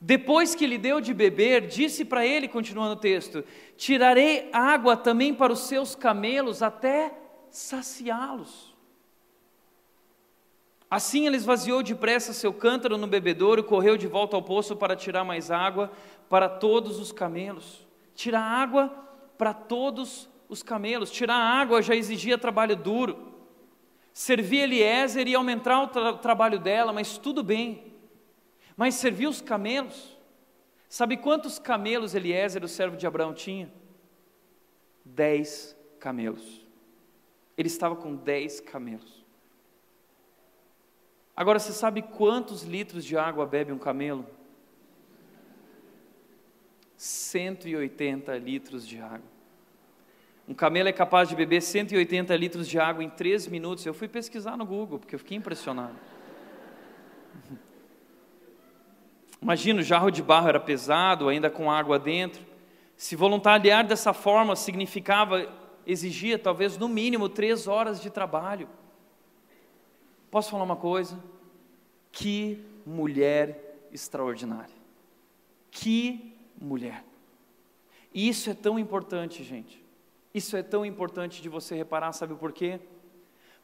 Depois 0.00 0.54
que 0.54 0.66
lhe 0.66 0.78
deu 0.78 1.00
de 1.00 1.14
beber, 1.14 1.68
disse 1.68 2.04
para 2.04 2.26
ele, 2.26 2.48
continuando 2.48 2.94
o 2.94 2.96
texto: 2.96 3.44
Tirarei 3.76 4.50
água 4.52 4.96
também 4.96 5.32
para 5.32 5.52
os 5.52 5.60
seus 5.60 5.94
camelos 5.94 6.60
até 6.60 7.14
saciá-los. 7.50 8.72
Assim 10.90 11.26
ele 11.26 11.36
esvaziou 11.36 11.82
depressa 11.82 12.32
seu 12.32 12.52
cântaro 12.52 12.98
no 12.98 13.06
bebedouro, 13.06 13.62
correu 13.64 13.96
de 13.96 14.06
volta 14.06 14.36
ao 14.36 14.42
poço 14.42 14.76
para 14.76 14.96
tirar 14.96 15.24
mais 15.24 15.50
água 15.50 15.90
para 16.28 16.48
todos 16.48 16.98
os 16.98 17.12
camelos. 17.12 17.86
Tirar 18.14 18.42
água 18.42 18.88
para 19.38 19.54
todos 19.54 20.28
os 20.52 20.62
camelos. 20.62 21.10
Tirar 21.10 21.34
água 21.34 21.82
já 21.82 21.94
exigia 21.94 22.36
trabalho 22.36 22.76
duro. 22.76 23.32
Servir 24.12 24.64
Eliezer 24.64 25.26
e 25.26 25.34
aumentar 25.34 25.82
o 25.82 25.88
tra 25.88 26.12
trabalho 26.14 26.58
dela, 26.58 26.92
mas 26.92 27.16
tudo 27.16 27.42
bem. 27.42 27.94
Mas 28.76 28.96
serviu 28.96 29.30
os 29.30 29.40
camelos. 29.40 30.18
Sabe 30.88 31.16
quantos 31.16 31.58
camelos 31.58 32.14
Eliezer, 32.14 32.62
o 32.62 32.68
servo 32.68 32.96
de 32.96 33.06
Abraão, 33.06 33.32
tinha? 33.32 33.72
Dez 35.04 35.74
camelos. 35.98 36.66
Ele 37.56 37.68
estava 37.68 37.96
com 37.96 38.14
dez 38.14 38.60
camelos. 38.60 39.24
Agora, 41.34 41.58
você 41.58 41.72
sabe 41.72 42.02
quantos 42.02 42.62
litros 42.62 43.04
de 43.04 43.16
água 43.16 43.46
bebe 43.46 43.72
um 43.72 43.78
camelo? 43.78 44.26
180 46.96 48.36
litros 48.36 48.86
de 48.86 49.00
água. 49.00 49.31
Um 50.48 50.54
camelo 50.54 50.88
é 50.88 50.92
capaz 50.92 51.28
de 51.28 51.36
beber 51.36 51.62
180 51.62 52.34
litros 52.36 52.68
de 52.68 52.78
água 52.78 53.02
em 53.02 53.10
3 53.10 53.46
minutos. 53.46 53.86
Eu 53.86 53.94
fui 53.94 54.08
pesquisar 54.08 54.56
no 54.56 54.66
Google, 54.66 54.98
porque 54.98 55.14
eu 55.14 55.18
fiquei 55.18 55.36
impressionado. 55.36 55.94
Imagina, 59.40 59.80
o 59.80 59.84
jarro 59.84 60.10
de 60.10 60.22
barro 60.22 60.48
era 60.48 60.60
pesado, 60.60 61.28
ainda 61.28 61.48
com 61.48 61.70
água 61.70 61.98
dentro. 61.98 62.44
Se 62.96 63.16
voluntariar 63.16 63.86
dessa 63.86 64.12
forma 64.12 64.54
significava, 64.56 65.48
exigia 65.86 66.38
talvez 66.38 66.76
no 66.76 66.88
mínimo 66.88 67.28
três 67.28 67.66
horas 67.66 68.00
de 68.00 68.10
trabalho. 68.10 68.68
Posso 70.30 70.50
falar 70.50 70.64
uma 70.64 70.76
coisa? 70.76 71.22
Que 72.10 72.64
mulher 72.86 73.86
extraordinária. 73.92 74.74
Que 75.70 76.34
mulher. 76.60 77.04
E 78.14 78.28
isso 78.28 78.50
é 78.50 78.54
tão 78.54 78.78
importante, 78.78 79.42
gente. 79.42 79.81
Isso 80.34 80.56
é 80.56 80.62
tão 80.62 80.84
importante 80.84 81.42
de 81.42 81.48
você 81.48 81.74
reparar, 81.74 82.12
sabe 82.12 82.34
por 82.34 82.52
quê? 82.52 82.80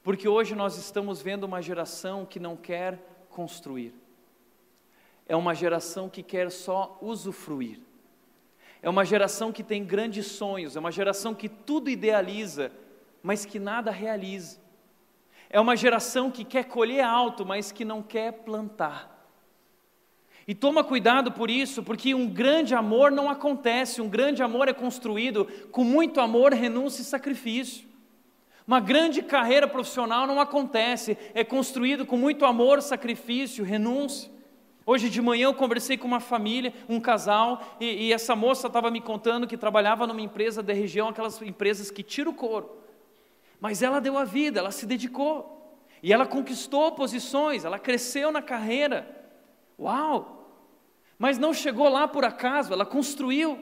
Porque 0.03 0.29
hoje 0.29 0.55
nós 0.55 0.77
estamos 0.77 1.21
vendo 1.21 1.45
uma 1.45 1.63
geração 1.63 2.25
que 2.27 2.39
não 2.39 2.57
quer 2.57 2.99
construir 3.31 3.95
é 5.29 5.37
uma 5.37 5.55
geração 5.55 6.09
que 6.09 6.23
quer 6.23 6.51
só 6.51 6.99
usufruir. 7.03 7.79
É 8.81 8.89
uma 8.89 9.05
geração 9.05 9.53
que 9.53 9.63
tem 9.63 9.85
grandes 9.85 10.27
sonhos, 10.27 10.75
é 10.75 10.81
uma 10.81 10.91
geração 10.91 11.35
que 11.35 11.49
tudo 11.49 11.91
idealiza, 11.91 12.73
mas 13.23 13.45
que 13.45 13.59
nada 13.59 13.91
realiza. 13.91 14.59
É 15.51 15.61
uma 15.61 15.77
geração 15.77 16.31
que 16.31 16.45
quer 16.45 16.65
colher 16.65 17.05
alto, 17.05 17.45
mas 17.45 17.71
que 17.71 17.85
não 17.85 18.03
quer 18.03 18.33
plantar. 18.33 19.18
E 20.49 20.55
toma 20.55 20.83
cuidado 20.83 21.31
por 21.31 21.51
isso, 21.51 21.83
porque 21.83 22.15
um 22.15 22.27
grande 22.27 22.75
amor 22.75 23.13
não 23.13 23.29
acontece, 23.29 24.01
um 24.01 24.09
grande 24.09 24.43
amor 24.43 24.67
é 24.67 24.73
construído 24.73 25.45
com 25.71 25.85
muito 25.85 26.23
amor, 26.23 26.55
renúncia 26.55 27.03
e 27.03 27.05
sacrifício. 27.05 27.87
Uma 28.67 28.81
grande 28.81 29.21
carreira 29.21 29.69
profissional 29.69 30.27
não 30.27 30.41
acontece, 30.41 31.19
é 31.35 31.45
construído 31.45 32.07
com 32.07 32.17
muito 32.17 32.47
amor, 32.47 32.81
sacrifício, 32.81 33.63
renúncia. 33.63 34.31
Hoje 34.87 35.11
de 35.11 35.21
manhã 35.21 35.49
eu 35.49 35.55
conversei 35.55 35.99
com 35.99 36.09
uma 36.09 36.19
família, 36.19 36.73
um 36.89 36.99
casal, 36.99 37.77
e, 37.79 38.07
e 38.07 38.13
essa 38.15 38.35
moça 38.35 38.69
estava 38.69 38.91
me 38.91 39.03
contando 39.03 39.47
que 39.47 39.57
trabalhava 39.59 40.07
numa 40.07 40.23
empresa 40.23 40.63
da 40.63 40.73
região, 40.73 41.11
aquelas 41.11 41.43
empresas 41.43 41.91
que 41.91 42.03
tiram 42.03 42.33
o 42.33 42.35
couro. 42.35 42.75
Mas 43.61 43.83
ela 43.83 44.01
deu 44.01 44.17
a 44.17 44.25
vida, 44.25 44.61
ela 44.61 44.71
se 44.71 44.87
dedicou. 44.87 45.77
E 46.03 46.11
ela 46.11 46.25
conquistou 46.25 46.93
posições, 46.93 47.67
ela 47.67 47.79
cresceu 47.79 48.33
na 48.33 48.41
carreira. 48.41 49.15
Uau! 49.79 50.38
Mas 51.19 51.39
não 51.39 51.53
chegou 51.53 51.89
lá 51.89 52.07
por 52.07 52.25
acaso, 52.25 52.73
ela 52.73 52.87
construiu. 52.87 53.59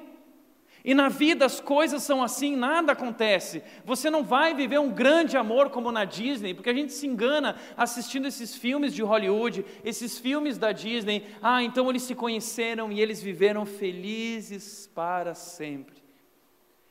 E 0.84 0.94
na 0.94 1.08
vida 1.08 1.44
as 1.44 1.58
coisas 1.58 2.04
são 2.04 2.22
assim, 2.22 2.54
nada 2.54 2.92
acontece. 2.92 3.60
Você 3.84 4.08
não 4.08 4.22
vai 4.22 4.54
viver 4.54 4.78
um 4.78 4.92
grande 4.92 5.36
amor 5.36 5.70
como 5.70 5.90
na 5.90 6.04
Disney, 6.04 6.54
porque 6.54 6.70
a 6.70 6.74
gente 6.74 6.92
se 6.92 7.06
engana 7.08 7.56
assistindo 7.76 8.28
esses 8.28 8.54
filmes 8.54 8.94
de 8.94 9.02
Hollywood, 9.02 9.64
esses 9.82 10.16
filmes 10.16 10.58
da 10.58 10.70
Disney. 10.70 11.26
Ah, 11.42 11.60
então 11.60 11.90
eles 11.90 12.02
se 12.02 12.14
conheceram 12.14 12.92
e 12.92 13.00
eles 13.00 13.20
viveram 13.20 13.66
felizes 13.66 14.88
para 14.94 15.34
sempre. 15.34 15.96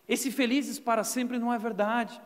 Esse 0.09 0.29
felizes 0.29 0.77
para 0.77 1.05
sempre 1.05 1.39
não 1.39 1.53
é 1.53 1.57
verdade. 1.57 2.19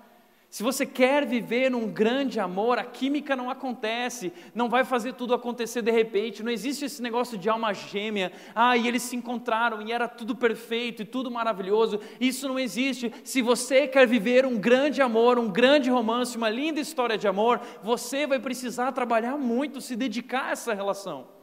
Se 0.49 0.63
você 0.63 0.83
quer 0.83 1.27
viver 1.27 1.75
um 1.75 1.87
grande 1.87 2.39
amor, 2.39 2.79
a 2.79 2.83
química 2.83 3.35
não 3.35 3.51
acontece, 3.51 4.33
não 4.55 4.67
vai 4.67 4.83
fazer 4.83 5.13
tudo 5.13 5.35
acontecer 5.35 5.83
de 5.83 5.91
repente, 5.91 6.41
não 6.41 6.51
existe 6.51 6.85
esse 6.85 7.03
negócio 7.03 7.37
de 7.37 7.47
alma 7.47 7.71
gêmea, 7.71 8.31
ah, 8.55 8.75
e 8.75 8.87
eles 8.87 9.03
se 9.03 9.15
encontraram 9.15 9.79
e 9.79 9.91
era 9.91 10.07
tudo 10.07 10.35
perfeito 10.35 11.03
e 11.03 11.05
tudo 11.05 11.29
maravilhoso, 11.29 11.99
isso 12.19 12.47
não 12.47 12.57
existe. 12.57 13.13
Se 13.23 13.43
você 13.43 13.87
quer 13.87 14.07
viver 14.07 14.43
um 14.43 14.57
grande 14.57 15.03
amor, 15.03 15.37
um 15.37 15.51
grande 15.51 15.91
romance, 15.91 16.35
uma 16.35 16.49
linda 16.49 16.79
história 16.79 17.15
de 17.15 17.27
amor, 17.27 17.61
você 17.83 18.25
vai 18.25 18.39
precisar 18.39 18.91
trabalhar 18.91 19.37
muito, 19.37 19.79
se 19.79 19.95
dedicar 19.95 20.45
a 20.45 20.51
essa 20.51 20.73
relação. 20.73 21.38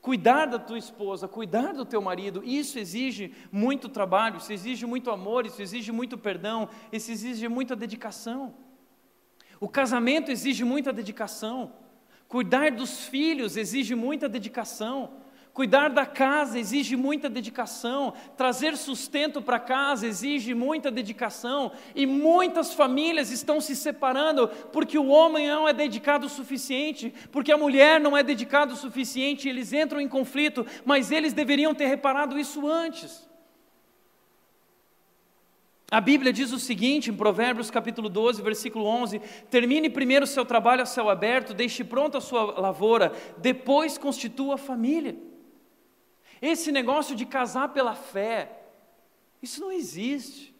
Cuidar 0.00 0.46
da 0.46 0.58
tua 0.58 0.78
esposa, 0.78 1.28
cuidar 1.28 1.74
do 1.74 1.84
teu 1.84 2.00
marido, 2.00 2.42
isso 2.42 2.78
exige 2.78 3.34
muito 3.52 3.86
trabalho, 3.86 4.38
isso 4.38 4.50
exige 4.50 4.86
muito 4.86 5.10
amor, 5.10 5.44
isso 5.44 5.60
exige 5.60 5.92
muito 5.92 6.16
perdão, 6.16 6.70
isso 6.90 7.10
exige 7.10 7.46
muita 7.48 7.76
dedicação. 7.76 8.54
O 9.60 9.68
casamento 9.68 10.30
exige 10.30 10.64
muita 10.64 10.90
dedicação. 10.90 11.74
Cuidar 12.26 12.70
dos 12.70 13.04
filhos 13.04 13.58
exige 13.58 13.94
muita 13.94 14.26
dedicação. 14.26 15.19
Cuidar 15.52 15.90
da 15.90 16.06
casa 16.06 16.58
exige 16.58 16.96
muita 16.96 17.28
dedicação, 17.28 18.14
trazer 18.36 18.76
sustento 18.76 19.42
para 19.42 19.58
casa 19.58 20.06
exige 20.06 20.54
muita 20.54 20.90
dedicação, 20.90 21.72
e 21.94 22.06
muitas 22.06 22.72
famílias 22.72 23.30
estão 23.32 23.60
se 23.60 23.74
separando 23.74 24.48
porque 24.72 24.96
o 24.96 25.08
homem 25.08 25.48
não 25.48 25.68
é 25.68 25.72
dedicado 25.72 26.26
o 26.26 26.30
suficiente, 26.30 27.12
porque 27.32 27.50
a 27.50 27.58
mulher 27.58 28.00
não 28.00 28.16
é 28.16 28.22
dedicada 28.22 28.72
o 28.72 28.76
suficiente, 28.76 29.48
eles 29.48 29.72
entram 29.72 30.00
em 30.00 30.08
conflito, 30.08 30.64
mas 30.84 31.10
eles 31.10 31.32
deveriam 31.32 31.74
ter 31.74 31.86
reparado 31.86 32.38
isso 32.38 32.68
antes. 32.68 33.28
A 35.90 36.00
Bíblia 36.00 36.32
diz 36.32 36.52
o 36.52 36.58
seguinte, 36.60 37.10
em 37.10 37.16
Provérbios 37.16 37.68
capítulo 37.68 38.08
12, 38.08 38.40
versículo 38.40 38.86
11: 38.86 39.20
Termine 39.50 39.90
primeiro 39.90 40.24
o 40.24 40.28
seu 40.28 40.44
trabalho 40.44 40.82
a 40.82 40.86
céu 40.86 41.10
aberto, 41.10 41.52
deixe 41.52 41.82
pronta 41.82 42.18
a 42.18 42.20
sua 42.20 42.60
lavoura, 42.60 43.12
depois 43.38 43.98
constitua 43.98 44.54
a 44.54 44.58
família. 44.58 45.16
Esse 46.40 46.72
negócio 46.72 47.14
de 47.14 47.26
casar 47.26 47.68
pela 47.68 47.94
fé, 47.94 48.62
isso 49.42 49.60
não 49.60 49.70
existe. 49.70 50.54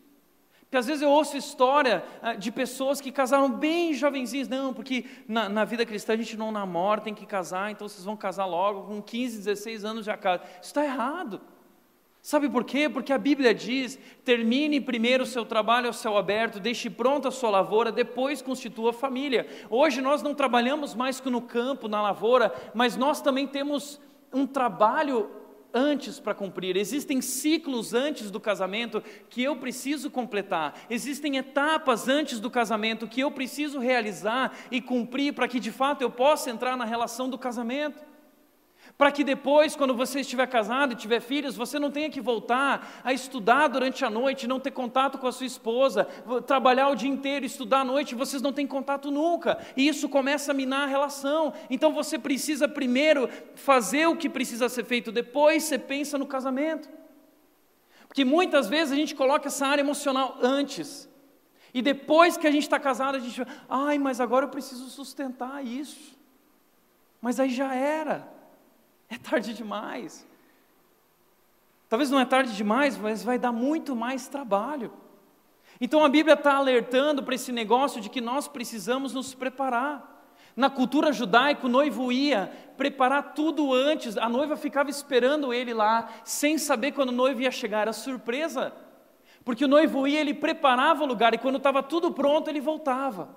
Porque 0.71 0.77
às 0.77 0.87
vezes 0.87 1.03
eu 1.03 1.11
ouço 1.11 1.37
história 1.37 2.05
ah, 2.23 2.35
de 2.35 2.53
pessoas 2.53 3.01
que 3.01 3.11
casaram 3.11 3.51
bem 3.51 3.93
jovenzinhos, 3.93 4.47
não, 4.47 4.73
porque 4.73 5.05
na, 5.27 5.49
na, 5.49 5.65
vida 5.65 5.85
cristã 5.85 6.13
a 6.13 6.17
gente 6.17 6.37
não 6.37 6.53
namora, 6.53 7.01
tem 7.01 7.13
que 7.13 7.27
casar, 7.27 7.73
então 7.73 7.89
vocês 7.89 8.05
vão 8.05 8.17
casar 8.17 8.47
logo, 8.47 8.83
com 8.83 9.03
15, 9.03 9.39
16 9.39 9.85
anos 9.85 10.07
já 10.07 10.17
casa. 10.17 10.45
Isso 10.45 10.71
está 10.71 10.85
errado. 10.85 11.41
Sabe 12.23 12.49
por 12.49 12.65
quê? 12.65 12.89
Porque 12.89 13.13
a 13.13 13.19
Bíblia 13.19 13.53
diz: 13.53 13.99
termine 14.25 14.81
primeiro 14.81 15.25
o 15.25 15.27
seu 15.27 15.45
trabalho 15.45 15.89
ao 15.89 15.93
céu 15.93 16.17
aberto, 16.17 16.61
deixe 16.61 16.89
pronta 16.89 17.29
a 17.29 17.33
sua 17.33 17.51
lavoura, 17.51 17.91
depois 17.91 18.41
constitua 18.41 18.91
a 18.91 18.93
família. 18.93 19.49
Hoje 19.69 20.01
nós 20.01 20.23
não 20.23 20.35
trabalhamos 20.35 20.95
mais 20.95 21.21
no 21.23 21.43
campo, 21.43 21.89
na 21.89 22.01
lavoura, 22.01 22.55
mas 22.75 22.97
nós 22.97 23.21
também 23.21 23.47
temos 23.47 24.01
um 24.33 24.47
trabalho 24.47 25.31
antes 25.73 26.19
para 26.19 26.35
cumprir, 26.35 26.77
existem 26.77 27.21
ciclos 27.21 27.95
antes 27.95 28.31
do 28.31 28.41
casamento 28.41 29.03
que 29.29 29.43
eu 29.43 29.57
preciso 29.57 30.11
completar, 30.11 30.75
existem 30.89 31.37
etapas 31.37 32.09
antes 32.09 32.41
do 32.41 32.51
casamento 32.51 33.07
que 33.07 33.21
eu 33.21 33.31
preciso 33.31 33.79
realizar 33.79 34.57
e 34.71 34.81
cumprir 34.81 35.33
para 35.35 35.49
que 35.49 35.61
de 35.61 35.71
fato 35.71 36.03
eu 36.03 36.11
possa 36.11 36.51
entrar 36.51 36.77
na 36.77 36.85
relação 36.85 37.29
do 37.29 37.39
casamento 37.39 38.10
para 39.01 39.11
que 39.11 39.25
depois, 39.25 39.75
quando 39.75 39.95
você 39.95 40.21
estiver 40.21 40.47
casado 40.47 40.93
e 40.93 40.95
tiver 40.95 41.21
filhos, 41.21 41.57
você 41.57 41.79
não 41.79 41.91
tenha 41.91 42.11
que 42.11 42.21
voltar 42.21 43.01
a 43.03 43.15
estudar 43.15 43.67
durante 43.69 44.05
a 44.05 44.11
noite, 44.11 44.47
não 44.47 44.61
ter 44.61 44.73
contato 44.73 45.17
com 45.17 45.27
a 45.27 45.33
sua 45.33 45.47
esposa, 45.47 46.05
trabalhar 46.47 46.91
o 46.91 46.95
dia 46.95 47.09
inteiro, 47.09 47.47
estudar 47.47 47.81
à 47.81 47.85
noite, 47.85 48.15
vocês 48.15 48.43
não 48.43 48.53
têm 48.53 48.67
contato 48.67 49.11
nunca, 49.11 49.59
e 49.75 49.89
isso 49.89 50.07
começa 50.07 50.51
a 50.51 50.55
minar 50.55 50.83
a 50.83 50.87
relação. 50.87 51.55
Então 51.71 51.95
você 51.95 52.19
precisa 52.19 52.69
primeiro 52.69 53.27
fazer 53.55 54.07
o 54.07 54.19
que 54.19 54.29
precisa 54.29 54.69
ser 54.69 54.85
feito, 54.85 55.11
depois 55.11 55.63
você 55.63 55.79
pensa 55.79 56.19
no 56.19 56.27
casamento. 56.27 56.87
Porque 58.07 58.23
muitas 58.23 58.69
vezes 58.69 58.93
a 58.93 58.97
gente 58.97 59.15
coloca 59.15 59.49
essa 59.49 59.67
área 59.67 59.81
emocional 59.81 60.37
antes. 60.43 61.09
E 61.73 61.81
depois 61.81 62.37
que 62.37 62.47
a 62.47 62.51
gente 62.51 62.65
está 62.65 62.79
casado, 62.79 63.15
a 63.15 63.19
gente, 63.19 63.43
ai, 63.67 63.97
mas 63.97 64.21
agora 64.21 64.45
eu 64.45 64.51
preciso 64.51 64.91
sustentar 64.91 65.65
isso. 65.65 66.19
Mas 67.19 67.41
aí 67.41 67.49
já 67.49 67.75
era. 67.75 68.40
É 69.11 69.19
tarde 69.19 69.53
demais. 69.53 70.27
Talvez 71.89 72.09
não 72.09 72.21
é 72.21 72.25
tarde 72.25 72.55
demais, 72.55 72.97
mas 72.97 73.25
vai 73.25 73.37
dar 73.37 73.51
muito 73.51 73.97
mais 73.97 74.29
trabalho. 74.29 74.93
Então 75.81 76.05
a 76.05 76.09
Bíblia 76.09 76.35
está 76.35 76.55
alertando 76.55 77.23
para 77.23 77.35
esse 77.35 77.51
negócio 77.51 78.01
de 78.01 78.09
que 78.09 78.21
nós 78.21 78.47
precisamos 78.47 79.13
nos 79.13 79.35
preparar. 79.35 80.09
Na 80.55 80.71
cultura 80.71 81.13
judaica, 81.13 81.67
o 81.67 81.71
noivo 81.71 82.13
ia 82.13 82.53
preparar 82.77 83.35
tudo 83.35 83.75
antes, 83.75 84.17
a 84.17 84.29
noiva 84.29 84.57
ficava 84.57 84.89
esperando 84.89 85.53
ele 85.53 85.75
lá, 85.75 86.09
sem 86.25 86.59
saber 86.59 86.93
quando 86.93 87.09
o 87.09 87.13
noivo 87.13 87.43
ia 87.43 87.51
chegar, 87.51 87.81
era 87.81 87.93
surpresa. 87.93 88.73
Porque 89.45 89.65
o 89.65 89.69
noivo 89.69 90.07
ia, 90.07 90.21
ele 90.21 90.35
preparava 90.35 91.03
o 91.03 91.07
lugar 91.07 91.35
e 91.35 91.39
quando 91.39 91.57
estava 91.57 91.83
tudo 91.83 92.13
pronto, 92.13 92.49
ele 92.49 92.61
voltava. 92.61 93.29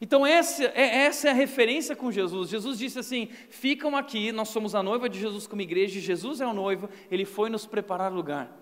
Então, 0.00 0.26
essa 0.26 0.64
é, 0.64 1.04
essa 1.04 1.28
é 1.28 1.30
a 1.30 1.34
referência 1.34 1.96
com 1.96 2.12
Jesus. 2.12 2.50
Jesus 2.50 2.78
disse 2.78 2.98
assim: 2.98 3.28
ficam 3.48 3.96
aqui, 3.96 4.30
nós 4.32 4.48
somos 4.48 4.74
a 4.74 4.82
noiva 4.82 5.08
de 5.08 5.18
Jesus 5.18 5.46
como 5.46 5.62
igreja, 5.62 5.98
e 5.98 6.02
Jesus 6.02 6.40
é 6.40 6.46
o 6.46 6.52
noivo, 6.52 6.88
ele 7.10 7.24
foi 7.24 7.48
nos 7.48 7.66
preparar 7.66 8.12
lugar. 8.12 8.54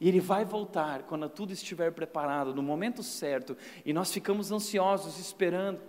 E 0.00 0.08
ele 0.08 0.18
vai 0.18 0.44
voltar 0.44 1.02
quando 1.04 1.28
tudo 1.28 1.52
estiver 1.52 1.92
preparado, 1.92 2.54
no 2.54 2.62
momento 2.62 3.02
certo, 3.02 3.56
e 3.84 3.92
nós 3.92 4.12
ficamos 4.12 4.50
ansiosos, 4.50 5.18
esperando. 5.18 5.80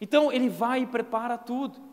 Então, 0.00 0.32
ele 0.32 0.48
vai 0.48 0.82
e 0.82 0.86
prepara 0.86 1.36
tudo. 1.36 1.91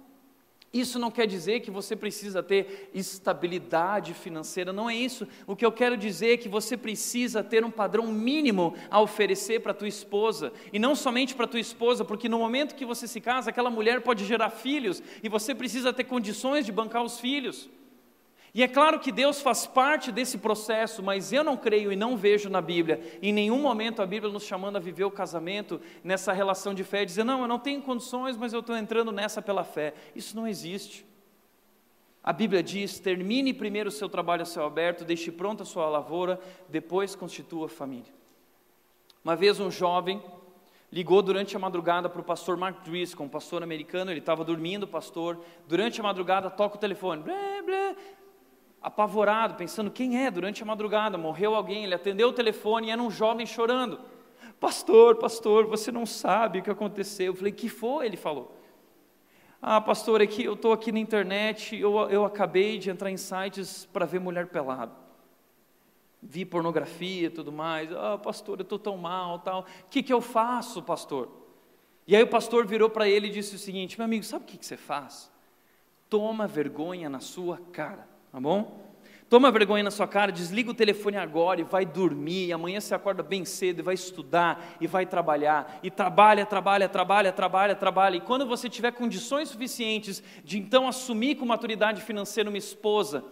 Isso 0.71 0.99
não 0.99 1.09
quer 1.09 1.25
dizer 1.25 1.61
que 1.61 1.71
você 1.71 1.95
precisa 1.95 2.43
ter 2.43 2.91
estabilidade 2.93 4.13
financeira, 4.13 4.71
não 4.71 4.87
é 4.87 4.95
isso. 4.95 5.27
O 5.47 5.55
que 5.55 5.65
eu 5.65 5.71
quero 5.71 5.97
dizer 5.97 6.33
é 6.33 6.37
que 6.37 6.47
você 6.47 6.77
precisa 6.77 7.43
ter 7.43 7.65
um 7.65 7.71
padrão 7.71 8.05
mínimo 8.07 8.75
a 8.89 9.01
oferecer 9.01 9.61
para 9.61 9.73
tua 9.73 9.87
esposa, 9.87 10.53
e 10.71 10.77
não 10.77 10.95
somente 10.95 11.33
para 11.33 11.47
tua 11.47 11.59
esposa, 11.59 12.05
porque 12.05 12.29
no 12.29 12.37
momento 12.37 12.75
que 12.75 12.85
você 12.85 13.07
se 13.07 13.19
casa, 13.19 13.49
aquela 13.49 13.71
mulher 13.71 14.01
pode 14.01 14.25
gerar 14.25 14.51
filhos 14.51 15.01
e 15.23 15.27
você 15.27 15.55
precisa 15.55 15.91
ter 15.91 16.03
condições 16.03 16.65
de 16.65 16.71
bancar 16.71 17.03
os 17.03 17.19
filhos. 17.19 17.67
E 18.53 18.63
é 18.63 18.67
claro 18.67 18.99
que 18.99 19.11
Deus 19.11 19.41
faz 19.41 19.67
parte 19.67 20.11
desse 20.11 20.37
processo, 20.37 21.03
mas 21.03 21.31
eu 21.31 21.43
não 21.43 21.55
creio 21.55 21.91
e 21.91 21.95
não 21.95 22.17
vejo 22.17 22.49
na 22.49 22.61
Bíblia, 22.61 22.99
em 23.21 23.31
nenhum 23.31 23.61
momento 23.61 24.01
a 24.01 24.05
Bíblia 24.05 24.31
nos 24.31 24.43
chamando 24.43 24.77
a 24.77 24.79
viver 24.79 25.03
o 25.03 25.11
casamento 25.11 25.79
nessa 26.03 26.33
relação 26.33 26.73
de 26.73 26.83
fé, 26.83 27.05
dizer, 27.05 27.23
não, 27.23 27.41
eu 27.41 27.47
não 27.47 27.59
tenho 27.59 27.81
condições, 27.81 28.35
mas 28.35 28.51
eu 28.51 28.61
estou 28.61 28.75
entrando 28.75 29.11
nessa 29.11 29.41
pela 29.41 29.63
fé. 29.63 29.93
Isso 30.15 30.35
não 30.35 30.47
existe. 30.47 31.05
A 32.23 32.33
Bíblia 32.33 32.61
diz: 32.61 32.99
termine 32.99 33.53
primeiro 33.53 33.89
o 33.89 33.91
seu 33.91 34.09
trabalho 34.09 34.41
a 34.41 34.45
céu 34.45 34.65
aberto, 34.65 35.05
deixe 35.05 35.31
pronta 35.31 35.63
a 35.63 35.65
sua 35.65 35.87
lavoura, 35.87 36.39
depois 36.67 37.15
constitua 37.15 37.67
a 37.67 37.69
família. 37.69 38.13
Uma 39.23 39.35
vez 39.35 39.59
um 39.59 39.71
jovem 39.71 40.21
ligou 40.91 41.21
durante 41.21 41.55
a 41.55 41.59
madrugada 41.59 42.09
para 42.09 42.21
o 42.21 42.23
pastor 42.23 42.57
Mark 42.57 42.83
Driscoll, 42.83 43.25
um 43.25 43.29
pastor 43.29 43.61
americano, 43.61 44.11
ele 44.11 44.19
estava 44.19 44.43
dormindo, 44.43 44.87
pastor, 44.87 45.39
durante 45.67 45.99
a 45.99 46.03
madrugada 46.03 46.49
toca 46.49 46.77
o 46.77 46.79
telefone, 46.79 47.21
blé, 47.21 47.61
blé, 47.61 47.95
apavorado, 48.81 49.55
pensando 49.55 49.91
quem 49.91 50.23
é 50.25 50.31
durante 50.31 50.63
a 50.63 50.65
madrugada, 50.65 51.17
morreu 51.17 51.53
alguém, 51.53 51.83
ele 51.83 51.93
atendeu 51.93 52.29
o 52.29 52.33
telefone 52.33 52.87
e 52.87 52.91
era 52.91 53.01
um 53.01 53.11
jovem 53.11 53.45
chorando. 53.45 53.99
Pastor, 54.59 55.17
pastor, 55.17 55.65
você 55.67 55.91
não 55.91 56.05
sabe 56.05 56.59
o 56.59 56.63
que 56.63 56.69
aconteceu. 56.69 57.27
Eu 57.27 57.35
falei, 57.35 57.51
que 57.51 57.69
foi? 57.69 58.05
Ele 58.05 58.17
falou. 58.17 58.55
Ah, 59.61 59.81
pastor, 59.81 60.21
é 60.21 60.27
que 60.27 60.43
eu 60.43 60.53
estou 60.53 60.71
aqui 60.71 60.91
na 60.91 60.99
internet, 60.99 61.75
eu, 61.75 61.97
eu 62.09 62.23
acabei 62.23 62.77
de 62.77 62.89
entrar 62.89 63.11
em 63.11 63.17
sites 63.17 63.85
para 63.85 64.05
ver 64.05 64.19
mulher 64.19 64.47
pelada. 64.47 64.93
Vi 66.21 66.45
pornografia 66.45 67.27
e 67.27 67.29
tudo 67.29 67.51
mais. 67.51 67.91
Ah, 67.91 68.17
pastor, 68.17 68.59
eu 68.59 68.63
estou 68.63 68.79
tão 68.79 68.97
mal, 68.97 69.39
tal. 69.39 69.61
O 69.61 69.89
que, 69.89 70.01
que 70.01 70.11
eu 70.11 70.21
faço, 70.21 70.81
pastor? 70.81 71.29
E 72.07 72.15
aí 72.15 72.23
o 72.23 72.27
pastor 72.27 72.65
virou 72.65 72.89
para 72.89 73.07
ele 73.07 73.27
e 73.27 73.31
disse 73.31 73.55
o 73.55 73.59
seguinte: 73.59 73.97
meu 73.97 74.05
amigo, 74.05 74.23
sabe 74.23 74.43
o 74.43 74.47
que, 74.47 74.57
que 74.57 74.65
você 74.65 74.77
faz? 74.77 75.31
Toma 76.09 76.47
vergonha 76.47 77.09
na 77.09 77.19
sua 77.19 77.57
cara 77.71 78.07
tá 78.31 78.39
bom? 78.39 78.89
Toma 79.29 79.51
vergonha 79.51 79.83
na 79.83 79.91
sua 79.91 80.07
cara, 80.07 80.31
desliga 80.31 80.71
o 80.71 80.73
telefone 80.73 81.15
agora 81.15 81.61
e 81.61 81.63
vai 81.63 81.85
dormir. 81.85 82.47
E 82.47 82.53
amanhã 82.53 82.81
você 82.81 82.95
acorda 82.95 83.21
bem 83.21 83.45
cedo 83.45 83.79
e 83.79 83.83
vai 83.83 83.93
estudar 83.93 84.75
e 84.81 84.87
vai 84.87 85.05
trabalhar. 85.05 85.79
E 85.83 85.91
trabalha, 85.91 86.47
trabalha, 86.47 86.89
trabalha, 86.89 87.31
trabalha, 87.31 87.75
trabalha. 87.75 88.15
E 88.15 88.21
quando 88.21 88.47
você 88.47 88.67
tiver 88.67 88.91
condições 88.91 89.49
suficientes 89.49 90.23
de 90.43 90.57
então 90.57 90.87
assumir 90.87 91.35
com 91.35 91.45
maturidade 91.45 92.01
financeira 92.01 92.49
uma 92.49 92.57
esposa, 92.57 93.23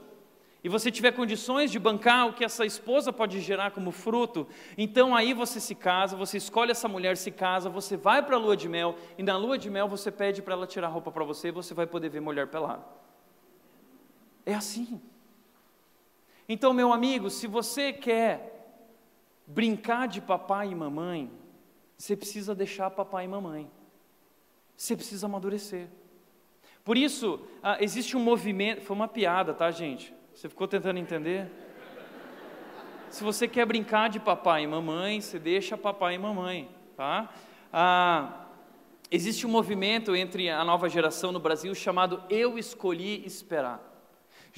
e 0.63 0.69
você 0.69 0.91
tiver 0.91 1.13
condições 1.13 1.71
de 1.71 1.79
bancar 1.79 2.27
o 2.27 2.33
que 2.33 2.43
essa 2.43 2.65
esposa 2.65 3.13
pode 3.13 3.39
gerar 3.39 3.71
como 3.71 3.91
fruto, 3.91 4.47
então 4.77 5.15
aí 5.15 5.33
você 5.33 5.59
se 5.59 5.73
casa, 5.73 6.15
você 6.15 6.37
escolhe 6.37 6.71
essa 6.71 6.87
mulher, 6.87 7.15
se 7.15 7.31
casa, 7.31 7.69
você 7.69 7.95
vai 7.95 8.21
para 8.21 8.35
a 8.35 8.39
lua 8.39 8.57
de 8.57 8.67
mel, 8.67 8.95
e 9.17 9.23
na 9.23 9.37
lua 9.37 9.57
de 9.57 9.69
mel 9.69 9.87
você 9.87 10.11
pede 10.11 10.41
para 10.41 10.53
ela 10.53 10.67
tirar 10.67 10.89
roupa 10.89 11.11
para 11.11 11.23
você 11.23 11.47
e 11.47 11.51
você 11.51 11.73
vai 11.73 11.87
poder 11.87 12.09
ver 12.09 12.19
mulher 12.19 12.47
pelada. 12.47 12.83
É 14.47 14.53
assim. 14.53 15.01
Então, 16.47 16.71
meu 16.71 16.93
amigo, 16.93 17.29
se 17.29 17.47
você 17.47 17.91
quer 17.91 18.81
brincar 19.45 20.07
de 20.07 20.21
papai 20.21 20.71
e 20.71 20.75
mamãe, 20.75 21.29
você 21.97 22.15
precisa 22.15 22.55
deixar 22.55 22.89
papai 22.89 23.25
e 23.25 23.27
mamãe. 23.27 23.69
Você 24.77 24.95
precisa 24.95 25.25
amadurecer. 25.25 25.89
Por 26.85 26.97
isso, 26.97 27.41
ah, 27.61 27.75
existe 27.81 28.15
um 28.15 28.21
movimento. 28.21 28.83
Foi 28.83 28.95
uma 28.95 29.09
piada, 29.09 29.53
tá, 29.53 29.69
gente? 29.69 30.13
Você 30.33 30.47
ficou 30.47 30.65
tentando 30.65 30.97
entender? 30.97 31.51
Se 33.09 33.25
você 33.25 33.49
quer 33.49 33.65
brincar 33.65 34.07
de 34.07 34.17
papai 34.17 34.63
e 34.63 34.67
mamãe, 34.67 35.19
você 35.19 35.37
deixa 35.37 35.77
papai 35.77 36.15
e 36.15 36.17
mamãe, 36.17 36.69
tá? 36.95 37.33
Ah, 37.73 38.45
existe 39.11 39.45
um 39.45 39.49
movimento 39.49 40.15
entre 40.15 40.49
a 40.49 40.63
nova 40.63 40.87
geração 40.87 41.33
no 41.33 41.39
Brasil 41.41 41.75
chamado 41.75 42.23
Eu 42.29 42.57
Escolhi 42.57 43.25
Esperar. 43.25 43.96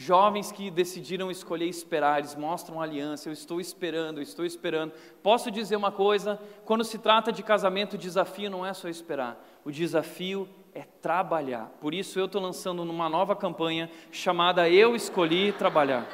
Jovens 0.02 0.50
que 0.50 0.72
decidiram 0.72 1.30
escolher 1.30 1.66
esperar, 1.66 2.20
eles 2.20 2.34
mostram 2.34 2.82
aliança. 2.82 3.28
Eu 3.28 3.34
estou 3.34 3.60
esperando, 3.60 4.20
eu 4.20 4.24
estou 4.24 4.46
esperando. 4.46 4.94
Posso 5.22 5.52
dizer 5.52 5.76
uma 5.76 5.92
coisa: 5.92 6.40
quando 6.64 6.86
se 6.86 6.98
trata 6.98 7.34
de 7.34 7.44
casamento, 7.44 7.96
o 7.96 7.98
desafio 7.98 8.50
não 8.50 8.66
é 8.66 8.74
só 8.74 8.88
esperar, 8.88 9.38
o 9.66 9.70
desafio 9.70 10.48
é 10.74 10.84
trabalhar. 11.02 11.70
Por 11.82 11.94
isso 11.94 12.18
eu 12.18 12.28
estou 12.28 12.42
lançando 12.42 12.86
numa 12.86 13.10
nova 13.10 13.36
campanha 13.36 13.92
chamada 14.10 14.70
Eu 14.70 14.96
Escolhi 14.96 15.52
Trabalhar. 15.52 16.08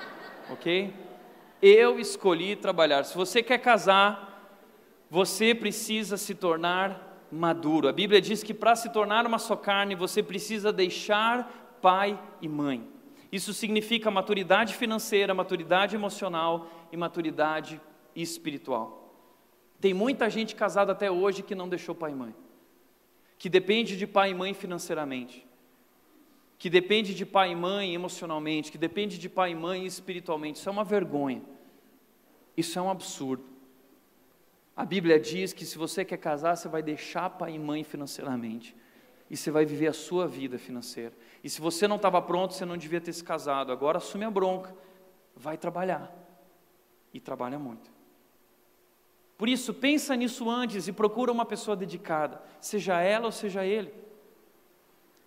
Ok? 0.49 0.91
Eu 1.61 1.99
escolhi 1.99 2.55
trabalhar. 2.55 3.03
Se 3.03 3.15
você 3.15 3.43
quer 3.43 3.59
casar, 3.59 4.65
você 5.11 5.53
precisa 5.53 6.17
se 6.17 6.33
tornar 6.33 7.27
maduro. 7.31 7.87
A 7.87 7.93
Bíblia 7.93 8.19
diz 8.19 8.41
que 8.41 8.53
para 8.53 8.75
se 8.75 8.91
tornar 8.91 9.27
uma 9.27 9.37
só 9.37 9.55
carne, 9.55 9.93
você 9.93 10.23
precisa 10.23 10.73
deixar 10.73 11.77
pai 11.79 12.19
e 12.41 12.49
mãe. 12.49 12.94
Isso 13.31 13.53
significa 13.53 14.11
maturidade 14.11 14.75
financeira, 14.75 15.33
maturidade 15.33 15.95
emocional 15.95 16.69
e 16.91 16.97
maturidade 16.97 17.81
espiritual. 18.15 19.13
Tem 19.79 19.93
muita 19.93 20.29
gente 20.29 20.55
casada 20.55 20.91
até 20.91 21.11
hoje 21.11 21.43
que 21.43 21.55
não 21.55 21.67
deixou 21.67 21.93
pai 21.93 22.11
e 22.11 22.15
mãe, 22.15 22.35
que 23.37 23.49
depende 23.49 23.97
de 23.97 24.07
pai 24.07 24.31
e 24.31 24.33
mãe 24.33 24.53
financeiramente, 24.53 25.45
que 26.57 26.69
depende 26.69 27.13
de 27.13 27.25
pai 27.25 27.51
e 27.51 27.55
mãe 27.55 27.93
emocionalmente, 27.93 28.71
que 28.71 28.77
depende 28.77 29.17
de 29.17 29.27
pai 29.27 29.51
e 29.51 29.55
mãe 29.55 29.85
espiritualmente. 29.85 30.59
Isso 30.59 30.69
é 30.69 30.71
uma 30.71 30.83
vergonha. 30.83 31.41
Isso 32.55 32.79
é 32.79 32.81
um 32.81 32.89
absurdo. 32.89 33.43
A 34.75 34.85
Bíblia 34.85 35.19
diz 35.19 35.53
que 35.53 35.65
se 35.65 35.77
você 35.77 36.03
quer 36.03 36.17
casar, 36.17 36.55
você 36.55 36.67
vai 36.67 36.81
deixar 36.81 37.29
pai 37.29 37.55
e 37.55 37.59
mãe 37.59 37.83
financeiramente 37.83 38.75
e 39.29 39.35
você 39.35 39.49
vai 39.49 39.65
viver 39.65 39.87
a 39.87 39.93
sua 39.93 40.27
vida 40.27 40.57
financeira. 40.57 41.13
E 41.45 41.49
se 41.49 41.61
você 41.61 41.87
não 41.87 41.97
estava 41.97 42.19
pronto, 42.23 42.55
você 42.55 42.65
não 42.65 42.75
devia 42.75 42.99
ter 42.99 43.13
se 43.13 43.23
casado. 43.23 43.71
Agora 43.71 43.99
assume 43.99 44.25
a 44.25 44.31
bronca, 44.31 44.75
vai 45.35 45.59
trabalhar 45.59 46.11
e 47.13 47.19
trabalha 47.19 47.59
muito. 47.59 47.91
Por 49.37 49.47
isso, 49.47 49.71
pensa 49.71 50.15
nisso 50.15 50.49
antes 50.49 50.87
e 50.87 50.91
procura 50.91 51.31
uma 51.31 51.45
pessoa 51.45 51.77
dedicada, 51.77 52.41
seja 52.59 52.99
ela 52.99 53.27
ou 53.27 53.31
seja 53.31 53.63
ele. 53.63 53.93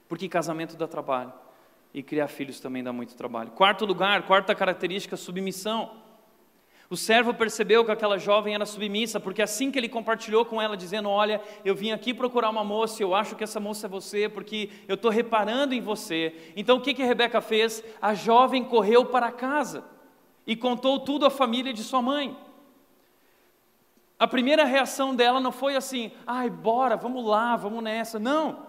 Porque 0.09 0.29
casamento 0.29 0.77
dá 0.77 0.89
trabalho 0.89 1.33
e 1.95 2.03
criar 2.03 2.27
filhos 2.27 2.59
também 2.59 2.83
dá 2.83 2.93
muito 2.93 3.15
trabalho. 3.15 3.53
Quarto 3.53 3.87
lugar, 3.87 4.27
quarta 4.27 4.57
característica, 4.57 5.17
submissão. 5.17 6.03
O 6.91 6.97
servo 6.97 7.35
percebeu 7.35 7.85
que 7.85 7.91
aquela 7.91 8.17
jovem 8.17 8.55
era 8.55 8.65
submissa, 8.65 9.21
porque 9.21 9.43
assim 9.43 9.71
que 9.71 9.79
ele 9.79 9.91
compartilhou 9.91 10.45
com 10.47 10.61
ela, 10.61 10.75
dizendo: 10.75 11.11
Olha, 11.11 11.41
eu 11.63 11.75
vim 11.75 11.91
aqui 11.91 12.15
procurar 12.15 12.49
uma 12.49 12.65
moça, 12.65 13.03
eu 13.03 13.15
acho 13.15 13.37
que 13.37 13.45
essa 13.45 13.61
moça 13.61 13.87
é 13.87 13.91
você, 13.91 14.27
porque 14.27 14.71
eu 14.89 14.95
estou 14.95 15.11
reparando 15.11 15.75
em 15.75 15.83
você. 15.83 16.35
Então 16.57 16.79
o 16.79 16.81
que, 16.81 16.95
que 16.95 17.05
Rebeca 17.05 17.43
fez? 17.43 17.85
A 18.01 18.15
jovem 18.15 18.65
correu 18.65 19.05
para 19.05 19.31
casa 19.31 19.85
e 20.47 20.57
contou 20.57 20.99
tudo 21.01 21.27
à 21.27 21.31
família 21.31 21.75
de 21.75 21.85
sua 21.85 22.01
mãe. 22.01 22.35
A 24.19 24.27
primeira 24.27 24.65
reação 24.65 25.15
dela 25.15 25.41
não 25.41 25.53
foi 25.53 25.77
assim: 25.77 26.11
Ai, 26.27 26.49
bora, 26.49 26.97
vamos 26.97 27.23
lá, 27.23 27.55
vamos 27.55 27.83
nessa. 27.83 28.19
Não. 28.19 28.67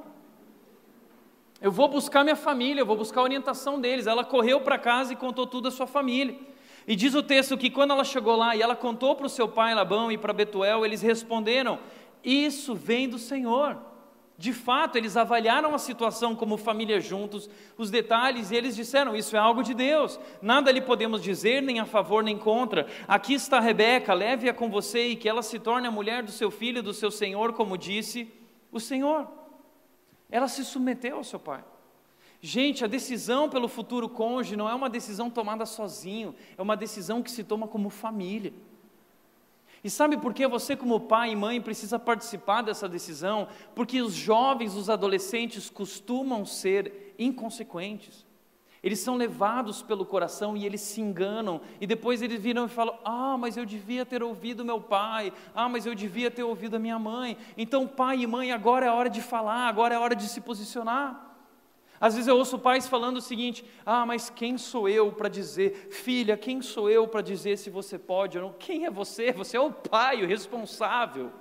Eu 1.62 1.72
vou 1.72 1.88
buscar 1.88 2.26
minha 2.26 2.36
família, 2.36 2.82
eu 2.82 2.86
vou 2.86 2.98
buscar 2.98 3.22
a 3.22 3.24
orientação 3.24 3.80
deles. 3.80 4.08
Ela 4.08 4.26
correu 4.26 4.60
para 4.60 4.78
casa 4.78 5.14
e 5.14 5.16
contou 5.16 5.48
tudo 5.48 5.70
à 5.70 5.72
sua 5.72 5.88
família. 5.88 6.49
E 6.88 6.96
diz 6.96 7.14
o 7.14 7.24
texto 7.24 7.58
que 7.58 7.70
quando 7.70 7.92
ela 7.92 8.04
chegou 8.04 8.36
lá 8.36 8.56
e 8.56 8.62
ela 8.62 8.76
contou 8.76 9.16
para 9.16 9.26
o 9.26 9.30
seu 9.30 9.48
pai 9.48 9.74
Labão 9.74 10.12
e 10.12 10.18
para 10.18 10.34
Betuel, 10.34 10.86
eles 10.86 11.02
responderam: 11.02 11.80
Isso 12.24 12.76
vem 12.76 13.08
do 13.08 13.20
Senhor. 13.20 13.78
De 14.40 14.54
fato, 14.54 14.98
eles 14.98 15.18
avaliaram 15.18 15.76
a 15.76 15.78
situação 15.78 16.34
como 16.34 16.56
família 16.56 17.02
juntos, 17.02 17.50
os 17.78 17.92
detalhes, 17.92 18.52
e 18.52 18.56
eles 18.56 18.74
disseram: 18.74 19.14
Isso 19.14 19.36
é 19.36 19.40
algo 19.40 19.62
de 19.62 19.74
Deus, 19.74 20.18
nada 20.42 20.72
lhe 20.72 20.80
podemos 20.80 21.22
dizer, 21.22 21.62
nem 21.62 21.82
a 21.82 21.86
favor 21.86 22.24
nem 22.24 22.38
contra. 22.38 22.88
Aqui 23.06 23.34
está 23.34 23.60
Rebeca, 23.60 24.14
leve-a 24.14 24.54
com 24.54 24.70
você 24.70 25.08
e 25.10 25.16
que 25.18 25.28
ela 25.28 25.44
se 25.44 25.60
torne 25.60 25.88
a 25.88 25.92
mulher 25.92 26.24
do 26.24 26.32
seu 26.32 26.50
filho 26.50 26.82
do 26.82 26.94
seu 26.94 27.12
senhor, 27.12 27.52
como 27.52 27.78
disse 27.78 28.32
o 28.72 28.80
Senhor. 28.80 29.28
Ela 30.32 30.48
se 30.48 30.64
submeteu 30.64 31.18
ao 31.18 31.24
seu 31.24 31.40
pai. 31.40 31.62
Gente, 32.42 32.86
a 32.86 32.88
decisão 32.88 33.50
pelo 33.50 33.68
futuro 33.68 34.08
cônjuge 34.08 34.56
não 34.56 34.70
é 34.70 34.74
uma 34.74 34.90
decisão 34.90 35.30
tomada 35.30 35.66
sozinho, 35.66 36.34
é 36.58 36.62
uma 36.62 36.78
decisão 36.78 37.22
que 37.22 37.30
se 37.30 37.44
toma 37.44 37.68
como 37.68 37.90
família. 37.90 38.54
E 39.84 39.90
sabe 39.90 40.18
por 40.18 40.34
que 40.34 40.48
você, 40.48 40.76
como 40.76 41.00
pai 41.02 41.32
e 41.32 41.36
mãe, 41.36 41.62
precisa 41.62 41.98
participar 41.98 42.62
dessa 42.62 42.88
decisão? 42.88 43.48
Porque 43.76 44.02
os 44.02 44.14
jovens, 44.14 44.76
os 44.76 44.90
adolescentes 44.90 45.70
costumam 45.70 46.46
ser 46.46 47.14
inconsequentes. 47.18 48.26
Eles 48.82 49.00
são 49.00 49.16
levados 49.16 49.82
pelo 49.82 50.06
coração 50.06 50.56
e 50.56 50.66
eles 50.66 50.80
se 50.80 51.02
enganam, 51.02 51.60
e 51.82 51.88
depois 51.88 52.22
eles 52.22 52.42
viram 52.42 52.66
e 52.66 52.70
falam: 52.70 52.98
Ah, 53.04 53.38
mas 53.38 53.58
eu 53.58 53.66
devia 53.66 54.06
ter 54.06 54.24
ouvido 54.24 54.64
meu 54.64 54.80
pai, 54.80 55.34
ah, 55.54 55.68
mas 55.68 55.86
eu 55.86 55.94
devia 55.94 56.32
ter 56.32 56.44
ouvido 56.44 56.78
a 56.78 56.80
minha 56.80 56.98
mãe. 56.98 57.38
Então, 57.58 57.86
pai 57.86 58.22
e 58.22 58.28
mãe, 58.28 58.54
agora 58.54 58.86
é 58.86 58.92
hora 58.92 59.10
de 59.10 59.22
falar, 59.22 59.68
agora 59.68 59.96
é 59.96 60.00
hora 60.00 60.16
de 60.16 60.30
se 60.30 60.40
posicionar. 60.40 61.29
Às 62.00 62.14
vezes 62.14 62.28
eu 62.28 62.38
ouço 62.38 62.58
pais 62.58 62.88
falando 62.88 63.18
o 63.18 63.22
seguinte: 63.22 63.66
ah, 63.86 64.06
mas 64.06 64.30
quem 64.30 64.58
sou 64.58 64.88
eu 64.88 65.12
para 65.12 65.28
dizer, 65.28 65.90
filha, 65.92 66.38
quem 66.38 66.62
sou 66.62 66.90
eu 66.90 67.08
para 67.08 67.22
dizer 67.22 67.58
se 67.58 67.70
você 67.70 68.00
pode 68.00 68.38
ou 68.38 68.46
não? 68.46 68.54
Quem 68.54 68.86
é 68.86 68.92
você? 68.92 69.32
Você 69.34 69.58
é 69.58 69.60
o 69.60 69.72
pai, 69.72 70.24
o 70.24 70.28
responsável. 70.28 71.32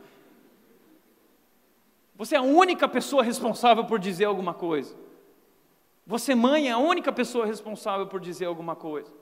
Você 2.16 2.34
é 2.34 2.38
a 2.38 2.42
única 2.42 2.88
pessoa 2.88 3.22
responsável 3.22 3.84
por 3.84 3.98
dizer 3.98 4.24
alguma 4.24 4.52
coisa. 4.52 4.96
Você, 6.04 6.34
mãe, 6.34 6.68
é 6.68 6.72
a 6.72 6.78
única 6.78 7.12
pessoa 7.12 7.46
responsável 7.46 8.06
por 8.06 8.18
dizer 8.18 8.46
alguma 8.46 8.74
coisa. 8.74 9.12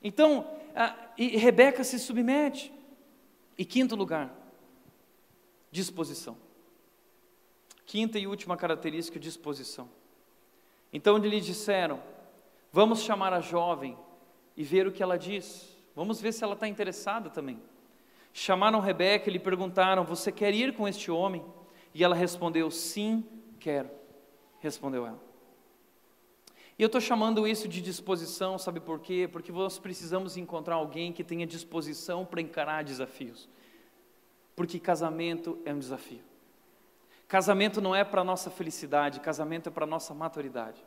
Então, 0.00 0.46
a, 0.76 0.94
e 1.16 1.36
Rebeca 1.36 1.82
se 1.82 1.98
submete. 1.98 2.72
E 3.56 3.64
quinto 3.64 3.96
lugar, 3.96 4.32
disposição. 5.72 6.36
Quinta 7.84 8.18
e 8.18 8.26
última 8.26 8.56
característica, 8.56 9.18
disposição. 9.18 9.88
Então 10.92 11.18
lhe 11.18 11.40
disseram: 11.40 12.00
Vamos 12.72 13.00
chamar 13.00 13.32
a 13.32 13.40
jovem 13.40 13.96
e 14.56 14.62
ver 14.62 14.86
o 14.86 14.92
que 14.92 15.02
ela 15.02 15.18
diz. 15.18 15.76
Vamos 15.94 16.20
ver 16.20 16.32
se 16.32 16.44
ela 16.44 16.54
está 16.54 16.68
interessada 16.68 17.30
também. 17.30 17.60
Chamaram 18.32 18.80
Rebeca 18.80 19.28
e 19.28 19.32
lhe 19.32 19.38
perguntaram: 19.38 20.04
Você 20.04 20.30
quer 20.30 20.54
ir 20.54 20.74
com 20.74 20.86
este 20.86 21.10
homem? 21.10 21.44
E 21.94 22.04
ela 22.04 22.14
respondeu: 22.14 22.70
Sim, 22.70 23.24
quero. 23.58 23.90
Respondeu 24.60 25.06
ela. 25.06 25.28
E 26.78 26.82
eu 26.82 26.86
estou 26.86 27.00
chamando 27.00 27.46
isso 27.46 27.66
de 27.66 27.80
disposição, 27.80 28.56
sabe 28.56 28.78
por 28.78 29.00
quê? 29.00 29.28
Porque 29.30 29.50
nós 29.50 29.80
precisamos 29.80 30.36
encontrar 30.36 30.76
alguém 30.76 31.12
que 31.12 31.24
tenha 31.24 31.44
disposição 31.44 32.24
para 32.24 32.40
encarar 32.40 32.84
desafios. 32.84 33.48
Porque 34.54 34.78
casamento 34.78 35.58
é 35.64 35.74
um 35.74 35.78
desafio. 35.80 36.27
Casamento 37.28 37.80
não 37.82 37.94
é 37.94 38.02
para 38.02 38.24
nossa 38.24 38.50
felicidade, 38.50 39.20
casamento 39.20 39.68
é 39.68 39.70
para 39.70 39.86
nossa 39.86 40.14
maturidade. 40.14 40.82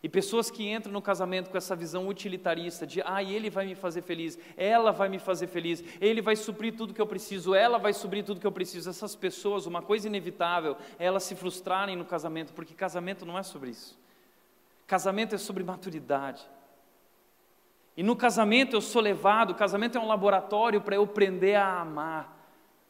E 0.00 0.08
pessoas 0.08 0.50
que 0.50 0.68
entram 0.68 0.92
no 0.92 1.02
casamento 1.02 1.50
com 1.50 1.56
essa 1.56 1.74
visão 1.74 2.06
utilitarista 2.06 2.86
de, 2.86 3.02
ah, 3.04 3.22
ele 3.22 3.50
vai 3.50 3.66
me 3.66 3.74
fazer 3.74 4.02
feliz, 4.02 4.38
ela 4.56 4.92
vai 4.92 5.08
me 5.08 5.18
fazer 5.18 5.48
feliz, 5.48 5.82
ele 6.00 6.22
vai 6.22 6.36
suprir 6.36 6.76
tudo 6.76 6.94
que 6.94 7.00
eu 7.00 7.06
preciso, 7.06 7.54
ela 7.54 7.78
vai 7.78 7.92
suprir 7.92 8.24
tudo 8.24 8.40
que 8.40 8.46
eu 8.46 8.52
preciso. 8.52 8.88
Essas 8.88 9.16
pessoas, 9.16 9.66
uma 9.66 9.82
coisa 9.82 10.06
inevitável 10.06 10.76
é 10.98 11.06
elas 11.06 11.24
se 11.24 11.34
frustrarem 11.34 11.96
no 11.96 12.04
casamento, 12.04 12.52
porque 12.52 12.74
casamento 12.74 13.26
não 13.26 13.36
é 13.36 13.42
sobre 13.42 13.70
isso. 13.70 13.98
Casamento 14.86 15.34
é 15.34 15.38
sobre 15.38 15.64
maturidade. 15.64 16.46
E 17.96 18.02
no 18.02 18.14
casamento 18.14 18.76
eu 18.76 18.80
sou 18.80 19.02
levado, 19.02 19.50
o 19.50 19.56
casamento 19.56 19.98
é 19.98 20.00
um 20.00 20.06
laboratório 20.06 20.80
para 20.80 20.94
eu 20.94 21.02
aprender 21.02 21.56
a 21.56 21.80
amar. 21.80 22.37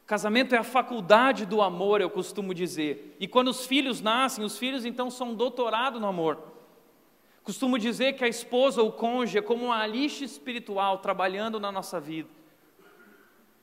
Casamento 0.09 0.54
é 0.54 0.59
a 0.59 0.64
faculdade 0.64 1.44
do 1.44 1.61
amor, 1.61 2.00
eu 2.00 2.09
costumo 2.09 2.54
dizer. 2.54 3.14
E 3.20 3.28
quando 3.28 3.48
os 3.48 3.66
filhos 3.66 4.00
nascem, 4.00 4.42
os 4.42 4.56
filhos 4.56 4.86
então 4.86 5.11
são 5.11 5.34
doutorado 5.34 6.00
no 6.00 6.06
amor. 6.06 6.42
Costumo 7.42 7.78
dizer 7.78 8.14
que 8.14 8.24
a 8.24 8.28
esposa 8.28 8.80
ou 8.80 8.88
o 8.88 8.92
cônjuge 8.92 9.36
é 9.36 9.42
como 9.42 9.66
uma 9.66 9.86
lixa 9.86 10.24
espiritual 10.24 10.96
trabalhando 11.00 11.61
na 11.61 11.70
nossa 11.70 12.00
vida. 12.00 12.30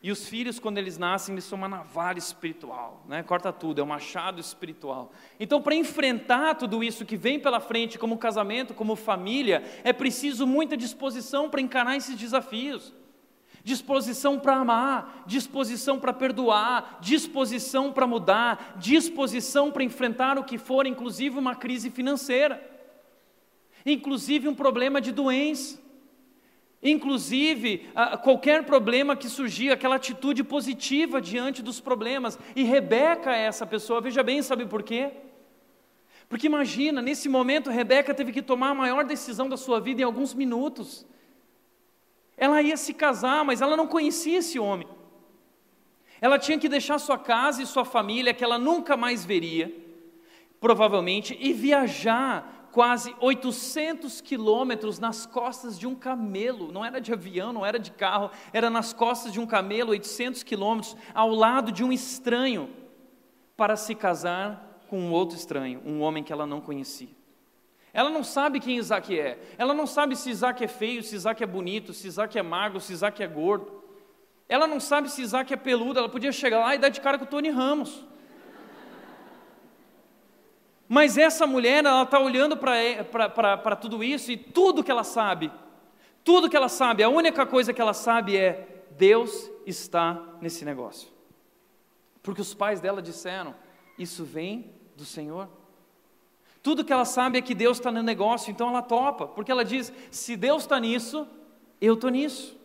E 0.03 0.11
os 0.11 0.29
filhos, 0.29 0.59
quando 0.59 0.77
eles 0.77 0.99
nascem, 0.99 1.33
eles 1.33 1.45
são 1.45 1.57
uma 1.57 1.67
navalha 1.67 2.19
espiritual, 2.19 3.03
né? 3.07 3.23
corta 3.23 3.51
tudo, 3.51 3.81
é 3.81 3.83
um 3.83 3.87
machado 3.87 4.39
espiritual. 4.39 5.11
Então, 5.39 5.59
para 5.59 5.73
enfrentar 5.73 6.53
tudo 6.53 6.83
isso 6.83 7.05
que 7.05 7.17
vem 7.17 7.39
pela 7.39 7.59
frente, 7.59 7.97
como 7.97 8.19
casamento, 8.19 8.75
como 8.75 8.95
família, 8.95 9.63
é 9.83 9.91
preciso 9.91 10.45
muita 10.45 10.77
disposição 10.77 11.49
para 11.49 11.59
encarar 11.59 11.97
esses 11.97 12.15
desafios 12.15 12.93
disposição 13.65 14.39
para 14.39 14.57
amar, 14.57 15.23
disposição 15.25 15.99
para 15.99 16.13
perdoar, 16.13 16.99
disposição 17.01 17.91
para 17.91 18.05
mudar, 18.05 18.75
disposição 18.77 19.71
para 19.71 19.83
enfrentar 19.83 20.37
o 20.37 20.43
que 20.43 20.59
for, 20.59 20.85
inclusive 20.85 21.39
uma 21.39 21.55
crise 21.55 21.89
financeira, 21.89 22.63
inclusive 23.83 24.47
um 24.47 24.53
problema 24.53 25.01
de 25.01 25.11
doença, 25.11 25.81
inclusive 26.81 27.89
qualquer 28.21 28.65
problema 28.65 29.15
que 29.15 29.27
surgir, 29.27 29.71
aquela 29.71 29.95
atitude 29.95 30.43
positiva 30.43 31.19
diante 31.19 31.63
dos 31.63 31.81
problemas. 31.81 32.37
E 32.55 32.61
Rebeca 32.61 33.35
é 33.35 33.47
essa 33.47 33.65
pessoa, 33.65 33.99
veja 33.99 34.21
bem, 34.21 34.43
sabe 34.43 34.67
por 34.67 34.83
quê? 34.83 35.09
Porque 36.29 36.45
imagina, 36.45 37.01
nesse 37.01 37.27
momento 37.27 37.71
Rebeca 37.71 38.13
teve 38.13 38.31
que 38.31 38.43
tomar 38.43 38.69
a 38.69 38.75
maior 38.75 39.03
decisão 39.05 39.49
da 39.49 39.57
sua 39.57 39.79
vida 39.79 40.01
em 40.01 40.05
alguns 40.05 40.35
minutos. 40.35 41.03
Ela 42.37 42.61
ia 42.61 42.77
se 42.77 42.93
casar, 42.93 43.43
mas 43.45 43.61
ela 43.61 43.77
não 43.77 43.87
conhecia 43.87 44.39
esse 44.39 44.59
homem. 44.59 44.87
Ela 46.19 46.39
tinha 46.39 46.57
que 46.57 46.69
deixar 46.69 46.97
sua 46.99 47.17
casa 47.17 47.61
e 47.61 47.65
sua 47.65 47.85
família, 47.85 48.33
que 48.33 48.43
ela 48.43 48.57
nunca 48.57 48.97
mais 48.97 49.25
veria, 49.25 49.73
provavelmente, 50.59 51.37
e 51.39 51.53
viajar 51.53 52.69
quase 52.71 53.15
800 53.21 54.19
quilômetros 54.19 54.99
nas 54.99 55.25
costas 55.25 55.79
de 55.79 55.87
um 55.87 55.95
camelo. 55.95 56.73
Não 56.73 56.83
era 56.83 56.99
de 56.99 57.13
avião, 57.13 57.53
não 57.53 57.65
era 57.65 57.79
de 57.79 57.91
carro, 57.91 58.29
era 58.51 58.69
nas 58.69 58.91
costas 58.91 59.31
de 59.31 59.39
um 59.39 59.45
camelo, 59.45 59.91
800 59.91 60.43
quilômetros, 60.43 60.97
ao 61.13 61.29
lado 61.29 61.71
de 61.71 61.85
um 61.85 61.91
estranho, 61.91 62.69
para 63.55 63.77
se 63.77 63.95
casar 63.95 64.81
com 64.89 64.99
um 64.99 65.11
outro 65.13 65.37
estranho, 65.37 65.81
um 65.85 66.01
homem 66.01 66.21
que 66.21 66.33
ela 66.33 66.45
não 66.45 66.59
conhecia. 66.59 67.14
Ela 67.95 68.09
não 68.09 68.25
sabe 68.25 68.59
quem 68.59 68.75
Isaac 68.75 69.17
é. 69.17 69.39
Ela 69.57 69.73
não 69.73 69.87
sabe 69.87 70.17
se 70.17 70.29
Isaac 70.29 70.61
é 70.61 70.67
feio, 70.67 71.01
se 71.01 71.15
Isaac 71.15 71.41
é 71.41 71.47
bonito, 71.47 71.93
se 71.93 72.05
Isaac 72.05 72.37
é 72.37 72.43
magro, 72.43 72.81
se 72.81 72.91
Isaac 72.91 73.23
é 73.23 73.25
gordo. 73.25 73.81
Ela 74.49 74.67
não 74.67 74.81
sabe 74.81 75.09
se 75.09 75.21
Isaac 75.21 75.53
é 75.53 75.55
peludo. 75.55 75.97
Ela 75.97 76.09
podia 76.09 76.33
chegar 76.33 76.59
lá 76.59 76.75
e 76.75 76.77
dar 76.77 76.89
de 76.89 76.99
cara 76.99 77.17
com 77.17 77.23
o 77.23 77.27
Tony 77.27 77.49
Ramos. 77.49 78.03
Mas 80.89 81.17
essa 81.17 81.47
mulher, 81.47 81.85
ela 81.85 82.03
está 82.03 82.19
olhando 82.19 82.57
para 82.57 83.75
tudo 83.77 84.03
isso 84.03 84.29
e 84.29 84.35
tudo 84.35 84.83
que 84.83 84.91
ela 84.91 85.05
sabe, 85.05 85.49
tudo 86.21 86.49
que 86.49 86.57
ela 86.57 86.67
sabe, 86.67 87.01
a 87.01 87.07
única 87.07 87.45
coisa 87.45 87.73
que 87.73 87.79
ela 87.81 87.93
sabe 87.93 88.35
é: 88.35 88.83
Deus 88.91 89.49
está 89.65 90.21
nesse 90.41 90.65
negócio. 90.65 91.07
Porque 92.21 92.41
os 92.41 92.53
pais 92.53 92.81
dela 92.81 93.01
disseram: 93.01 93.55
Isso 93.97 94.25
vem 94.25 94.75
do 94.97 95.05
Senhor. 95.05 95.47
Tudo 96.65 96.83
que 96.83 96.91
ela 96.91 97.05
sabe 97.05 97.37
é 97.37 97.43
que 97.43 97.53
Deus 97.53 97.77
está 97.77 97.91
no 97.91 98.01
negócio, 98.01 98.49
então 98.49 98.69
ela 98.69 98.81
topa, 98.81 99.27
porque 99.27 99.51
ela 99.51 99.63
diz: 99.63 99.93
Se 100.09 100.35
Deus 100.35 100.63
está 100.63 100.79
nisso, 100.79 101.27
eu 101.79 101.93
estou 101.93 102.09
nisso. 102.09 102.57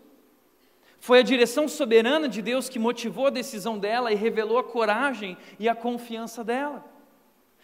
Foi 0.98 1.18
a 1.18 1.22
direção 1.22 1.68
soberana 1.68 2.26
de 2.26 2.40
Deus 2.40 2.66
que 2.66 2.78
motivou 2.78 3.26
a 3.26 3.30
decisão 3.30 3.78
dela 3.78 4.10
e 4.10 4.14
revelou 4.14 4.56
a 4.56 4.64
coragem 4.64 5.36
e 5.58 5.68
a 5.68 5.74
confiança 5.74 6.42
dela. 6.42 6.82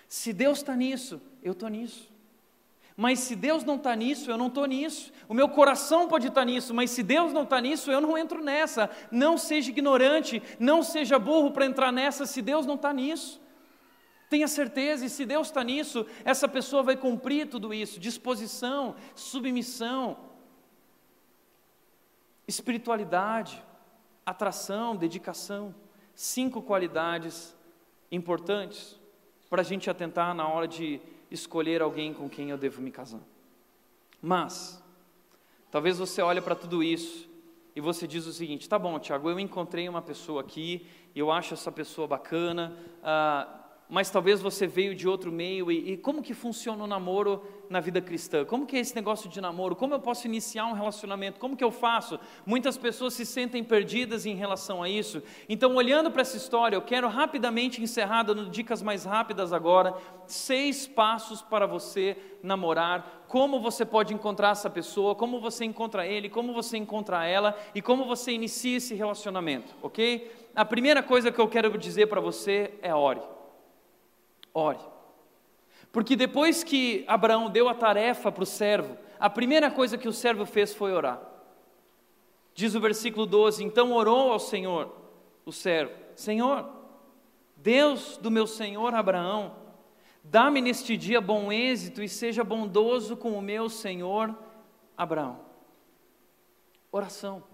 Se 0.07 0.30
Deus 0.30 0.59
está 0.59 0.76
nisso, 0.76 1.22
eu 1.43 1.53
estou 1.53 1.70
nisso. 1.70 2.07
Mas 2.95 3.20
se 3.20 3.34
Deus 3.34 3.64
não 3.64 3.76
está 3.76 3.97
nisso, 3.97 4.30
eu 4.30 4.37
não 4.37 4.49
estou 4.49 4.66
nisso. 4.66 5.14
O 5.26 5.32
meu 5.32 5.49
coração 5.49 6.07
pode 6.07 6.26
estar 6.26 6.43
tá 6.43 6.45
nisso, 6.45 6.74
mas 6.74 6.91
se 6.91 7.03
Deus 7.03 7.32
não 7.32 7.45
está 7.45 7.62
nisso, 7.62 7.91
eu 7.91 8.03
não 8.03 8.18
entro 8.18 8.45
nessa. 8.45 8.91
Não 9.11 9.39
seja 9.39 9.70
ignorante, 9.70 10.43
não 10.59 10.82
seja 10.82 11.18
burro 11.18 11.51
para 11.51 11.64
entrar 11.64 11.91
nessa 11.91 12.26
se 12.26 12.43
Deus 12.43 12.66
não 12.66 12.74
está 12.74 12.93
nisso. 12.93 13.41
Tenha 14.28 14.48
certeza, 14.48 15.04
e 15.04 15.10
se 15.10 15.24
Deus 15.24 15.48
está 15.48 15.62
nisso, 15.62 16.04
essa 16.24 16.48
pessoa 16.48 16.82
vai 16.82 16.96
cumprir 16.96 17.48
tudo 17.48 17.72
isso: 17.72 18.00
disposição, 18.00 18.96
submissão, 19.14 20.18
espiritualidade, 22.46 23.62
atração, 24.24 24.96
dedicação. 24.96 25.74
Cinco 26.14 26.62
qualidades 26.62 27.54
importantes 28.10 28.98
para 29.50 29.60
a 29.60 29.64
gente 29.64 29.90
atentar 29.90 30.34
na 30.34 30.48
hora 30.48 30.66
de 30.66 31.00
escolher 31.30 31.82
alguém 31.82 32.14
com 32.14 32.28
quem 32.28 32.50
eu 32.50 32.56
devo 32.56 32.80
me 32.80 32.90
casar. 32.90 33.20
Mas, 34.20 34.82
talvez 35.70 35.98
você 35.98 36.22
olhe 36.22 36.40
para 36.40 36.54
tudo 36.54 36.82
isso 36.82 37.28
e 37.74 37.80
você 37.80 38.06
diz 38.06 38.26
o 38.26 38.32
seguinte: 38.32 38.68
tá 38.68 38.78
bom, 38.78 38.98
Tiago, 38.98 39.28
eu 39.28 39.38
encontrei 39.38 39.88
uma 39.88 40.02
pessoa 40.02 40.40
aqui, 40.40 40.86
eu 41.14 41.30
acho 41.30 41.54
essa 41.54 41.70
pessoa 41.70 42.08
bacana, 42.08 42.76
ah, 43.02 43.65
mas 43.89 44.11
talvez 44.11 44.41
você 44.41 44.66
veio 44.66 44.95
de 44.95 45.09
outro 45.09 45.30
meio 45.30 45.70
e, 45.70 45.93
e, 45.93 45.97
como 45.97 46.22
que 46.22 46.34
funciona 46.34 46.82
o 46.82 46.87
namoro 46.87 47.43
na 47.70 47.78
vida 47.78 48.01
cristã? 48.01 48.45
Como 48.45 48.66
que 48.66 48.76
é 48.76 48.80
esse 48.80 48.95
negócio 48.95 49.30
de 49.30 49.41
namoro? 49.41 49.76
Como 49.76 49.95
eu 49.95 50.01
posso 50.01 50.26
iniciar 50.26 50.66
um 50.66 50.72
relacionamento? 50.72 51.39
Como 51.39 51.57
que 51.57 51.62
eu 51.62 51.70
faço? 51.70 52.18
Muitas 52.45 52.76
pessoas 52.76 53.14
se 53.14 53.24
sentem 53.24 53.62
perdidas 53.62 54.26
em 54.26 54.34
relação 54.34 54.82
a 54.82 54.89
isso. 54.89 55.22
Então, 55.49 55.74
olhando 55.76 56.11
para 56.11 56.22
essa 56.22 56.37
história, 56.37 56.74
eu 56.74 56.82
quero 56.82 57.09
rapidamente 57.09 57.80
encerrar 57.80 58.24
dando 58.24 58.51
dicas 58.51 58.82
mais 58.82 59.05
rápidas 59.05 59.53
agora, 59.53 59.95
seis 60.26 60.87
passos 60.89 61.41
para 61.41 61.66
você 61.66 62.16
namorar, 62.43 63.24
como 63.28 63.61
você 63.61 63.84
pode 63.84 64.12
encontrar 64.12 64.51
essa 64.51 64.68
pessoa, 64.68 65.14
como 65.14 65.41
você 65.41 65.64
encontra 65.64 66.07
ele, 66.07 66.28
como 66.28 66.53
você 66.53 66.76
encontra 66.76 67.24
ela 67.24 67.57
e 67.74 67.80
como 67.80 68.05
você 68.05 68.32
inicia 68.32 68.78
esse 68.78 68.95
relacionamento, 68.95 69.74
OK? 69.80 70.30
A 70.55 70.64
primeira 70.64 71.03
coisa 71.03 71.30
que 71.30 71.41
eu 71.41 71.49
quero 71.49 71.76
dizer 71.78 72.07
para 72.07 72.20
você 72.20 72.74
é 72.82 72.93
ore. 72.95 73.36
Ore. 74.57 74.80
Porque 75.92 76.16
depois 76.16 76.64
que 76.64 77.04
Abraão 77.07 77.50
deu 77.50 77.68
a 77.68 77.74
tarefa 77.74 78.32
para 78.32 78.42
o 78.42 78.46
servo, 78.46 78.96
a 79.20 79.28
primeira 79.28 79.70
coisa 79.70 79.98
que 79.98 80.09
o 80.09 80.12
servo 80.14 80.46
fez 80.46 80.74
foi 80.74 80.94
orar. 80.94 81.20
Diz 82.54 82.74
o 82.74 82.80
versículo 82.80 83.26
12: 83.26 83.62
Então 83.62 83.92
orou 83.92 84.32
ao 84.32 84.38
Senhor, 84.38 84.90
o 85.44 85.52
servo: 85.52 85.92
Senhor, 86.14 86.70
Deus 87.54 88.16
do 88.16 88.30
meu 88.30 88.46
senhor 88.46 88.94
Abraão, 88.94 89.57
dá-me 90.24 90.62
neste 90.62 90.96
dia 90.96 91.20
bom 91.20 91.52
êxito 91.52 92.02
e 92.02 92.09
seja 92.09 92.42
bondoso 92.42 93.14
com 93.14 93.32
o 93.32 93.42
meu 93.42 93.68
senhor 93.68 94.34
Abraão. 94.96 95.40
Oração. 96.90 97.44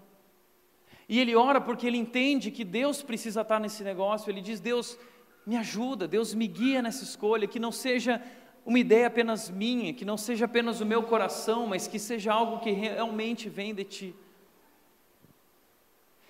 E 1.09 1.19
ele 1.19 1.35
ora 1.35 1.59
porque 1.59 1.85
ele 1.85 1.97
entende 1.97 2.49
que 2.49 2.63
Deus 2.63 3.03
precisa 3.03 3.41
estar 3.41 3.59
nesse 3.59 3.83
negócio. 3.83 4.29
Ele 4.29 4.39
diz: 4.39 4.61
Deus, 4.61 4.97
me 5.45 5.57
ajuda, 5.57 6.07
Deus 6.07 6.33
me 6.33 6.47
guia 6.47 6.81
nessa 6.81 7.03
escolha, 7.03 7.47
que 7.47 7.59
não 7.59 7.71
seja 7.71 8.21
uma 8.65 8.79
ideia 8.79 9.07
apenas 9.07 9.49
minha, 9.49 9.93
que 9.93 10.05
não 10.05 10.17
seja 10.17 10.45
apenas 10.45 10.79
o 10.79 10.85
meu 10.85 11.03
coração, 11.03 11.67
mas 11.67 11.87
que 11.87 11.99
seja 11.99 12.31
algo 12.31 12.59
que 12.59 12.71
realmente 12.71 13.49
vem 13.49 13.75
de 13.75 13.83
Ti. 13.83 14.15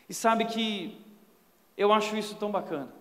E 0.10 0.14
sabe 0.14 0.46
que 0.46 1.00
eu 1.78 1.94
acho 1.94 2.16
isso 2.18 2.36
tão 2.36 2.52
bacana, 2.52 2.94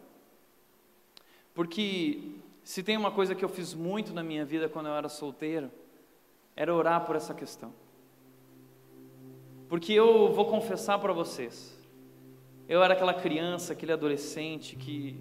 porque 1.55 2.37
se 2.63 2.83
tem 2.83 2.97
uma 2.97 3.11
coisa 3.11 3.35
que 3.35 3.45
eu 3.45 3.49
fiz 3.49 3.75
muito 3.75 4.13
na 4.13 4.23
minha 4.23 4.45
vida 4.45 4.69
quando 4.69 4.87
eu 4.87 4.95
era 4.95 5.09
solteiro, 5.09 5.71
era 6.55 6.75
orar 6.75 7.05
por 7.05 7.17
essa 7.17 7.35
questão. 7.35 7.73
Porque 9.69 9.93
eu 9.93 10.33
vou 10.33 10.45
confessar 10.47 10.99
para 10.99 11.13
vocês, 11.13 11.77
eu 12.69 12.83
era 12.83 12.95
aquela 12.95 13.15
criança, 13.15 13.73
aquele 13.73 13.93
adolescente 13.93 14.77
que 14.77 15.19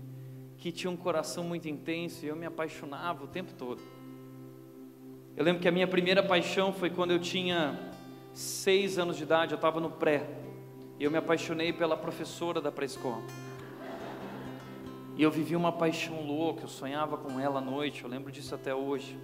que 0.62 0.72
tinha 0.72 0.92
um 0.92 0.96
coração 0.96 1.44
muito 1.44 1.68
intenso 1.68 2.24
e 2.24 2.28
eu 2.28 2.36
me 2.36 2.46
apaixonava 2.46 3.24
o 3.24 3.28
tempo 3.28 3.52
todo. 3.56 3.82
Eu 5.36 5.44
lembro 5.44 5.60
que 5.60 5.68
a 5.68 5.72
minha 5.72 5.88
primeira 5.88 6.22
paixão 6.22 6.72
foi 6.72 6.92
quando 6.92 7.10
eu 7.10 7.20
tinha 7.20 7.92
seis 8.32 9.00
anos 9.00 9.18
de 9.18 9.24
idade, 9.24 9.54
eu 9.54 9.56
estava 9.56 9.80
no 9.80 9.90
pré, 9.90 10.30
e 11.00 11.04
eu 11.04 11.10
me 11.10 11.18
apaixonei 11.18 11.74
pela 11.74 11.98
professora 11.98 12.62
da 12.62 12.72
pré-escola. 12.72 13.24
E 15.18 15.24
eu 15.24 15.32
vivi 15.32 15.56
uma 15.56 15.72
paixão 15.72 16.22
louca, 16.22 16.62
eu 16.62 16.68
sonhava 16.68 17.18
com 17.18 17.40
ela 17.40 17.58
à 17.58 17.62
noite, 17.62 18.04
eu 18.04 18.10
lembro 18.10 18.32
disso 18.32 18.54
até 18.54 18.74
hoje. 18.74 19.18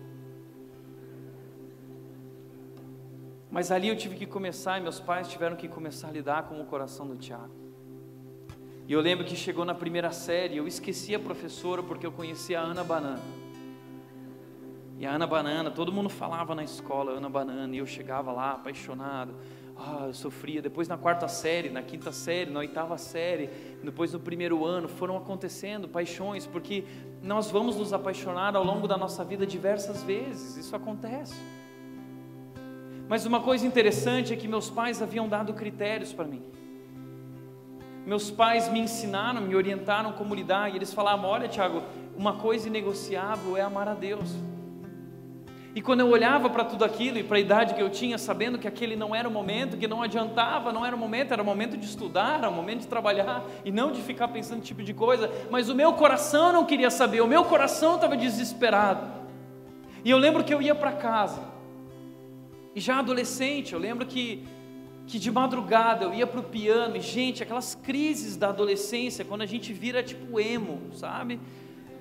Mas 3.51 3.69
ali 3.69 3.89
eu 3.89 3.95
tive 3.95 4.15
que 4.15 4.25
começar, 4.25 4.79
e 4.79 4.81
meus 4.81 4.99
pais 4.99 5.27
tiveram 5.27 5.55
que 5.55 5.67
começar 5.67 6.07
a 6.07 6.11
lidar 6.11 6.49
com 6.49 6.59
o 6.59 6.65
coração 6.65 7.05
do 7.05 7.15
Tiago. 7.15 7.66
E 8.87 8.93
eu 8.93 9.01
lembro 9.01 9.25
que 9.25 9.35
chegou 9.35 9.65
na 9.65 9.75
primeira 9.75 10.13
série, 10.13 10.55
eu 10.55 10.65
esqueci 10.65 11.13
a 11.13 11.19
professora 11.19 11.83
porque 11.83 12.05
eu 12.05 12.11
conhecia 12.11 12.61
a 12.61 12.63
Ana 12.63 12.85
Banana. 12.85 13.21
E 14.97 15.05
a 15.05 15.11
Ana 15.11 15.27
Banana, 15.27 15.69
todo 15.69 15.91
mundo 15.91 16.07
falava 16.07 16.55
na 16.55 16.63
escola 16.63 17.11
Ana 17.11 17.27
Banana, 17.27 17.75
e 17.75 17.79
eu 17.79 17.85
chegava 17.85 18.31
lá 18.31 18.53
apaixonado. 18.53 19.35
Ah, 19.75 20.05
eu 20.07 20.13
sofria. 20.13 20.61
Depois 20.61 20.87
na 20.87 20.97
quarta 20.97 21.27
série, 21.27 21.69
na 21.69 21.83
quinta 21.83 22.13
série, 22.13 22.49
na 22.49 22.59
oitava 22.59 22.97
série, 22.97 23.49
depois 23.83 24.13
no 24.13 24.21
primeiro 24.21 24.65
ano, 24.65 24.87
foram 24.87 25.17
acontecendo 25.17 25.89
paixões, 25.89 26.47
porque 26.47 26.85
nós 27.21 27.51
vamos 27.51 27.75
nos 27.75 27.91
apaixonar 27.91 28.55
ao 28.55 28.63
longo 28.63 28.87
da 28.87 28.97
nossa 28.97 29.21
vida 29.21 29.45
diversas 29.45 30.01
vezes, 30.01 30.55
isso 30.55 30.73
acontece. 30.73 31.35
Mas 33.09 33.25
uma 33.25 33.41
coisa 33.41 33.67
interessante 33.67 34.31
é 34.31 34.35
que 34.37 34.47
meus 34.47 34.69
pais 34.69 35.01
haviam 35.01 35.27
dado 35.27 35.53
critérios 35.53 36.13
para 36.13 36.25
mim. 36.25 36.41
Meus 38.07 38.31
pais 38.31 38.71
me 38.71 38.79
ensinaram, 38.79 39.41
me 39.41 39.53
orientaram 39.53 40.13
como 40.13 40.33
lidar, 40.33 40.71
e 40.71 40.77
eles 40.77 40.93
falavam: 40.93 41.29
Olha, 41.29 41.49
Tiago, 41.49 41.83
uma 42.15 42.35
coisa 42.35 42.69
inegociável 42.69 43.57
é 43.57 43.61
amar 43.61 43.89
a 43.89 43.93
Deus. 43.93 44.33
E 45.75 45.81
quando 45.81 45.99
eu 45.99 46.07
olhava 46.07 46.49
para 46.49 46.63
tudo 46.63 46.85
aquilo 46.85 47.17
e 47.17 47.23
para 47.23 47.35
a 47.35 47.39
idade 47.41 47.73
que 47.73 47.81
eu 47.81 47.89
tinha, 47.89 48.17
sabendo 48.17 48.57
que 48.57 48.65
aquele 48.65 48.95
não 48.95 49.13
era 49.13 49.27
o 49.27 49.31
momento, 49.31 49.75
que 49.75 49.89
não 49.89 50.01
adiantava, 50.01 50.71
não 50.71 50.85
era 50.85 50.95
o 50.95 50.97
momento, 50.97 51.33
era 51.33 51.41
o 51.41 51.45
momento 51.45 51.75
de 51.75 51.85
estudar, 51.85 52.37
era 52.37 52.49
o 52.49 52.53
momento 52.53 52.79
de 52.79 52.87
trabalhar 52.87 53.43
e 53.65 53.73
não 53.73 53.91
de 53.91 54.01
ficar 54.01 54.29
pensando 54.29 54.59
esse 54.59 54.67
tipo 54.67 54.81
de 54.81 54.93
coisa, 54.93 55.29
mas 55.51 55.67
o 55.67 55.75
meu 55.75 55.91
coração 55.91 56.53
não 56.53 56.63
queria 56.63 56.89
saber, 56.89 57.19
o 57.19 57.27
meu 57.27 57.43
coração 57.43 57.95
estava 57.95 58.15
desesperado. 58.15 59.05
E 60.05 60.09
eu 60.09 60.17
lembro 60.17 60.45
que 60.45 60.53
eu 60.53 60.61
ia 60.61 60.73
para 60.73 60.93
casa, 60.93 61.41
e 62.73 62.79
já 62.79 62.99
adolescente, 62.99 63.73
eu 63.73 63.79
lembro 63.79 64.05
que 64.05 64.47
que 65.07 65.17
de 65.17 65.31
madrugada 65.31 66.03
eu 66.03 66.13
ia 66.13 66.27
para 66.27 66.41
o 66.41 66.43
piano 66.43 66.97
e, 66.97 66.99
gente, 66.99 67.41
aquelas 67.41 67.73
crises 67.75 68.35
da 68.35 68.49
adolescência, 68.49 69.23
quando 69.23 69.41
a 69.41 69.45
gente 69.45 69.71
vira 69.71 70.03
tipo 70.03 70.37
emo, 70.37 70.81
sabe? 70.93 71.39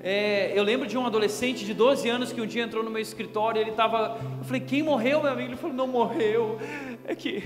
É, 0.02 0.52
eu 0.58 0.64
lembro 0.64 0.88
de 0.88 0.98
um 0.98 1.06
adolescente 1.06 1.64
de 1.64 1.72
12 1.72 2.08
anos 2.08 2.32
que 2.32 2.40
um 2.40 2.46
dia 2.46 2.64
entrou 2.64 2.82
no 2.82 2.90
meu 2.90 3.00
escritório 3.00 3.60
e 3.60 3.62
ele 3.62 3.70
estava. 3.70 4.18
Eu 4.38 4.44
falei, 4.44 4.60
quem 4.60 4.82
morreu, 4.82 5.22
meu 5.22 5.30
amigo? 5.30 5.50
Ele 5.50 5.56
falou, 5.56 5.76
não 5.76 5.86
morreu. 5.86 6.58
É 7.04 7.14
que, 7.14 7.44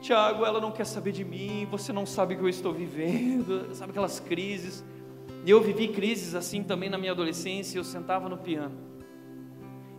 Tiago, 0.00 0.44
ela 0.44 0.60
não 0.60 0.72
quer 0.72 0.84
saber 0.84 1.12
de 1.12 1.24
mim, 1.24 1.66
você 1.70 1.92
não 1.92 2.04
sabe 2.04 2.34
o 2.34 2.38
que 2.38 2.44
eu 2.44 2.48
estou 2.48 2.72
vivendo, 2.72 3.68
sabe 3.74 3.90
aquelas 3.90 4.18
crises. 4.18 4.84
E 5.46 5.50
eu 5.50 5.62
vivi 5.62 5.88
crises 5.88 6.34
assim 6.34 6.62
também 6.62 6.90
na 6.90 6.98
minha 6.98 7.12
adolescência. 7.12 7.78
Eu 7.78 7.84
sentava 7.84 8.28
no 8.28 8.36
piano. 8.36 8.74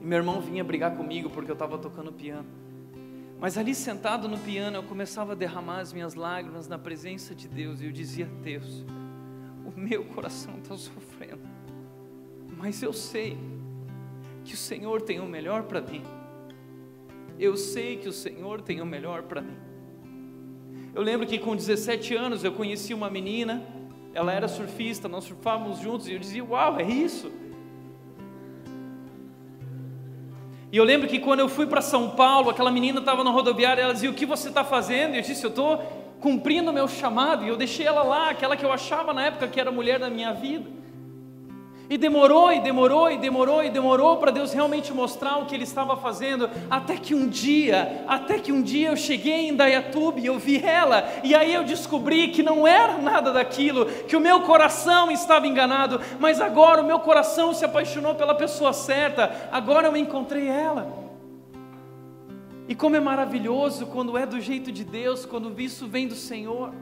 E 0.02 0.06
meu 0.06 0.18
irmão 0.18 0.42
vinha 0.42 0.64
brigar 0.64 0.96
comigo 0.96 1.30
porque 1.30 1.50
eu 1.50 1.54
estava 1.54 1.78
tocando 1.78 2.12
piano. 2.12 2.66
Mas 3.40 3.58
ali 3.58 3.76
sentado 3.76 4.28
no 4.28 4.38
piano, 4.38 4.78
eu 4.78 4.84
começava 4.84 5.34
a 5.34 5.36
derramar 5.36 5.80
as 5.80 5.92
minhas 5.92 6.16
lágrimas 6.16 6.68
na 6.68 6.78
presença 6.78 7.36
de 7.36 7.48
Deus. 7.48 7.82
E 7.82 7.86
eu 7.86 7.92
dizia: 7.92 8.26
Deus, 8.42 8.86
o 9.66 9.78
meu 9.78 10.06
coração 10.06 10.58
está 10.58 10.76
sofrendo. 10.78 11.42
Mas 12.58 12.82
eu 12.82 12.94
sei 12.94 13.38
que 14.44 14.54
o 14.54 14.58
Senhor 14.58 15.02
tem 15.02 15.20
o 15.20 15.26
melhor 15.26 15.64
para 15.64 15.82
mim. 15.82 16.04
Eu 17.38 17.58
sei 17.58 17.98
que 17.98 18.08
o 18.08 18.14
Senhor 18.14 18.62
tem 18.62 18.80
o 18.80 18.86
melhor 18.86 19.24
para 19.24 19.42
mim. 19.42 19.58
Eu 20.94 21.02
lembro 21.02 21.28
que 21.28 21.38
com 21.38 21.56
17 21.56 22.16
anos 22.16 22.44
eu 22.44 22.54
conheci 22.54 22.94
uma 22.94 23.10
menina, 23.10 23.62
ela 24.14 24.32
era 24.32 24.48
surfista, 24.48 25.10
nós 25.10 25.26
surfávamos 25.26 25.80
juntos 25.80 26.08
e 26.08 26.14
eu 26.14 26.20
dizia: 26.20 26.44
Uau, 26.44 26.80
é 26.80 26.84
isso. 26.84 27.30
E 30.76 30.78
eu 30.78 30.84
lembro 30.84 31.07
que 31.07 31.19
quando 31.19 31.39
eu 31.39 31.47
fui 31.47 31.65
para 31.65 31.80
São 31.80 32.09
Paulo, 32.09 32.49
aquela 32.49 32.69
menina 32.69 32.99
estava 32.99 33.23
na 33.23 33.30
rodoviária, 33.30 33.82
ela 33.82 33.93
dizia: 33.93 34.09
O 34.09 34.13
que 34.13 34.26
você 34.26 34.49
está 34.49 34.61
fazendo? 34.61 35.13
E 35.13 35.19
eu 35.19 35.21
disse: 35.21 35.41
Eu 35.41 35.49
estou 35.49 35.78
cumprindo 36.19 36.69
o 36.69 36.73
meu 36.73 36.86
chamado. 36.86 37.45
E 37.45 37.47
eu 37.47 37.55
deixei 37.55 37.88
ela 37.88 38.03
lá, 38.03 38.32
aquela 38.32 38.57
que 38.57 38.65
eu 38.65 38.73
achava 38.73 39.13
na 39.13 39.28
época 39.28 39.47
que 39.47 39.57
era 39.57 39.69
a 39.69 39.71
mulher 39.71 39.99
da 39.99 40.09
minha 40.09 40.34
vida. 40.34 40.69
E 41.90 41.98
demorou, 41.98 42.52
e 42.52 42.60
demorou, 42.60 43.12
e 43.12 43.18
demorou, 43.18 43.64
e 43.64 43.70
demorou 43.70 44.18
para 44.18 44.32
Deus 44.32 44.54
realmente 44.54 44.92
mostrar 44.94 45.38
o 45.38 45.46
que 45.46 45.54
Ele 45.54 45.64
estava 45.64 45.96
fazendo, 45.96 46.50
até 46.70 46.98
que 46.98 47.14
um 47.14 47.28
dia, 47.28 48.04
até 48.08 48.40
que 48.40 48.52
um 48.52 48.62
dia 48.62 48.90
eu 48.90 48.98
cheguei 48.98 49.50
em 49.50 49.56
Dayatuba 49.56 50.20
e 50.20 50.26
eu 50.26 50.40
vi 50.40 50.64
ela, 50.64 51.08
e 51.24 51.36
aí 51.36 51.54
eu 51.54 51.64
descobri 51.64 52.30
que 52.30 52.42
não 52.42 52.68
era 52.68 52.98
nada 52.98 53.32
daquilo, 53.32 53.86
que 53.86 54.16
o 54.16 54.22
meu 54.22 54.42
coração 54.42 55.12
estava 55.12 55.48
enganado, 55.48 56.02
mas 56.20 56.42
agora 56.42 56.82
o 56.82 56.86
meu 56.86 57.00
coração 57.00 57.54
se 57.54 57.64
apaixonou 57.64 58.16
pela 58.16 58.34
pessoa 58.34 58.74
certa, 58.74 59.50
agora 59.52 59.88
eu 59.88 59.96
encontrei 59.96 60.48
ela. 60.48 61.06
E 62.68 62.74
como 62.74 62.96
é 62.96 63.00
maravilhoso 63.00 63.86
quando 63.86 64.18
é 64.18 64.26
do 64.26 64.42
jeito 64.42 64.72
de 64.72 64.84
Deus, 64.84 65.24
quando 65.24 65.54
isso 65.62 65.88
vem 65.88 66.08
do 66.08 66.16
Senhor. 66.16 66.74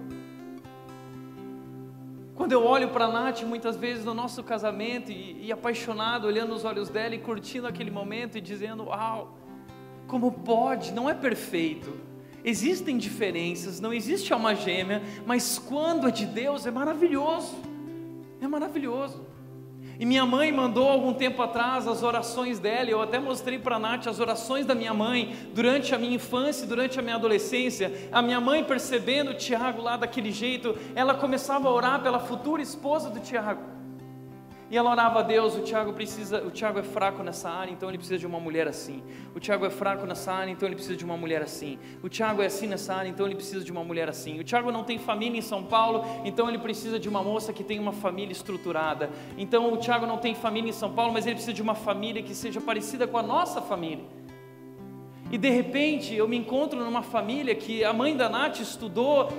Quando 2.36 2.51
eu 2.51 2.65
olho 2.65 2.89
para 2.89 3.05
a 3.05 3.11
Nath, 3.11 3.43
muitas 3.43 3.75
vezes 3.75 4.03
no 4.03 4.13
nosso 4.13 4.43
casamento, 4.43 5.11
e, 5.11 5.45
e, 5.45 5.51
apaixonado, 5.51 6.25
olhando 6.25 6.49
nos 6.49 6.65
olhos 6.65 6.89
dela 6.89 7.13
e 7.13 7.19
curtindo 7.19 7.67
aquele 7.67 7.91
momento 7.91 8.38
e 8.38 8.41
dizendo: 8.41 8.86
Uau, 8.86 9.38
como 10.07 10.31
pode? 10.31 10.91
Não 10.91 11.09
é 11.09 11.13
perfeito. 11.13 11.93
Existem 12.43 12.97
diferenças, 12.97 13.79
não 13.79 13.93
existe 13.93 14.34
alma 14.34 14.53
gêmea, 14.53 15.01
mas 15.25 15.57
quando 15.57 16.07
é 16.07 16.11
de 16.11 16.25
Deus 16.25 16.65
é 16.65 16.71
maravilhoso. 16.71 17.55
É 18.41 18.47
maravilhoso. 18.47 19.32
E 20.04 20.06
minha 20.06 20.26
mãe 20.26 20.51
mandou 20.51 20.89
algum 20.89 21.14
tempo 21.14 21.41
atrás 21.41 21.88
as 21.88 22.04
orações 22.04 22.60
dela, 22.60 22.89
eu 22.89 23.01
até 23.01 23.20
mostrei 23.20 23.58
para 23.58 23.78
a 23.78 23.80
Nath 23.80 24.06
as 24.06 24.20
orações 24.20 24.66
da 24.66 24.76
minha 24.76 24.93
mãe 24.93 25.34
durante 25.54 25.95
a 25.95 25.97
minha 25.97 26.16
infância, 26.16 26.68
durante 26.68 26.99
a 26.99 27.01
minha 27.01 27.16
adolescência. 27.16 28.10
A 28.12 28.22
minha 28.22 28.41
mãe, 28.41 28.66
percebendo 28.66 29.32
o 29.32 29.34
Tiago 29.34 29.82
lá 29.82 29.95
daquele 29.95 30.30
jeito, 30.30 30.78
ela 30.93 31.14
começava 31.14 31.70
a 31.70 31.72
orar 31.72 32.04
pela 32.04 32.20
futura 32.20 32.62
esposa 32.62 33.10
do 33.10 33.22
Tiago. 33.22 33.62
E 34.70 34.78
ela 34.78 34.89
orava 34.89 35.20
a 35.20 35.22
Deus, 35.22 35.55
o 35.55 35.61
Tiago 35.61 35.93
precisa, 35.93 36.41
o 36.41 36.49
Tiago 36.49 36.80
é 36.80 36.84
fraco 36.84 37.22
nessa 37.22 37.49
área, 37.49 37.72
então 37.72 37.89
ele 37.89 37.97
precisa 37.97 38.18
de 38.18 38.26
uma 38.26 38.39
mulher 38.39 38.68
assim. 38.68 39.03
O 39.36 39.39
Tiago 39.39 39.66
é 39.66 39.70
fraco 39.70 40.05
nessa 40.05 40.34
área, 40.34 40.51
então 40.51 40.68
ele 40.68 40.76
precisa 40.76 40.95
de 40.95 41.05
uma 41.05 41.16
mulher 41.18 41.41
assim. 41.41 41.78
O 42.01 42.09
Tiago 42.09 42.41
é 42.41 42.47
assim 42.47 42.68
nessa 42.68 42.95
área, 42.95 43.09
então 43.09 43.26
ele 43.26 43.36
precisa 43.36 43.64
de 43.64 43.72
uma 43.72 43.84
mulher 43.84 44.09
assim. 44.09 44.39
O 44.39 44.43
Tiago 44.43 44.72
não 44.72 44.84
tem 44.84 44.97
família 44.97 45.38
em 45.38 45.41
São 45.41 45.64
Paulo, 45.64 46.03
então 46.26 46.49
ele 46.49 46.57
precisa 46.57 46.99
de 46.99 47.07
uma 47.07 47.22
moça 47.22 47.53
que 47.53 47.64
tenha 47.64 47.82
uma 47.82 47.93
família 47.93 48.32
estruturada. 48.32 49.09
Então 49.38 49.74
o 49.74 49.78
Tiago 49.78 50.05
não 50.05 50.18
tem 50.18 50.34
família 50.34 50.70
em 50.70 50.74
São 50.74 50.91
Paulo, 50.91 51.14
mas 51.14 51.26
ele 51.26 51.36
precisa 51.36 51.53
de 51.53 51.61
uma 51.61 51.76
família 51.76 52.24
que 52.24 52.34
seja 52.34 52.59
parecida 52.59 53.05
com 53.05 53.18
a 53.18 53.24
nossa 53.24 53.61
família. 53.61 54.05
E 55.32 55.38
de 55.38 55.49
repente 55.49 56.14
eu 56.14 56.28
me 56.28 56.38
encontro 56.38 56.80
numa 56.80 57.01
família 57.01 57.55
que 57.55 57.84
a 57.84 57.91
mãe 57.91 58.16
da 58.16 58.30
Nath 58.30 58.59
estudou 58.59 59.30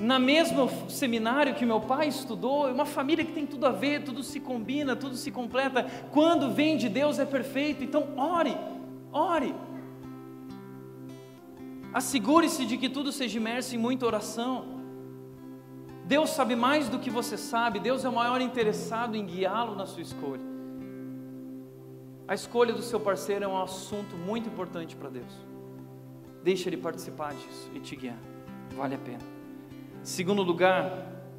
na 0.00 0.18
mesmo 0.18 0.68
seminário 0.88 1.54
que 1.54 1.66
meu 1.66 1.80
pai 1.80 2.08
estudou, 2.08 2.66
é 2.66 2.72
uma 2.72 2.86
família 2.86 3.24
que 3.24 3.32
tem 3.32 3.46
tudo 3.46 3.66
a 3.66 3.70
ver, 3.70 4.02
tudo 4.02 4.22
se 4.22 4.40
combina, 4.40 4.96
tudo 4.96 5.14
se 5.14 5.30
completa. 5.30 5.84
Quando 6.10 6.50
vem 6.50 6.78
de 6.78 6.88
Deus 6.88 7.18
é 7.18 7.26
perfeito. 7.26 7.84
Então, 7.84 8.08
ore, 8.16 8.56
ore. 9.12 9.54
Assegure-se 11.92 12.64
de 12.64 12.78
que 12.78 12.88
tudo 12.88 13.12
seja 13.12 13.36
imerso 13.38 13.74
em 13.74 13.78
muita 13.78 14.06
oração. 14.06 14.80
Deus 16.06 16.30
sabe 16.30 16.56
mais 16.56 16.88
do 16.88 16.98
que 16.98 17.10
você 17.10 17.36
sabe, 17.36 17.78
Deus 17.78 18.04
é 18.04 18.08
o 18.08 18.12
maior 18.12 18.40
interessado 18.40 19.14
em 19.14 19.24
guiá-lo 19.24 19.76
na 19.76 19.86
sua 19.86 20.02
escolha. 20.02 20.42
A 22.26 22.34
escolha 22.34 22.72
do 22.72 22.82
seu 22.82 22.98
parceiro 22.98 23.44
é 23.44 23.48
um 23.48 23.60
assunto 23.60 24.16
muito 24.16 24.48
importante 24.48 24.96
para 24.96 25.10
Deus. 25.10 25.32
Deixa 26.42 26.68
ele 26.68 26.76
participar 26.76 27.34
disso 27.34 27.70
e 27.74 27.80
te 27.80 27.94
guiar. 27.94 28.18
Vale 28.76 28.94
a 28.94 28.98
pena. 28.98 29.29
Segundo 30.02 30.42
lugar, 30.42 30.90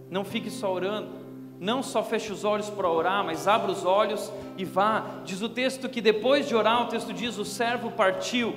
não 0.09 0.23
fique 0.23 0.49
só 0.49 0.73
orando. 0.73 1.21
Não 1.59 1.83
só 1.83 2.03
feche 2.03 2.31
os 2.31 2.43
olhos 2.43 2.69
para 2.69 2.89
orar, 2.89 3.23
mas 3.23 3.47
abra 3.47 3.71
os 3.71 3.85
olhos 3.85 4.31
e 4.57 4.65
vá. 4.65 5.05
Diz 5.23 5.41
o 5.41 5.49
texto 5.49 5.87
que 5.87 6.01
depois 6.01 6.47
de 6.47 6.55
orar, 6.55 6.83
o 6.83 6.87
texto 6.87 7.13
diz: 7.13 7.37
o 7.37 7.45
servo 7.45 7.91
partiu. 7.91 8.55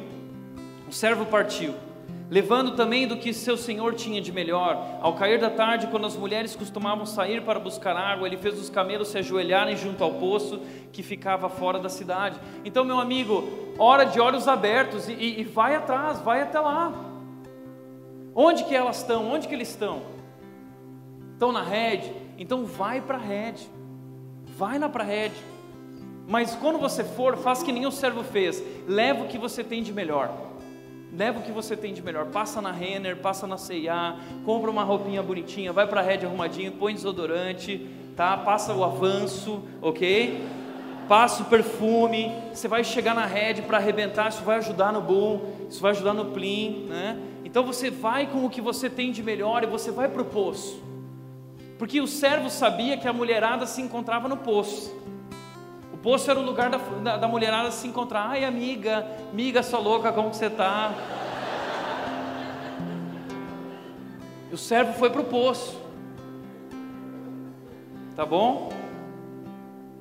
O 0.88 0.92
servo 0.92 1.26
partiu 1.26 1.74
levando 2.30 2.72
também 2.72 3.06
do 3.06 3.16
que 3.16 3.32
seu 3.32 3.56
senhor 3.56 3.94
tinha 3.94 4.20
de 4.20 4.32
melhor. 4.32 4.98
Ao 5.00 5.14
cair 5.14 5.38
da 5.38 5.50
tarde, 5.50 5.86
quando 5.88 6.06
as 6.06 6.16
mulheres 6.16 6.56
costumavam 6.56 7.06
sair 7.06 7.42
para 7.42 7.60
buscar 7.60 7.96
água, 7.96 8.26
ele 8.26 8.36
fez 8.36 8.58
os 8.58 8.70
camelos 8.70 9.08
se 9.08 9.18
ajoelharem 9.18 9.76
junto 9.76 10.02
ao 10.02 10.14
poço 10.14 10.60
que 10.92 11.02
ficava 11.02 11.48
fora 11.48 11.78
da 11.78 11.88
cidade. 11.88 12.38
Então, 12.64 12.84
meu 12.84 12.98
amigo, 12.98 13.44
hora 13.78 14.04
de 14.04 14.20
olhos 14.20 14.48
abertos 14.48 15.08
e, 15.08 15.12
e, 15.12 15.40
e 15.40 15.44
vai 15.44 15.74
atrás, 15.76 16.20
vai 16.20 16.42
até 16.42 16.58
lá. 16.58 16.92
Onde 18.34 18.64
que 18.64 18.74
elas 18.74 18.98
estão? 18.98 19.30
Onde 19.30 19.46
que 19.46 19.54
eles 19.54 19.68
estão? 19.68 20.02
Estão 21.32 21.52
na 21.52 21.62
rede? 21.62 22.12
Então 22.36 22.64
vai 22.64 23.00
para 23.00 23.16
a 23.16 23.20
rede. 23.20 23.68
Vai 24.56 24.78
lá 24.78 24.88
para 24.88 25.04
a 25.04 25.06
rede. 25.06 25.36
Mas 26.26 26.54
quando 26.54 26.78
você 26.78 27.04
for, 27.04 27.36
faz 27.36 27.62
que 27.62 27.70
nem 27.70 27.86
o 27.86 27.92
servo 27.92 28.24
fez. 28.24 28.62
Leva 28.88 29.24
o 29.24 29.28
que 29.28 29.38
você 29.38 29.62
tem 29.62 29.82
de 29.82 29.92
melhor. 29.92 30.32
Leva 31.12 31.38
o 31.38 31.42
que 31.42 31.52
você 31.52 31.76
tem 31.76 31.94
de 31.94 32.02
melhor. 32.02 32.26
Passa 32.26 32.60
na 32.60 32.72
Renner, 32.72 33.16
passa 33.16 33.46
na 33.46 33.56
C&A, 33.56 34.16
compra 34.44 34.70
uma 34.70 34.82
roupinha 34.82 35.22
bonitinha, 35.22 35.72
vai 35.72 35.86
para 35.86 36.00
a 36.00 36.02
rede 36.02 36.26
arrumadinho, 36.26 36.72
põe 36.72 36.92
desodorante, 36.92 37.88
tá? 38.16 38.36
Passa 38.36 38.74
o 38.74 38.82
avanço, 38.82 39.62
ok? 39.80 40.44
Passa 41.08 41.42
o 41.42 41.46
perfume. 41.46 42.32
Você 42.52 42.66
vai 42.66 42.82
chegar 42.82 43.14
na 43.14 43.26
rede 43.26 43.62
para 43.62 43.76
arrebentar. 43.76 44.28
Isso 44.28 44.42
vai 44.42 44.56
ajudar 44.56 44.92
no 44.92 45.00
boom, 45.00 45.40
isso 45.68 45.80
vai 45.80 45.92
ajudar 45.92 46.14
no 46.14 46.26
plim, 46.26 46.86
né? 46.88 47.16
Então 47.54 47.62
você 47.62 47.88
vai 47.88 48.26
com 48.26 48.44
o 48.44 48.50
que 48.50 48.60
você 48.60 48.90
tem 48.90 49.12
de 49.12 49.22
melhor 49.22 49.62
e 49.62 49.66
você 49.68 49.92
vai 49.92 50.08
para 50.08 50.20
o 50.20 50.24
poço. 50.24 50.82
Porque 51.78 52.00
o 52.00 52.06
servo 52.08 52.50
sabia 52.50 52.96
que 52.96 53.06
a 53.06 53.12
mulherada 53.12 53.64
se 53.64 53.80
encontrava 53.80 54.28
no 54.28 54.36
poço. 54.36 54.92
O 55.92 55.96
poço 55.96 56.28
era 56.28 56.40
o 56.40 56.42
lugar 56.42 56.68
da, 56.68 56.78
da, 56.78 57.16
da 57.16 57.28
mulherada 57.28 57.70
se 57.70 57.86
encontrar. 57.86 58.30
Ai, 58.30 58.44
amiga, 58.44 59.06
amiga, 59.30 59.62
sua 59.62 59.78
louca, 59.78 60.10
como 60.10 60.30
que 60.30 60.36
você 60.36 60.46
está? 60.46 60.92
o 64.52 64.56
servo 64.56 64.92
foi 64.94 65.10
para 65.10 65.20
o 65.20 65.24
poço. 65.24 65.80
Tá 68.16 68.26
bom? 68.26 68.72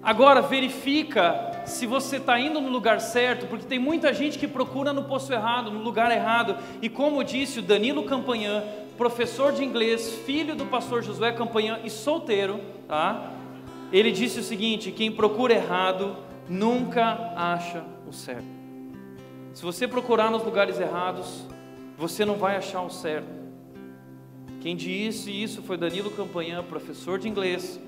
Agora 0.02 0.42
verifica 0.42 1.53
se 1.66 1.86
você 1.86 2.18
está 2.18 2.40
indo 2.40 2.60
no 2.60 2.70
lugar 2.70 3.00
certo, 3.00 3.48
porque 3.48 3.66
tem 3.66 3.80
muita 3.80 4.14
gente 4.14 4.38
que 4.38 4.48
procura 4.48 4.94
no 4.94 5.04
posto 5.04 5.32
errado, 5.34 5.72
no 5.72 5.82
lugar 5.82 6.12
errado. 6.12 6.58
E 6.82 6.90
como 6.90 7.24
disse 7.24 7.60
o 7.60 7.62
Danilo 7.62 8.04
Campanhã, 8.04 8.64
professor 8.98 9.52
de 9.52 9.64
inglês, 9.64 10.14
filho 10.26 10.56
do 10.56 10.66
pastor 10.66 11.04
Josué 11.04 11.32
Campanhã 11.32 11.80
e 11.84 11.90
solteiro, 11.90 12.60
tá? 12.88 13.32
Ele 13.92 14.12
disse 14.12 14.40
o 14.40 14.44
seguinte: 14.44 14.92
quem 14.92 15.12
procura 15.12 15.54
errado 15.54 16.16
nunca 16.48 17.34
acha 17.36 17.84
o 18.08 18.14
certo. 18.14 18.46
Se 19.54 19.64
você 19.64 19.88
procurar 19.88 20.32
nos 20.32 20.44
lugares 20.44 20.80
errados, 20.80 21.46
você 21.98 22.26
não 22.26 22.36
vai 22.36 22.56
achar 22.56 22.82
o 22.82 22.90
certo. 22.90 23.44
Quem 24.62 24.76
disse 24.76 25.30
isso 25.30 25.62
foi 25.62 25.78
Danilo 25.78 26.10
Campanhã, 26.12 26.64
professor 26.64 27.20
de 27.20 27.28
inglês, 27.28 27.80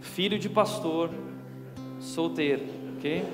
filho 0.00 0.38
de 0.38 0.48
pastor, 0.48 1.10
solteiro, 1.98 2.64
ok? 2.96 3.24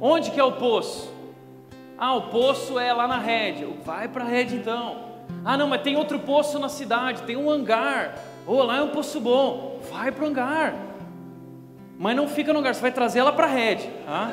Onde 0.00 0.30
que 0.30 0.40
é 0.40 0.44
o 0.44 0.52
poço? 0.52 1.12
Ah, 1.98 2.14
o 2.14 2.22
poço 2.22 2.78
é 2.78 2.92
lá 2.92 3.06
na 3.06 3.18
rede. 3.18 3.66
Vai 3.84 4.08
para 4.08 4.24
a 4.24 4.26
rede 4.26 4.56
então. 4.56 5.10
Ah, 5.44 5.56
não, 5.56 5.68
mas 5.68 5.82
tem 5.82 5.96
outro 5.96 6.18
poço 6.18 6.58
na 6.58 6.68
cidade, 6.68 7.22
tem 7.22 7.36
um 7.36 7.50
hangar. 7.50 8.14
Oh, 8.46 8.62
lá 8.62 8.78
é 8.78 8.82
um 8.82 8.88
poço 8.88 9.20
bom. 9.20 9.80
Vai 9.90 10.10
para 10.10 10.24
o 10.24 10.28
hangar. 10.28 10.74
Mas 11.98 12.16
não 12.16 12.26
fica 12.26 12.52
no 12.52 12.60
hangar, 12.60 12.74
você 12.74 12.80
vai 12.80 12.92
trazer 12.92 13.18
ela 13.18 13.32
para 13.32 13.46
a 13.46 13.50
rede. 13.50 13.88
Tá? 14.06 14.32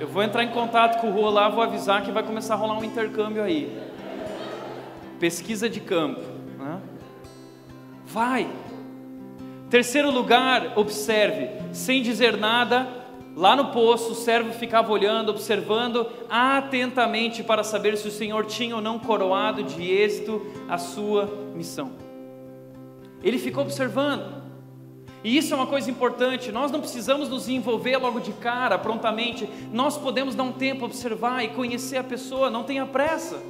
Eu 0.00 0.08
vou 0.08 0.22
entrar 0.22 0.42
em 0.42 0.50
contato 0.50 1.00
com 1.00 1.06
o 1.06 1.12
Rua 1.12 1.30
lá, 1.30 1.48
vou 1.48 1.62
avisar 1.62 2.02
que 2.02 2.10
vai 2.10 2.24
começar 2.24 2.54
a 2.54 2.56
rolar 2.56 2.78
um 2.78 2.84
intercâmbio 2.84 3.42
aí. 3.42 3.80
Pesquisa 5.20 5.68
de 5.68 5.80
campo. 5.80 6.20
Vai. 8.14 8.48
Terceiro 9.74 10.08
lugar, 10.08 10.74
observe, 10.76 11.48
sem 11.72 12.00
dizer 12.00 12.36
nada, 12.36 12.86
lá 13.34 13.56
no 13.56 13.72
poço, 13.72 14.12
o 14.12 14.14
servo 14.14 14.52
ficava 14.52 14.92
olhando, 14.92 15.30
observando 15.30 16.06
atentamente 16.30 17.42
para 17.42 17.64
saber 17.64 17.96
se 17.96 18.06
o 18.06 18.10
Senhor 18.12 18.46
tinha 18.46 18.76
ou 18.76 18.80
não 18.80 19.00
coroado 19.00 19.64
de 19.64 19.82
êxito 19.90 20.46
a 20.68 20.78
sua 20.78 21.26
missão. 21.56 21.90
Ele 23.20 23.36
ficou 23.36 23.64
observando. 23.64 24.44
E 25.24 25.36
isso 25.36 25.52
é 25.52 25.56
uma 25.56 25.66
coisa 25.66 25.90
importante, 25.90 26.52
nós 26.52 26.70
não 26.70 26.78
precisamos 26.78 27.28
nos 27.28 27.48
envolver 27.48 27.96
logo 27.96 28.20
de 28.20 28.30
cara, 28.30 28.78
prontamente, 28.78 29.48
nós 29.72 29.98
podemos 29.98 30.36
dar 30.36 30.44
um 30.44 30.52
tempo, 30.52 30.84
observar 30.84 31.42
e 31.42 31.48
conhecer 31.48 31.96
a 31.96 32.04
pessoa, 32.04 32.48
não 32.48 32.62
tenha 32.62 32.86
pressa. 32.86 33.42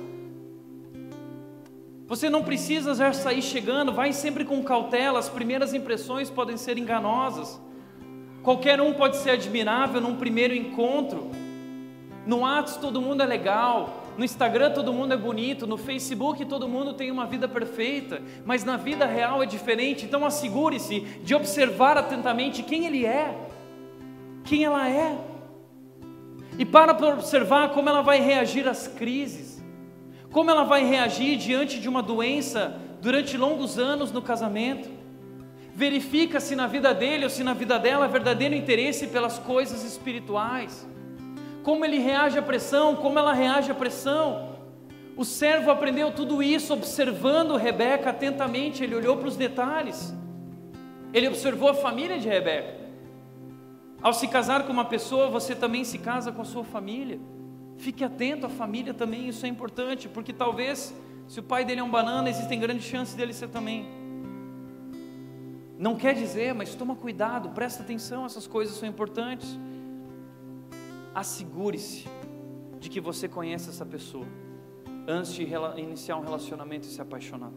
Você 2.14 2.30
não 2.30 2.44
precisa 2.44 2.94
já 2.94 3.12
sair 3.12 3.42
chegando, 3.42 3.92
vai 3.92 4.12
sempre 4.12 4.44
com 4.44 4.62
cautela, 4.62 5.18
as 5.18 5.28
primeiras 5.28 5.74
impressões 5.74 6.30
podem 6.30 6.56
ser 6.56 6.78
enganosas. 6.78 7.60
Qualquer 8.40 8.80
um 8.80 8.92
pode 8.92 9.16
ser 9.16 9.30
admirável 9.30 10.00
num 10.00 10.14
primeiro 10.14 10.54
encontro. 10.54 11.32
No 12.24 12.46
Atos 12.46 12.76
todo 12.76 13.02
mundo 13.02 13.24
é 13.24 13.26
legal, 13.26 14.04
no 14.16 14.24
Instagram 14.24 14.70
todo 14.70 14.92
mundo 14.92 15.12
é 15.12 15.16
bonito, 15.16 15.66
no 15.66 15.76
Facebook 15.76 16.44
todo 16.44 16.68
mundo 16.68 16.94
tem 16.94 17.10
uma 17.10 17.26
vida 17.26 17.48
perfeita, 17.48 18.22
mas 18.46 18.62
na 18.62 18.76
vida 18.76 19.06
real 19.06 19.42
é 19.42 19.46
diferente. 19.46 20.04
Então 20.04 20.24
assegure-se 20.24 21.00
de 21.00 21.34
observar 21.34 21.98
atentamente 21.98 22.62
quem 22.62 22.86
ele 22.86 23.04
é, 23.04 23.36
quem 24.44 24.62
ela 24.62 24.88
é, 24.88 25.18
e 26.56 26.64
para 26.64 26.94
para 26.94 27.08
observar 27.08 27.70
como 27.70 27.88
ela 27.88 28.02
vai 28.02 28.20
reagir 28.20 28.68
às 28.68 28.86
crises, 28.86 29.43
como 30.34 30.50
ela 30.50 30.64
vai 30.64 30.84
reagir 30.84 31.38
diante 31.38 31.80
de 31.80 31.88
uma 31.88 32.02
doença 32.02 32.78
durante 33.00 33.38
longos 33.38 33.78
anos 33.78 34.12
no 34.12 34.20
casamento. 34.20 34.90
Verifica 35.74 36.40
se 36.40 36.54
na 36.54 36.66
vida 36.66 36.92
dele 36.92 37.24
ou 37.24 37.30
se 37.30 37.42
na 37.42 37.54
vida 37.54 37.78
dela 37.78 38.06
verdadeiro 38.06 38.54
interesse 38.54 39.06
pelas 39.06 39.38
coisas 39.38 39.82
espirituais 39.82 40.86
como 41.64 41.82
ele 41.82 41.98
reage 41.98 42.38
à 42.38 42.42
pressão, 42.42 42.94
como 42.94 43.18
ela 43.18 43.32
reage 43.32 43.72
à 43.72 43.74
pressão. 43.74 44.50
O 45.16 45.24
servo 45.24 45.70
aprendeu 45.70 46.12
tudo 46.12 46.42
isso 46.42 46.74
observando 46.74 47.56
Rebeca 47.56 48.10
atentamente, 48.10 48.84
ele 48.84 48.94
olhou 48.94 49.16
para 49.16 49.28
os 49.28 49.36
detalhes. 49.36 50.14
Ele 51.12 51.26
observou 51.26 51.70
a 51.70 51.74
família 51.74 52.18
de 52.18 52.28
Rebeca. 52.28 52.84
Ao 54.02 54.12
se 54.12 54.28
casar 54.28 54.64
com 54.64 54.72
uma 54.72 54.84
pessoa, 54.84 55.30
você 55.30 55.54
também 55.54 55.84
se 55.84 55.98
casa 55.98 56.30
com 56.30 56.42
a 56.42 56.44
sua 56.44 56.64
família. 56.64 57.18
Fique 57.84 58.02
atento 58.02 58.46
à 58.46 58.48
família 58.48 58.94
também, 58.94 59.28
isso 59.28 59.44
é 59.44 59.48
importante, 59.48 60.08
porque 60.08 60.32
talvez, 60.32 60.94
se 61.28 61.38
o 61.38 61.42
pai 61.42 61.66
dele 61.66 61.80
é 61.80 61.84
um 61.84 61.90
banana, 61.90 62.30
existem 62.30 62.58
grandes 62.58 62.86
chances 62.86 63.14
dele 63.14 63.34
ser 63.34 63.48
também. 63.48 63.86
Não 65.78 65.94
quer 65.94 66.14
dizer, 66.14 66.54
mas 66.54 66.74
toma 66.74 66.96
cuidado, 66.96 67.50
presta 67.50 67.82
atenção, 67.82 68.24
essas 68.24 68.46
coisas 68.46 68.74
são 68.76 68.88
importantes 68.88 69.58
assegure-se 71.14 72.08
de 72.80 72.88
que 72.88 73.00
você 73.02 73.28
conhece 73.28 73.68
essa 73.68 73.84
pessoa 73.84 74.26
antes 75.06 75.34
de 75.34 75.42
iniciar 75.76 76.16
um 76.16 76.22
relacionamento 76.22 76.88
e 76.88 76.90
se 76.90 77.02
apaixonar. 77.02 77.52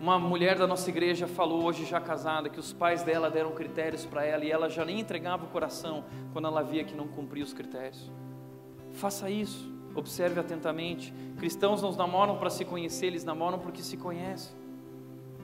Uma 0.00 0.18
mulher 0.18 0.58
da 0.58 0.66
nossa 0.66 0.88
igreja 0.88 1.26
falou 1.26 1.62
hoje 1.62 1.84
já 1.84 2.00
casada 2.00 2.48
que 2.48 2.58
os 2.58 2.72
pais 2.72 3.02
dela 3.02 3.30
deram 3.30 3.52
critérios 3.52 4.06
para 4.06 4.24
ela 4.24 4.44
e 4.46 4.50
ela 4.50 4.70
já 4.70 4.82
nem 4.82 4.98
entregava 5.00 5.44
o 5.44 5.48
coração 5.48 6.04
quando 6.32 6.48
ela 6.48 6.62
via 6.62 6.84
que 6.84 6.94
não 6.94 7.06
cumpria 7.06 7.44
os 7.44 7.52
critérios. 7.52 8.10
Faça 8.96 9.28
isso, 9.28 9.70
observe 9.94 10.40
atentamente. 10.40 11.12
Cristãos 11.36 11.82
não 11.82 11.92
namoram 11.92 12.38
para 12.38 12.48
se 12.48 12.64
conhecer, 12.64 13.06
eles 13.06 13.24
namoram 13.24 13.58
porque 13.58 13.82
se 13.82 13.96
conhecem. 13.96 14.56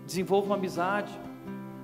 Desenvolva 0.07 0.46
uma 0.46 0.57
amizade. 0.57 1.12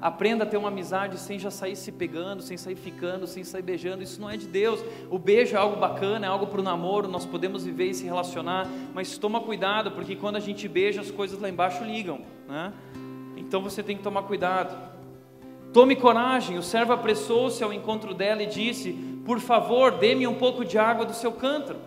Aprenda 0.01 0.45
a 0.45 0.47
ter 0.47 0.57
uma 0.57 0.69
amizade 0.69 1.19
sem 1.19 1.39
já 1.39 1.51
sair 1.51 1.77
se 1.77 1.93
pegando, 1.93 2.41
sem 2.41 2.57
sair 2.57 2.75
ficando, 2.75 3.27
sem 3.27 3.45
sair 3.45 3.63
beijando. 3.63 4.03
Isso 4.03 4.19
não 4.19 4.31
é 4.31 4.37
de 4.37 4.47
Deus. 4.47 4.83
O 5.11 5.19
beijo 5.19 5.57
é 5.57 5.59
algo 5.59 5.77
bacana, 5.77 6.25
é 6.25 6.29
algo 6.29 6.47
para 6.47 6.61
o 6.61 6.63
namoro, 6.63 7.07
nós 7.07 7.27
podemos 7.27 7.65
viver 7.65 7.91
e 7.91 7.95
se 7.95 8.05
relacionar, 8.05 8.67
mas 8.95 9.19
toma 9.19 9.41
cuidado, 9.41 9.91
porque 9.91 10.17
quando 10.17 10.37
a 10.37 10.41
gente 10.41 10.67
beija, 10.69 11.03
as 11.03 11.11
coisas 11.11 11.39
lá 11.39 11.51
embaixo 11.51 11.85
ligam. 11.85 12.21
Né? 12.49 12.73
Então 13.37 13.61
você 13.61 13.83
tem 13.83 13.97
que 13.97 14.03
tomar 14.03 14.23
cuidado. 14.23 14.98
Tome 15.73 15.97
coragem. 15.97 16.59
O 16.59 16.63
servo 16.63 16.93
apressou-se 16.93 17.63
ao 17.63 17.73
encontro 17.73 18.15
dela 18.15 18.43
e 18.43 18.47
disse: 18.47 18.93
Por 19.25 19.41
favor, 19.41 19.93
dê-me 19.93 20.27
um 20.27 20.35
pouco 20.35 20.65
de 20.65 20.79
água 20.79 21.05
do 21.05 21.13
seu 21.13 21.33
cântaro. 21.33 21.79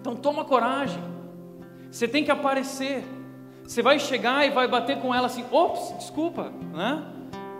Então 0.00 0.14
toma 0.14 0.44
coragem. 0.44 1.02
Você 1.90 2.06
tem 2.06 2.24
que 2.24 2.30
aparecer. 2.30 3.04
Você 3.64 3.82
vai 3.82 3.98
chegar 3.98 4.46
e 4.46 4.50
vai 4.50 4.68
bater 4.68 5.00
com 5.00 5.14
ela 5.14 5.26
assim: 5.26 5.44
ops, 5.50 5.94
desculpa, 5.98 6.52
né? 6.72 7.02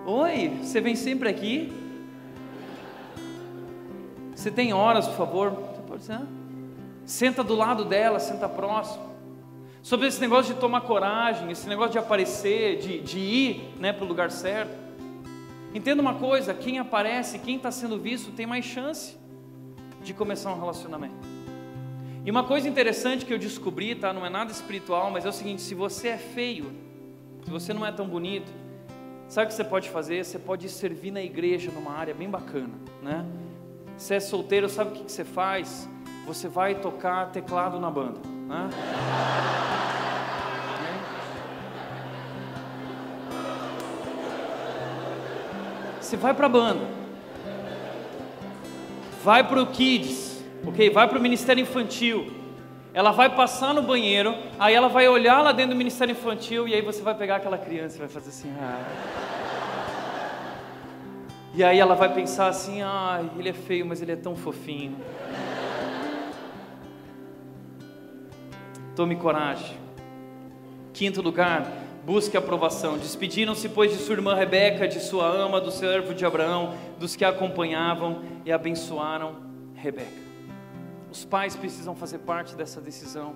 Oi, 0.07 0.53
você 0.63 0.81
vem 0.81 0.95
sempre 0.95 1.29
aqui? 1.29 1.73
Você 4.35 4.51
tem 4.51 4.73
horas, 4.73 5.09
por 5.09 5.17
favor? 5.17 5.53
Senta 7.05 7.43
do 7.43 7.57
lado 7.57 7.85
dela, 7.85 8.21
senta 8.21 8.49
próximo. 8.49 9.05
Sobre 9.83 10.07
esse 10.07 10.21
negócio 10.21 10.55
de 10.55 10.61
tomar 10.61 10.83
coragem, 10.83 11.51
esse 11.51 11.69
negócio 11.69 11.93
de 11.93 11.99
aparecer, 11.99 12.79
de, 12.79 13.01
de 13.01 13.19
ir 13.19 13.75
né, 13.81 13.93
para 13.93 14.05
o 14.05 14.09
lugar 14.09 14.31
certo. 14.31 14.86
Entenda 15.77 16.01
uma 16.01 16.15
coisa: 16.15 16.55
quem 16.55 16.79
aparece, 16.79 17.39
quem 17.39 17.57
está 17.57 17.71
sendo 17.71 17.99
visto, 17.99 18.33
tem 18.33 18.47
mais 18.47 18.65
chance 18.65 19.15
de 20.03 20.15
começar 20.15 20.51
um 20.51 20.59
relacionamento. 20.59 21.29
E 22.25 22.31
uma 22.31 22.45
coisa 22.45 22.67
interessante 22.67 23.27
que 23.27 23.33
eu 23.35 23.39
descobri, 23.39 23.95
tá? 23.95 24.11
Não 24.11 24.25
é 24.25 24.31
nada 24.31 24.51
espiritual, 24.51 25.11
mas 25.11 25.27
é 25.27 25.29
o 25.29 25.33
seguinte: 25.33 25.61
se 25.61 25.75
você 25.75 26.09
é 26.09 26.17
feio, 26.17 26.73
se 27.45 27.51
você 27.51 27.75
não 27.75 27.85
é 27.85 27.93
tão 27.93 28.09
bonito, 28.09 28.51
sabe 29.29 29.45
o 29.45 29.49
que 29.49 29.55
você 29.55 29.65
pode 29.65 29.91
fazer? 29.91 30.25
Você 30.25 30.39
pode 30.39 30.67
servir 30.71 31.11
na 31.11 31.21
igreja 31.21 31.71
numa 31.71 31.93
área 31.93 32.15
bem 32.15 32.31
bacana, 32.31 32.73
né? 33.03 33.27
Se 33.99 34.15
é 34.15 34.21
solteiro, 34.21 34.71
sabe 34.71 34.93
o 34.93 35.05
que 35.05 35.13
você 35.13 35.27
faz? 35.27 35.87
Você 36.27 36.49
vai 36.49 36.77
tocar 36.77 37.31
teclado 37.33 37.79
na 37.79 37.91
banda, 37.91 38.21
né? 38.49 38.71
Você 46.07 46.17
vai 46.17 46.33
para 46.33 46.47
a 46.47 46.49
banda, 46.49 46.87
vai 49.25 49.43
para 49.43 49.61
o 49.61 49.67
Kids, 49.67 50.41
ok? 50.65 50.89
Vai 50.89 51.09
para 51.09 51.19
o 51.19 51.21
ministério 51.21 51.61
infantil. 51.61 52.33
Ela 52.95 53.11
vai 53.11 53.29
passar 53.35 53.75
no 53.75 53.83
banheiro, 53.83 54.33
aí 54.57 54.73
ela 54.73 54.89
vai 54.89 55.09
olhar 55.09 55.43
lá 55.43 55.51
dentro 55.51 55.73
do 55.73 55.77
ministério 55.77 56.13
infantil 56.13 56.69
e 56.69 56.75
aí 56.75 56.81
você 56.81 57.03
vai 57.03 57.13
pegar 57.17 57.37
aquela 57.37 57.59
criança 57.59 57.97
e 57.97 57.99
vai 57.99 58.09
fazer 58.09 58.29
assim, 58.29 58.55
ah. 58.61 58.85
E 61.53 61.65
aí 61.65 61.81
ela 61.81 61.97
vai 61.97 62.15
pensar 62.15 62.47
assim, 62.47 62.83
ah, 62.83 63.25
ele 63.37 63.49
é 63.49 63.53
feio, 63.53 63.85
mas 63.85 64.01
ele 64.01 64.13
é 64.13 64.17
tão 64.17 64.37
fofinho. 64.37 64.97
Tome 68.95 69.17
coragem. 69.17 69.77
Quinto 70.93 71.21
lugar, 71.21 71.67
busque 72.07 72.37
aprovação. 72.37 72.97
Despediram-se, 72.97 73.69
pois, 73.69 73.91
de 73.91 73.99
sua 73.99 74.15
irmã 74.15 74.37
Rebeca, 74.37 74.87
de 74.87 75.01
sua 75.01 75.27
ama, 75.27 75.61
do 75.61 75.73
servo 75.73 76.15
de 76.15 76.25
Abraão, 76.25 76.73
dos 77.01 77.17
que 77.17 77.25
a 77.25 77.31
acompanhavam 77.31 78.23
e 78.45 78.53
abençoaram 78.53 79.35
Rebeca. 79.75 80.25
Os 81.11 81.25
pais 81.25 81.57
precisam 81.57 81.97
fazer 81.97 82.19
parte 82.19 82.55
dessa 82.55 82.81
decisão. 82.81 83.35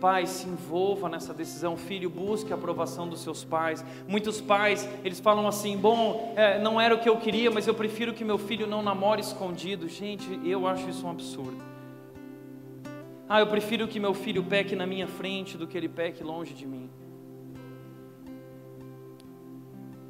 Pai, 0.00 0.24
se 0.26 0.46
envolva 0.46 1.08
nessa 1.08 1.34
decisão. 1.34 1.76
Filho, 1.76 2.08
busque 2.08 2.52
a 2.52 2.56
aprovação 2.56 3.08
dos 3.08 3.22
seus 3.22 3.42
pais. 3.42 3.84
Muitos 4.06 4.40
pais, 4.40 4.88
eles 5.02 5.18
falam 5.18 5.48
assim: 5.48 5.76
bom, 5.76 6.32
é, 6.36 6.60
não 6.60 6.80
era 6.80 6.94
o 6.94 7.00
que 7.00 7.08
eu 7.08 7.16
queria, 7.16 7.50
mas 7.50 7.66
eu 7.66 7.74
prefiro 7.74 8.14
que 8.14 8.24
meu 8.24 8.38
filho 8.38 8.68
não 8.68 8.82
namore 8.82 9.20
escondido. 9.20 9.88
Gente, 9.88 10.28
eu 10.44 10.66
acho 10.68 10.88
isso 10.88 11.04
um 11.04 11.10
absurdo. 11.10 11.60
Ah, 13.28 13.40
eu 13.40 13.48
prefiro 13.48 13.88
que 13.88 13.98
meu 13.98 14.14
filho 14.14 14.44
peque 14.44 14.76
na 14.76 14.86
minha 14.86 15.08
frente 15.08 15.56
do 15.56 15.66
que 15.66 15.76
ele 15.76 15.88
peque 15.88 16.22
longe 16.22 16.54
de 16.54 16.64
mim. 16.64 16.88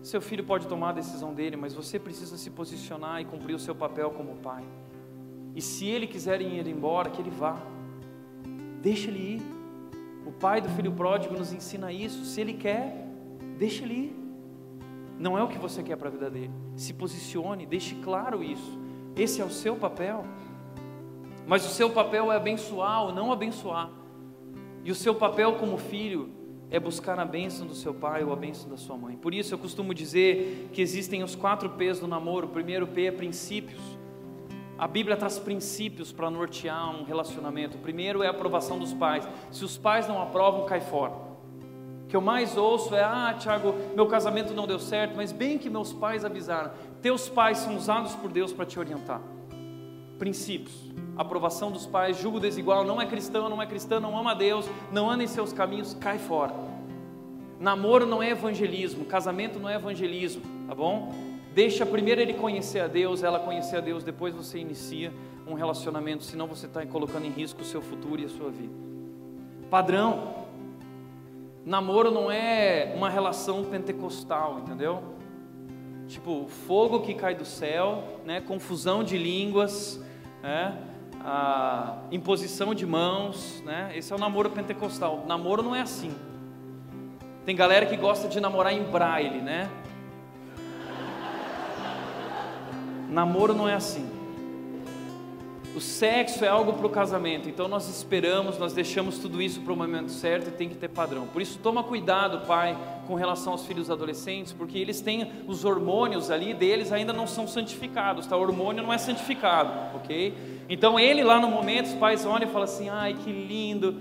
Seu 0.07 0.21
filho 0.21 0.45
pode 0.45 0.69
tomar 0.69 0.91
a 0.91 0.93
decisão 0.93 1.35
dele, 1.35 1.57
mas 1.57 1.75
você 1.75 1.99
precisa 1.99 2.37
se 2.37 2.49
posicionar 2.49 3.21
e 3.21 3.25
cumprir 3.25 3.55
o 3.55 3.59
seu 3.59 3.75
papel 3.75 4.09
como 4.13 4.37
pai. 4.37 4.63
E 5.53 5.61
se 5.61 5.85
ele 5.89 6.07
quiser 6.07 6.41
ir 6.41 6.65
embora, 6.69 7.11
que 7.11 7.21
ele 7.21 7.29
vá. 7.29 7.61
Deixa 8.81 9.11
ele 9.11 9.19
ir. 9.19 9.43
O 10.25 10.31
pai 10.31 10.61
do 10.61 10.69
filho 10.69 10.93
pródigo 10.93 11.37
nos 11.37 11.53
ensina 11.53 11.91
isso. 11.91 12.25
Se 12.25 12.41
ele 12.41 12.53
quer, 12.53 13.05
deixa 13.59 13.83
ele 13.83 13.95
ir. 13.95 14.17
Não 15.19 15.37
é 15.37 15.43
o 15.43 15.49
que 15.49 15.59
você 15.59 15.83
quer 15.83 15.97
para 15.97 16.07
a 16.07 16.13
vida 16.13 16.31
dele. 16.31 16.53
Se 16.77 16.95
posicione, 16.95 17.67
deixe 17.67 17.97
claro 17.97 18.45
isso. 18.45 18.79
Esse 19.17 19.43
é 19.43 19.45
o 19.45 19.51
seu 19.51 19.75
papel. 19.75 20.25
Mas 21.49 21.67
o 21.67 21.69
seu 21.69 21.91
papel 21.91 22.31
é 22.31 22.37
abençoar 22.37 23.07
ou 23.07 23.13
não 23.13 23.33
abençoar. 23.33 23.91
E 24.85 24.91
o 24.93 24.95
seu 24.95 25.17
papel 25.17 25.57
como 25.57 25.77
filho 25.77 26.31
é 26.71 26.81
buscar 26.81 27.19
a 27.19 27.25
bênção 27.25 27.67
do 27.67 27.75
seu 27.75 27.95
pai 27.95 28.25
ou 28.25 28.33
a 28.33 28.37
bênção 28.37 28.69
da 28.69 28.77
sua 28.77 28.97
mãe. 28.97 29.17
Por 29.17 29.33
isso 29.33 29.55
eu 29.55 29.59
costumo 29.59 29.95
dizer 29.95 30.71
que 30.73 30.83
existem 30.83 31.23
os 31.23 31.35
quatro 31.35 31.71
P's 31.71 32.01
do 32.01 32.09
namoro. 32.09 32.49
O 32.49 32.51
primeiro 32.51 32.87
P 32.87 33.07
é 33.07 33.13
princípios. 33.13 33.81
A 34.79 34.87
Bíblia 34.87 35.17
traz 35.17 35.39
princípios 35.39 36.13
para 36.13 36.31
nortear 36.31 36.91
um 36.91 37.05
relacionamento. 37.05 37.79
O 37.79 37.81
primeiro 37.81 38.23
é 38.23 38.27
a 38.27 38.31
aprovação 38.31 38.79
dos 38.79 38.93
pais. 38.93 39.27
Se 39.51 39.65
os 39.65 39.79
pais 39.79 40.07
não 40.09 40.21
aprovam, 40.21 40.67
cai 40.67 40.81
fora. 40.81 41.15
Que 42.09 42.17
que 42.17 42.19
eu 42.19 42.23
mais 42.23 42.57
ouço 42.57 42.95
é: 42.95 43.03
ah, 43.03 43.37
Tiago, 43.39 43.75
meu 43.95 44.07
casamento 44.07 44.55
não 44.55 44.67
deu 44.67 44.79
certo, 44.79 45.15
mas 45.17 45.33
bem 45.33 45.59
que 45.59 45.69
meus 45.69 45.93
pais 45.93 46.25
avisaram. 46.25 46.71
Teus 47.03 47.29
pais 47.29 47.59
são 47.59 47.77
usados 47.77 48.15
por 48.15 48.33
Deus 48.33 48.55
para 48.55 48.65
te 48.65 48.79
orientar. 48.79 49.21
Princípios, 50.19 50.75
aprovação 51.17 51.71
dos 51.71 51.87
pais, 51.87 52.17
julgo 52.19 52.41
desigual, 52.41 52.85
não 52.85 53.01
é 53.01 53.07
cristão, 53.07 53.49
não 53.49 53.61
é 53.61 53.67
cristã, 53.67 54.01
não 54.01 54.17
ama 54.17 54.33
a 54.33 54.35
Deus, 54.35 54.69
não 54.91 55.11
anda 55.11 55.23
em 55.23 55.27
seus 55.27 55.53
caminhos, 55.53 55.95
cai 55.95 56.19
fora. 56.19 56.55
Namoro 57.59 58.07
não 58.07 58.23
é 58.23 58.31
evangelismo, 58.31 59.05
casamento 59.05 59.59
não 59.59 59.69
é 59.69 59.77
evangelismo, 59.77 60.43
tá 60.67 60.75
bom? 60.75 61.15
Deixa 61.55 61.87
primeiro 61.87 62.21
ele 62.21 62.35
conhecer 62.35 62.81
a 62.81 62.87
Deus, 62.87 63.23
ela 63.23 63.39
conhecer 63.39 63.77
a 63.77 63.81
Deus, 63.81 64.05
depois 64.05 64.35
você 64.35 64.59
inicia 64.59 65.13
um 65.47 65.55
relacionamento, 65.55 66.25
senão 66.25 66.47
você 66.47 66.67
está 66.67 66.85
colocando 66.85 67.25
em 67.25 67.31
risco 67.31 67.63
o 67.63 67.65
seu 67.65 67.81
futuro 67.81 68.21
e 68.21 68.25
a 68.25 68.29
sua 68.29 68.51
vida. 68.51 68.75
Padrão. 69.71 70.47
Namoro 71.65 72.11
não 72.11 72.31
é 72.31 72.93
uma 72.97 73.11
relação 73.11 73.65
pentecostal, 73.65 74.61
entendeu? 74.61 75.03
Tipo, 76.07 76.47
fogo 76.47 77.01
que 77.01 77.15
cai 77.15 77.35
do 77.35 77.45
céu, 77.45 78.21
né? 78.25 78.41
confusão 78.41 79.03
de 79.03 79.19
línguas, 79.19 80.01
né? 80.47 80.79
a 81.25 81.97
imposição 82.13 82.73
de 82.73 82.87
mãos, 82.87 83.61
né? 83.67 83.91
esse 83.97 84.13
é 84.13 84.17
o 84.17 84.19
namoro 84.19 84.49
pentecostal. 84.49 85.25
Namoro 85.27 85.61
não 85.61 85.75
é 85.75 85.81
assim. 85.81 86.15
Tem 87.45 87.57
galera 87.57 87.85
que 87.85 87.97
gosta 87.97 88.29
de 88.29 88.39
namorar 88.39 88.73
em 88.73 88.85
braille, 88.85 89.41
né? 89.41 89.69
Namoro 93.11 93.55
não 93.55 93.69
é 93.69 93.75
assim. 93.75 94.09
O 95.77 95.81
sexo 95.81 96.43
é 96.43 96.49
algo 96.49 96.73
para 96.73 96.87
o 96.87 96.89
casamento, 96.89 97.51
então 97.51 97.69
nós 97.69 97.87
esperamos, 97.87 98.57
nós 98.57 98.73
deixamos 98.73 99.19
tudo 99.19 99.43
isso 99.43 99.61
para 99.61 99.75
o 99.75 99.77
momento 99.77 100.11
certo 100.11 100.49
e 100.49 100.51
tem 100.51 100.71
que 100.71 100.75
ter 100.75 100.89
padrão. 100.89 101.27
Por 101.27 101.43
isso, 101.43 101.59
toma 101.59 101.83
cuidado, 101.85 102.47
pai, 102.47 102.75
com 103.07 103.15
relação 103.15 103.53
aos 103.53 103.67
filhos 103.67 103.91
adolescentes, 103.91 104.55
porque 104.55 104.79
eles 104.79 105.03
têm 105.03 105.31
os 105.47 105.67
hormônios 105.67 106.31
ali 106.31 106.55
deles 106.55 106.93
ainda 106.93 107.13
não 107.13 107.27
são 107.27 107.47
santificados, 107.47 108.27
tá? 108.27 108.35
O 108.39 108.41
hormônio 108.41 108.83
não 108.83 108.91
é 108.91 108.97
santificado, 108.97 109.71
ok? 109.97 110.35
Então 110.67 110.99
ele 110.99 111.23
lá 111.23 111.39
no 111.39 111.49
momento, 111.49 111.89
os 111.89 111.95
pais 111.97 112.25
olham 112.25 112.49
e 112.49 112.51
falam 112.51 112.65
assim: 112.65 112.89
ai 112.89 113.13
que 113.13 113.31
lindo. 113.31 114.01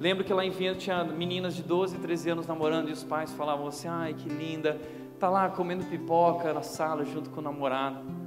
Lembro 0.00 0.24
que 0.24 0.34
lá 0.34 0.44
em 0.44 0.50
Viena 0.50 0.76
tinha 0.76 1.04
meninas 1.04 1.54
de 1.54 1.62
12, 1.62 1.96
13 1.96 2.30
anos 2.30 2.46
namorando 2.48 2.88
e 2.88 2.92
os 2.92 3.04
pais 3.04 3.32
falavam 3.34 3.68
assim: 3.68 3.86
ai 3.86 4.14
que 4.14 4.28
linda, 4.28 4.76
tá 5.20 5.30
lá 5.30 5.48
comendo 5.48 5.84
pipoca 5.84 6.52
na 6.52 6.62
sala 6.62 7.04
junto 7.04 7.30
com 7.30 7.38
o 7.38 7.44
namorado. 7.44 8.17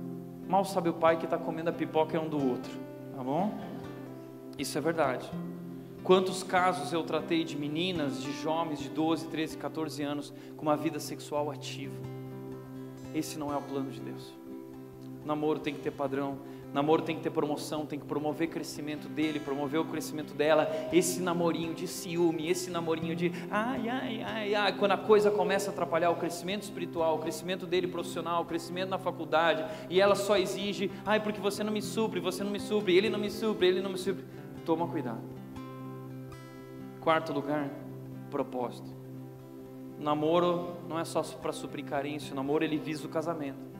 Mal 0.51 0.65
sabe 0.65 0.89
o 0.89 0.93
pai 0.93 1.15
que 1.15 1.23
está 1.23 1.37
comendo 1.37 1.69
a 1.69 1.73
pipoca 1.73 2.17
é 2.17 2.19
um 2.19 2.27
do 2.27 2.35
outro, 2.35 2.73
tá 3.15 3.23
bom? 3.23 3.57
Isso 4.57 4.77
é 4.77 4.81
verdade. 4.81 5.31
Quantos 6.03 6.43
casos 6.43 6.91
eu 6.91 7.05
tratei 7.05 7.45
de 7.45 7.57
meninas, 7.57 8.21
de 8.21 8.33
jovens 8.33 8.81
de 8.81 8.89
12, 8.89 9.27
13, 9.27 9.55
14 9.55 10.03
anos 10.03 10.33
com 10.57 10.63
uma 10.63 10.75
vida 10.75 10.99
sexual 10.99 11.49
ativa? 11.49 11.95
Esse 13.15 13.39
não 13.39 13.53
é 13.53 13.55
o 13.55 13.61
plano 13.61 13.91
de 13.91 14.01
Deus. 14.01 14.33
O 15.23 15.25
namoro 15.25 15.57
tem 15.57 15.73
que 15.73 15.79
ter 15.79 15.91
padrão, 15.91 16.39
Namoro 16.73 17.01
tem 17.01 17.17
que 17.17 17.21
ter 17.21 17.29
promoção, 17.29 17.85
tem 17.85 17.99
que 17.99 18.05
promover 18.05 18.47
crescimento 18.47 19.09
dele, 19.09 19.39
promover 19.39 19.79
o 19.81 19.85
crescimento 19.85 20.33
dela. 20.33 20.69
Esse 20.93 21.21
namorinho 21.21 21.73
de 21.73 21.85
ciúme, 21.85 22.49
esse 22.49 22.69
namorinho 22.71 23.13
de 23.13 23.31
ai, 23.49 23.89
ai, 23.89 24.23
ai, 24.23 24.55
ai, 24.55 24.77
quando 24.77 24.93
a 24.93 24.97
coisa 24.97 25.29
começa 25.29 25.69
a 25.69 25.73
atrapalhar 25.73 26.11
o 26.11 26.15
crescimento 26.15 26.63
espiritual, 26.63 27.15
o 27.15 27.19
crescimento 27.19 27.65
dele 27.65 27.87
profissional, 27.87 28.43
o 28.43 28.45
crescimento 28.45 28.89
na 28.89 28.97
faculdade, 28.97 29.65
e 29.89 29.99
ela 29.99 30.15
só 30.15 30.37
exige, 30.37 30.89
ai, 31.05 31.19
porque 31.19 31.41
você 31.41 31.61
não 31.61 31.73
me 31.73 31.81
supre, 31.81 32.21
você 32.21 32.41
não 32.41 32.51
me 32.51 32.59
supre, 32.59 32.95
ele 32.95 33.09
não 33.09 33.19
me 33.19 33.29
supre, 33.29 33.67
ele 33.67 33.81
não 33.81 33.91
me 33.91 33.97
supre. 33.97 34.23
Toma 34.65 34.87
cuidado. 34.87 35.21
Quarto 37.01 37.33
lugar, 37.33 37.69
propósito. 38.29 38.89
Namoro 39.99 40.77
não 40.87 40.97
é 40.97 41.03
só 41.03 41.21
para 41.21 41.51
suprir 41.51 41.83
carência, 41.83 42.31
o 42.31 42.35
namoro 42.35 42.63
ele 42.63 42.77
visa 42.77 43.05
o 43.05 43.09
casamento. 43.09 43.70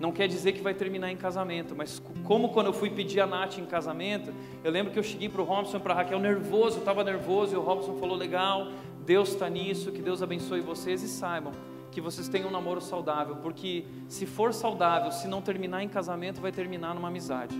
Não 0.00 0.10
quer 0.10 0.26
dizer 0.26 0.52
que 0.52 0.62
vai 0.62 0.72
terminar 0.72 1.12
em 1.12 1.16
casamento, 1.16 1.76
mas 1.76 2.02
como 2.24 2.48
quando 2.48 2.68
eu 2.68 2.72
fui 2.72 2.88
pedir 2.88 3.20
a 3.20 3.26
Nath 3.26 3.58
em 3.58 3.66
casamento, 3.66 4.32
eu 4.64 4.70
lembro 4.70 4.90
que 4.90 4.98
eu 4.98 5.02
cheguei 5.02 5.28
para 5.28 5.42
o 5.42 5.44
Robson, 5.44 5.78
para 5.78 5.92
a 5.92 5.96
Raquel, 5.98 6.18
nervoso, 6.18 6.78
estava 6.78 7.04
nervoso, 7.04 7.54
e 7.54 7.58
o 7.58 7.60
Robson 7.60 7.98
falou: 7.98 8.16
legal, 8.16 8.68
Deus 9.04 9.28
está 9.28 9.50
nisso, 9.50 9.92
que 9.92 10.00
Deus 10.00 10.22
abençoe 10.22 10.62
vocês 10.62 11.02
e 11.02 11.08
saibam 11.08 11.52
que 11.92 12.00
vocês 12.00 12.28
tenham 12.28 12.48
um 12.48 12.52
namoro 12.52 12.80
saudável, 12.80 13.36
porque 13.36 13.84
se 14.08 14.24
for 14.24 14.54
saudável, 14.54 15.10
se 15.12 15.28
não 15.28 15.42
terminar 15.42 15.82
em 15.82 15.88
casamento, 15.88 16.40
vai 16.40 16.52
terminar 16.52 16.94
numa 16.94 17.08
amizade. 17.08 17.54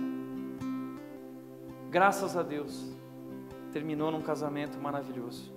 Graças 1.91 2.35
a 2.35 2.41
Deus, 2.41 2.91
terminou 3.71 4.09
num 4.09 4.21
casamento 4.21 4.79
maravilhoso. 4.79 5.53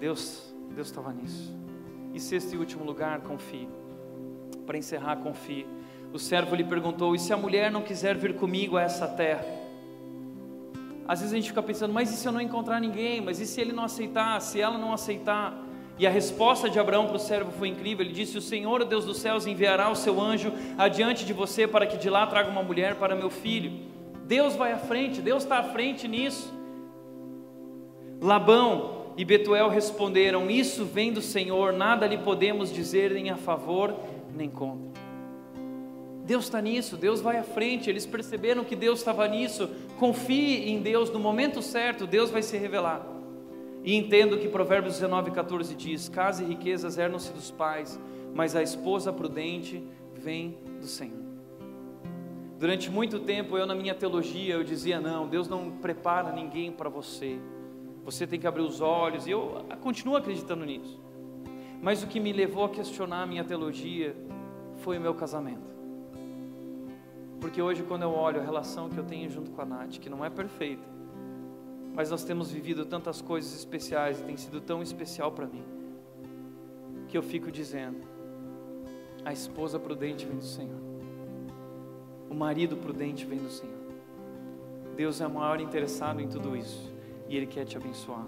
Deus, 0.00 0.54
Deus 0.74 0.86
estava 0.86 1.12
nisso. 1.12 1.54
E 2.14 2.20
sexto 2.20 2.54
e 2.54 2.56
último 2.56 2.84
lugar, 2.84 3.20
confie 3.20 3.68
para 4.66 4.76
encerrar, 4.76 5.16
confie. 5.16 5.66
O 6.12 6.18
servo 6.18 6.54
lhe 6.54 6.64
perguntou: 6.64 7.14
E 7.14 7.18
se 7.18 7.32
a 7.32 7.36
mulher 7.36 7.70
não 7.70 7.82
quiser 7.82 8.16
vir 8.16 8.34
comigo 8.34 8.76
a 8.76 8.82
essa 8.82 9.06
terra? 9.06 9.44
Às 11.06 11.20
vezes 11.20 11.32
a 11.32 11.36
gente 11.36 11.48
fica 11.48 11.62
pensando: 11.62 11.94
Mas 11.94 12.12
e 12.12 12.16
se 12.16 12.26
eu 12.26 12.32
não 12.32 12.40
encontrar 12.40 12.80
ninguém? 12.80 13.20
Mas 13.20 13.40
e 13.40 13.46
se 13.46 13.60
ele 13.60 13.72
não 13.72 13.84
aceitar? 13.84 14.40
Se 14.40 14.60
ela 14.60 14.76
não 14.76 14.92
aceitar? 14.92 15.64
E 15.98 16.06
a 16.06 16.10
resposta 16.10 16.68
de 16.68 16.78
Abraão 16.78 17.06
para 17.06 17.16
o 17.16 17.18
servo 17.18 17.50
foi 17.52 17.68
incrível. 17.68 18.04
Ele 18.04 18.14
disse: 18.14 18.36
O 18.36 18.42
Senhor, 18.42 18.84
Deus 18.84 19.04
dos 19.04 19.18
céus, 19.18 19.46
enviará 19.46 19.90
o 19.90 19.96
seu 19.96 20.20
anjo 20.20 20.52
adiante 20.76 21.24
de 21.24 21.32
você 21.32 21.66
para 21.66 21.86
que 21.86 21.96
de 21.96 22.10
lá 22.10 22.26
traga 22.26 22.50
uma 22.50 22.62
mulher 22.62 22.96
para 22.96 23.14
meu 23.14 23.30
filho. 23.30 23.72
Deus 24.24 24.56
vai 24.56 24.72
à 24.72 24.78
frente, 24.78 25.20
Deus 25.20 25.44
está 25.44 25.58
à 25.58 25.62
frente 25.62 26.08
nisso. 26.08 26.52
Labão 28.20 29.12
e 29.16 29.24
Betuel 29.24 29.68
responderam: 29.68 30.50
Isso 30.50 30.84
vem 30.84 31.12
do 31.12 31.22
Senhor, 31.22 31.72
nada 31.72 32.06
lhe 32.06 32.18
podemos 32.18 32.72
dizer 32.72 33.12
nem 33.12 33.30
a 33.30 33.36
favor 33.36 33.94
nem 34.36 34.50
contra. 34.50 35.06
Deus 36.24 36.44
está 36.44 36.60
nisso, 36.60 36.96
Deus 36.96 37.20
vai 37.20 37.38
à 37.38 37.44
frente, 37.44 37.88
eles 37.88 38.04
perceberam 38.04 38.64
que 38.64 38.74
Deus 38.74 38.98
estava 38.98 39.26
nisso. 39.28 39.70
Confie 39.98 40.68
em 40.68 40.82
Deus, 40.82 41.08
no 41.10 41.20
momento 41.20 41.62
certo, 41.62 42.06
Deus 42.06 42.30
vai 42.30 42.42
se 42.42 42.56
revelar. 42.56 43.06
E 43.84 43.94
entendo 43.94 44.36
que 44.36 44.48
Provérbios 44.48 44.94
19, 44.94 45.30
14 45.30 45.72
diz: 45.76 46.08
Casa 46.08 46.42
e 46.42 46.46
riquezas 46.46 46.98
herdam-se 46.98 47.32
dos 47.32 47.52
pais, 47.52 47.98
mas 48.34 48.56
a 48.56 48.62
esposa 48.62 49.12
prudente 49.12 49.80
vem 50.12 50.58
do 50.80 50.86
Senhor. 50.86 51.24
Durante 52.58 52.90
muito 52.90 53.20
tempo, 53.20 53.56
eu 53.56 53.64
na 53.64 53.76
minha 53.76 53.94
teologia, 53.94 54.54
eu 54.54 54.64
dizia: 54.64 55.00
Não, 55.00 55.28
Deus 55.28 55.46
não 55.46 55.70
prepara 55.70 56.32
ninguém 56.32 56.72
para 56.72 56.88
você. 56.88 57.38
Você 58.04 58.26
tem 58.26 58.40
que 58.40 58.46
abrir 58.48 58.62
os 58.62 58.80
olhos, 58.80 59.28
e 59.28 59.30
eu 59.30 59.64
continuo 59.80 60.16
acreditando 60.16 60.64
nisso. 60.64 61.00
Mas 61.80 62.02
o 62.02 62.06
que 62.06 62.18
me 62.18 62.32
levou 62.32 62.64
a 62.64 62.68
questionar 62.68 63.22
a 63.22 63.26
minha 63.26 63.44
teologia 63.44 64.16
foi 64.76 64.98
o 64.98 65.00
meu 65.00 65.14
casamento. 65.14 65.74
Porque 67.40 67.60
hoje, 67.60 67.82
quando 67.82 68.02
eu 68.02 68.10
olho 68.10 68.40
a 68.40 68.44
relação 68.44 68.88
que 68.88 68.98
eu 68.98 69.04
tenho 69.04 69.30
junto 69.30 69.50
com 69.50 69.62
a 69.62 69.64
Nath, 69.64 69.98
que 69.98 70.08
não 70.08 70.24
é 70.24 70.30
perfeita, 70.30 70.82
mas 71.94 72.10
nós 72.10 72.24
temos 72.24 72.50
vivido 72.50 72.84
tantas 72.84 73.20
coisas 73.22 73.54
especiais 73.54 74.20
e 74.20 74.24
tem 74.24 74.36
sido 74.36 74.60
tão 74.60 74.82
especial 74.82 75.32
para 75.32 75.46
mim, 75.46 75.62
que 77.08 77.16
eu 77.16 77.22
fico 77.22 77.50
dizendo: 77.50 78.00
a 79.24 79.32
esposa 79.32 79.78
prudente 79.78 80.26
vem 80.26 80.38
do 80.38 80.44
Senhor, 80.44 80.80
o 82.28 82.34
marido 82.34 82.76
prudente 82.76 83.24
vem 83.24 83.38
do 83.38 83.50
Senhor. 83.50 83.76
Deus 84.96 85.20
é 85.20 85.26
o 85.26 85.30
maior 85.30 85.60
interessado 85.60 86.20
em 86.20 86.28
tudo 86.28 86.56
isso 86.56 86.90
e 87.28 87.36
Ele 87.36 87.46
quer 87.46 87.66
te 87.66 87.76
abençoar 87.76 88.26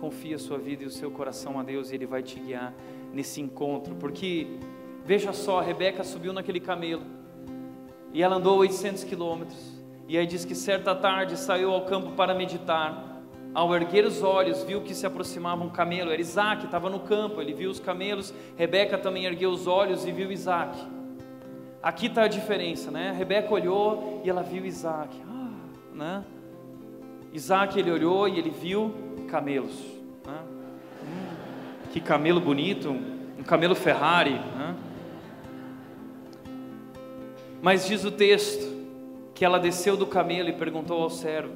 confie 0.00 0.34
a 0.34 0.38
sua 0.38 0.58
vida 0.58 0.82
e 0.82 0.86
o 0.86 0.90
seu 0.90 1.10
coração 1.10 1.60
a 1.60 1.62
Deus 1.62 1.90
e 1.90 1.94
Ele 1.94 2.06
vai 2.06 2.22
te 2.22 2.40
guiar 2.40 2.74
nesse 3.12 3.40
encontro. 3.40 3.94
Porque, 3.96 4.46
veja 5.04 5.32
só, 5.32 5.60
Rebeca 5.60 6.02
subiu 6.02 6.32
naquele 6.32 6.60
camelo 6.60 7.02
e 8.12 8.22
ela 8.22 8.36
andou 8.36 8.58
800 8.58 9.04
quilômetros. 9.04 9.80
E 10.08 10.18
aí 10.18 10.26
diz 10.26 10.44
que 10.44 10.54
certa 10.54 10.94
tarde 10.94 11.36
saiu 11.36 11.72
ao 11.72 11.84
campo 11.84 12.12
para 12.12 12.34
meditar. 12.34 13.08
Ao 13.52 13.74
erguer 13.74 14.04
os 14.04 14.22
olhos, 14.22 14.62
viu 14.62 14.80
que 14.80 14.94
se 14.94 15.06
aproximava 15.06 15.62
um 15.62 15.70
camelo. 15.70 16.10
Era 16.10 16.20
Isaac, 16.20 16.64
estava 16.64 16.88
no 16.88 17.00
campo. 17.00 17.40
Ele 17.40 17.52
viu 17.52 17.70
os 17.70 17.78
camelos. 17.78 18.34
Rebeca 18.56 18.98
também 18.98 19.24
ergueu 19.24 19.50
os 19.50 19.66
olhos 19.66 20.04
e 20.04 20.12
viu 20.12 20.32
Isaac. 20.32 20.76
Aqui 21.82 22.06
está 22.06 22.24
a 22.24 22.28
diferença, 22.28 22.90
né? 22.90 23.12
Rebeca 23.16 23.52
olhou 23.52 24.20
e 24.24 24.30
ela 24.30 24.42
viu 24.42 24.64
Isaac. 24.66 25.16
Ah, 25.28 25.94
né? 25.94 26.24
Isaac 27.32 27.78
ele 27.78 27.90
olhou 27.90 28.28
e 28.28 28.38
ele 28.38 28.50
viu 28.50 28.92
camelos. 29.28 29.76
Né? 30.26 30.42
Hum, 31.02 31.88
que 31.92 32.00
camelo 32.00 32.40
bonito, 32.40 32.90
um 32.90 33.42
camelo 33.42 33.74
Ferrari. 33.74 34.32
Né? 34.32 34.76
Mas 37.62 37.86
diz 37.86 38.04
o 38.04 38.10
texto 38.10 38.68
que 39.34 39.44
ela 39.44 39.58
desceu 39.58 39.96
do 39.96 40.06
camelo 40.06 40.48
e 40.48 40.52
perguntou 40.52 41.00
ao 41.00 41.10
servo: 41.10 41.52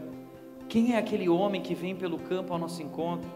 Quem 0.68 0.94
é 0.94 0.98
aquele 0.98 1.28
homem 1.28 1.60
que 1.60 1.74
vem 1.74 1.96
pelo 1.96 2.18
campo 2.18 2.52
ao 2.52 2.58
nosso 2.58 2.80
encontro? 2.80 3.28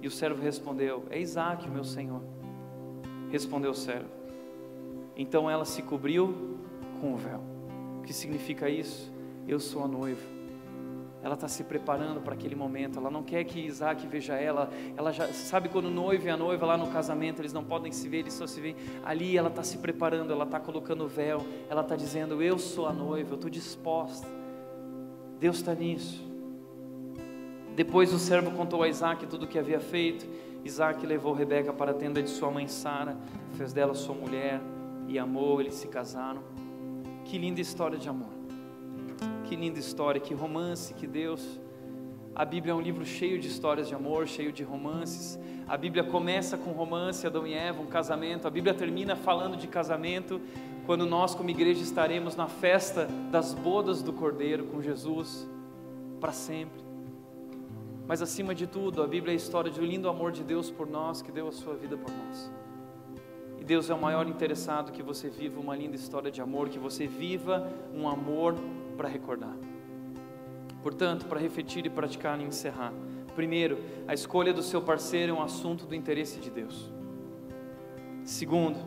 E 0.00 0.06
o 0.06 0.10
servo 0.10 0.42
respondeu: 0.42 1.04
É 1.10 1.20
Isaac, 1.20 1.68
meu 1.68 1.84
senhor. 1.84 2.22
Respondeu 3.30 3.72
o 3.72 3.74
servo. 3.74 4.08
Então 5.14 5.50
ela 5.50 5.66
se 5.66 5.82
cobriu 5.82 6.58
com 7.00 7.12
o 7.12 7.16
véu. 7.16 7.40
O 7.98 8.02
que 8.02 8.12
significa 8.12 8.70
isso? 8.70 9.12
Eu 9.46 9.60
sou 9.60 9.84
a 9.84 9.88
noiva 9.88 10.41
ela 11.22 11.34
está 11.34 11.46
se 11.46 11.62
preparando 11.62 12.20
para 12.20 12.34
aquele 12.34 12.56
momento. 12.56 12.98
Ela 12.98 13.10
não 13.10 13.22
quer 13.22 13.44
que 13.44 13.60
Isaac 13.60 14.06
veja 14.06 14.34
ela. 14.34 14.68
Ela 14.96 15.12
já 15.12 15.32
sabe 15.32 15.68
quando 15.68 15.86
o 15.86 15.90
noivo 15.90 16.26
e 16.26 16.30
a 16.30 16.36
noiva 16.36 16.66
lá 16.66 16.76
no 16.76 16.88
casamento 16.88 17.40
eles 17.40 17.52
não 17.52 17.62
podem 17.62 17.92
se 17.92 18.08
ver, 18.08 18.18
eles 18.18 18.34
só 18.34 18.46
se 18.46 18.60
veem 18.60 18.74
ali. 19.04 19.36
Ela 19.36 19.48
está 19.48 19.62
se 19.62 19.78
preparando, 19.78 20.32
ela 20.32 20.44
está 20.44 20.58
colocando 20.58 21.04
o 21.04 21.08
véu. 21.08 21.46
Ela 21.70 21.82
está 21.82 21.94
dizendo: 21.94 22.42
Eu 22.42 22.58
sou 22.58 22.86
a 22.86 22.92
noiva, 22.92 23.30
eu 23.30 23.36
estou 23.36 23.48
disposta. 23.48 24.26
Deus 25.38 25.56
está 25.56 25.74
nisso. 25.74 26.24
Depois 27.76 28.12
o 28.12 28.18
servo 28.18 28.50
contou 28.50 28.82
a 28.82 28.88
Isaac 28.88 29.26
tudo 29.26 29.44
o 29.44 29.48
que 29.48 29.58
havia 29.58 29.80
feito. 29.80 30.26
Isaac 30.64 31.04
levou 31.06 31.32
Rebeca 31.32 31.72
para 31.72 31.92
a 31.92 31.94
tenda 31.94 32.22
de 32.22 32.30
sua 32.30 32.50
mãe 32.50 32.68
Sara, 32.68 33.16
fez 33.52 33.72
dela 33.72 33.94
sua 33.94 34.14
mulher 34.14 34.60
e 35.06 35.18
amou. 35.18 35.60
Eles 35.60 35.74
se 35.74 35.86
casaram. 35.86 36.42
Que 37.24 37.38
linda 37.38 37.60
história 37.60 37.96
de 37.96 38.08
amor. 38.08 38.41
Que 39.52 39.56
linda 39.56 39.78
história, 39.78 40.18
que 40.18 40.32
romance, 40.32 40.94
que 40.94 41.06
Deus. 41.06 41.60
A 42.34 42.42
Bíblia 42.42 42.72
é 42.72 42.74
um 42.74 42.80
livro 42.80 43.04
cheio 43.04 43.38
de 43.38 43.48
histórias 43.48 43.86
de 43.86 43.94
amor, 43.94 44.26
cheio 44.26 44.50
de 44.50 44.62
romances. 44.62 45.38
A 45.68 45.76
Bíblia 45.76 46.02
começa 46.02 46.56
com 46.56 46.70
romance, 46.72 47.26
Adão 47.26 47.46
e 47.46 47.52
Eva, 47.52 47.82
um 47.82 47.86
casamento. 47.86 48.48
A 48.48 48.50
Bíblia 48.50 48.72
termina 48.72 49.14
falando 49.14 49.54
de 49.54 49.68
casamento, 49.68 50.40
quando 50.86 51.04
nós, 51.04 51.34
como 51.34 51.50
igreja, 51.50 51.82
estaremos 51.82 52.34
na 52.34 52.48
festa 52.48 53.06
das 53.30 53.52
bodas 53.52 54.02
do 54.02 54.14
Cordeiro 54.14 54.64
com 54.68 54.80
Jesus 54.80 55.46
para 56.18 56.32
sempre. 56.32 56.82
Mas 58.08 58.22
acima 58.22 58.54
de 58.54 58.66
tudo, 58.66 59.02
a 59.02 59.06
Bíblia 59.06 59.32
é 59.32 59.34
a 59.34 59.36
história 59.36 59.70
de 59.70 59.78
um 59.78 59.84
lindo 59.84 60.08
amor 60.08 60.32
de 60.32 60.42
Deus 60.42 60.70
por 60.70 60.88
nós, 60.88 61.20
que 61.20 61.30
deu 61.30 61.46
a 61.46 61.52
sua 61.52 61.74
vida 61.74 61.94
por 61.94 62.10
nós. 62.10 62.50
E 63.60 63.64
Deus 63.64 63.90
é 63.90 63.94
o 63.94 64.00
maior 64.00 64.26
interessado 64.26 64.92
que 64.92 65.02
você 65.02 65.28
viva 65.28 65.60
uma 65.60 65.76
linda 65.76 65.94
história 65.94 66.30
de 66.30 66.40
amor, 66.40 66.70
que 66.70 66.78
você 66.78 67.06
viva 67.06 67.70
um 67.94 68.08
amor 68.08 68.56
para 68.92 69.08
recordar. 69.08 69.56
Portanto, 70.82 71.26
para 71.26 71.38
refletir 71.38 71.86
e 71.86 71.90
praticar 71.90 72.40
e 72.40 72.44
encerrar. 72.44 72.92
Primeiro, 73.34 73.78
a 74.06 74.12
escolha 74.12 74.52
do 74.52 74.62
seu 74.62 74.82
parceiro 74.82 75.32
é 75.32 75.34
um 75.34 75.42
assunto 75.42 75.86
do 75.86 75.94
interesse 75.94 76.40
de 76.40 76.50
Deus. 76.50 76.90
Segundo, 78.24 78.78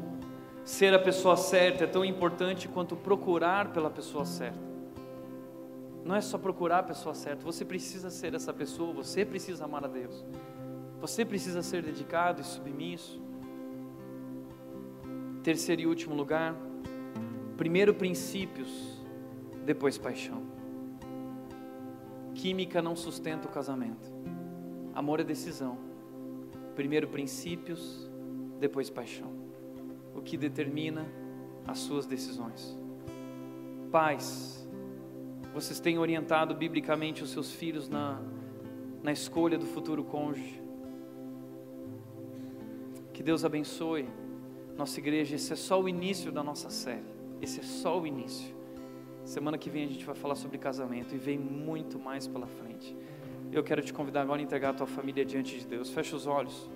ser 0.63 0.93
a 0.93 0.99
pessoa 0.99 1.35
certa 1.37 1.85
é 1.85 1.87
tão 1.87 2.03
importante 2.03 2.67
quanto 2.67 2.95
procurar 2.95 3.71
pela 3.71 3.89
pessoa 3.89 4.25
certa. 4.25 4.59
Não 6.03 6.15
é 6.15 6.21
só 6.21 6.37
procurar 6.37 6.79
a 6.79 6.83
pessoa 6.83 7.15
certa, 7.15 7.43
você 7.43 7.65
precisa 7.65 8.11
ser 8.11 8.35
essa 8.35 8.53
pessoa, 8.53 8.93
você 8.93 9.25
precisa 9.25 9.65
amar 9.65 9.83
a 9.83 9.87
Deus. 9.87 10.23
Você 11.01 11.25
precisa 11.25 11.61
ser 11.63 11.81
dedicado 11.81 12.41
e 12.41 12.43
submisso. 12.43 13.21
Terceiro 15.43 15.81
e 15.81 15.87
último 15.87 16.15
lugar, 16.15 16.55
primeiro 17.57 17.93
princípios 17.93 18.94
depois 19.65 19.97
paixão. 19.97 20.43
Química 22.35 22.81
não 22.81 22.95
sustenta 22.95 23.47
o 23.47 23.51
casamento. 23.51 24.11
Amor 24.93 25.19
é 25.19 25.23
decisão. 25.23 25.77
Primeiro 26.75 27.07
princípios, 27.07 28.09
depois 28.59 28.89
paixão. 28.89 29.31
O 30.13 30.21
que 30.21 30.37
determina 30.37 31.05
as 31.67 31.79
suas 31.79 32.05
decisões. 32.05 32.77
Pais, 33.91 34.67
vocês 35.53 35.79
têm 35.79 35.97
orientado 35.97 36.53
biblicamente 36.53 37.23
os 37.23 37.31
seus 37.31 37.51
filhos 37.51 37.89
na, 37.89 38.21
na 39.01 39.11
escolha 39.11 39.57
do 39.57 39.65
futuro 39.65 40.03
cônjuge. 40.03 40.61
Que 43.13 43.23
Deus 43.23 43.43
abençoe 43.43 44.07
nossa 44.77 44.99
igreja. 44.99 45.35
Esse 45.35 45.53
é 45.53 45.55
só 45.55 45.81
o 45.81 45.89
início 45.89 46.31
da 46.31 46.43
nossa 46.43 46.69
série. 46.69 47.05
Esse 47.41 47.61
é 47.61 47.63
só 47.63 47.99
o 47.99 48.05
início. 48.05 48.54
Semana 49.25 49.57
que 49.57 49.71
vem 49.71 49.83
a 49.83 49.87
gente 49.87 50.05
vai 50.05 50.13
falar 50.13 50.35
sobre 50.35 50.59
casamento 50.59 51.15
e 51.15 51.17
vem 51.17 51.37
muito 51.37 51.97
mais 51.97 52.27
pela 52.27 52.45
frente. 52.45 52.95
Eu 53.51 53.63
quero 53.63 53.81
te 53.81 53.91
convidar 53.91 54.21
agora 54.21 54.39
a 54.39 54.43
entregar 54.43 54.69
a 54.69 54.73
tua 54.73 54.85
família 54.85 55.25
diante 55.25 55.57
de 55.57 55.65
Deus. 55.65 55.89
Fecha 55.89 56.15
os 56.15 56.27
olhos. 56.27 56.69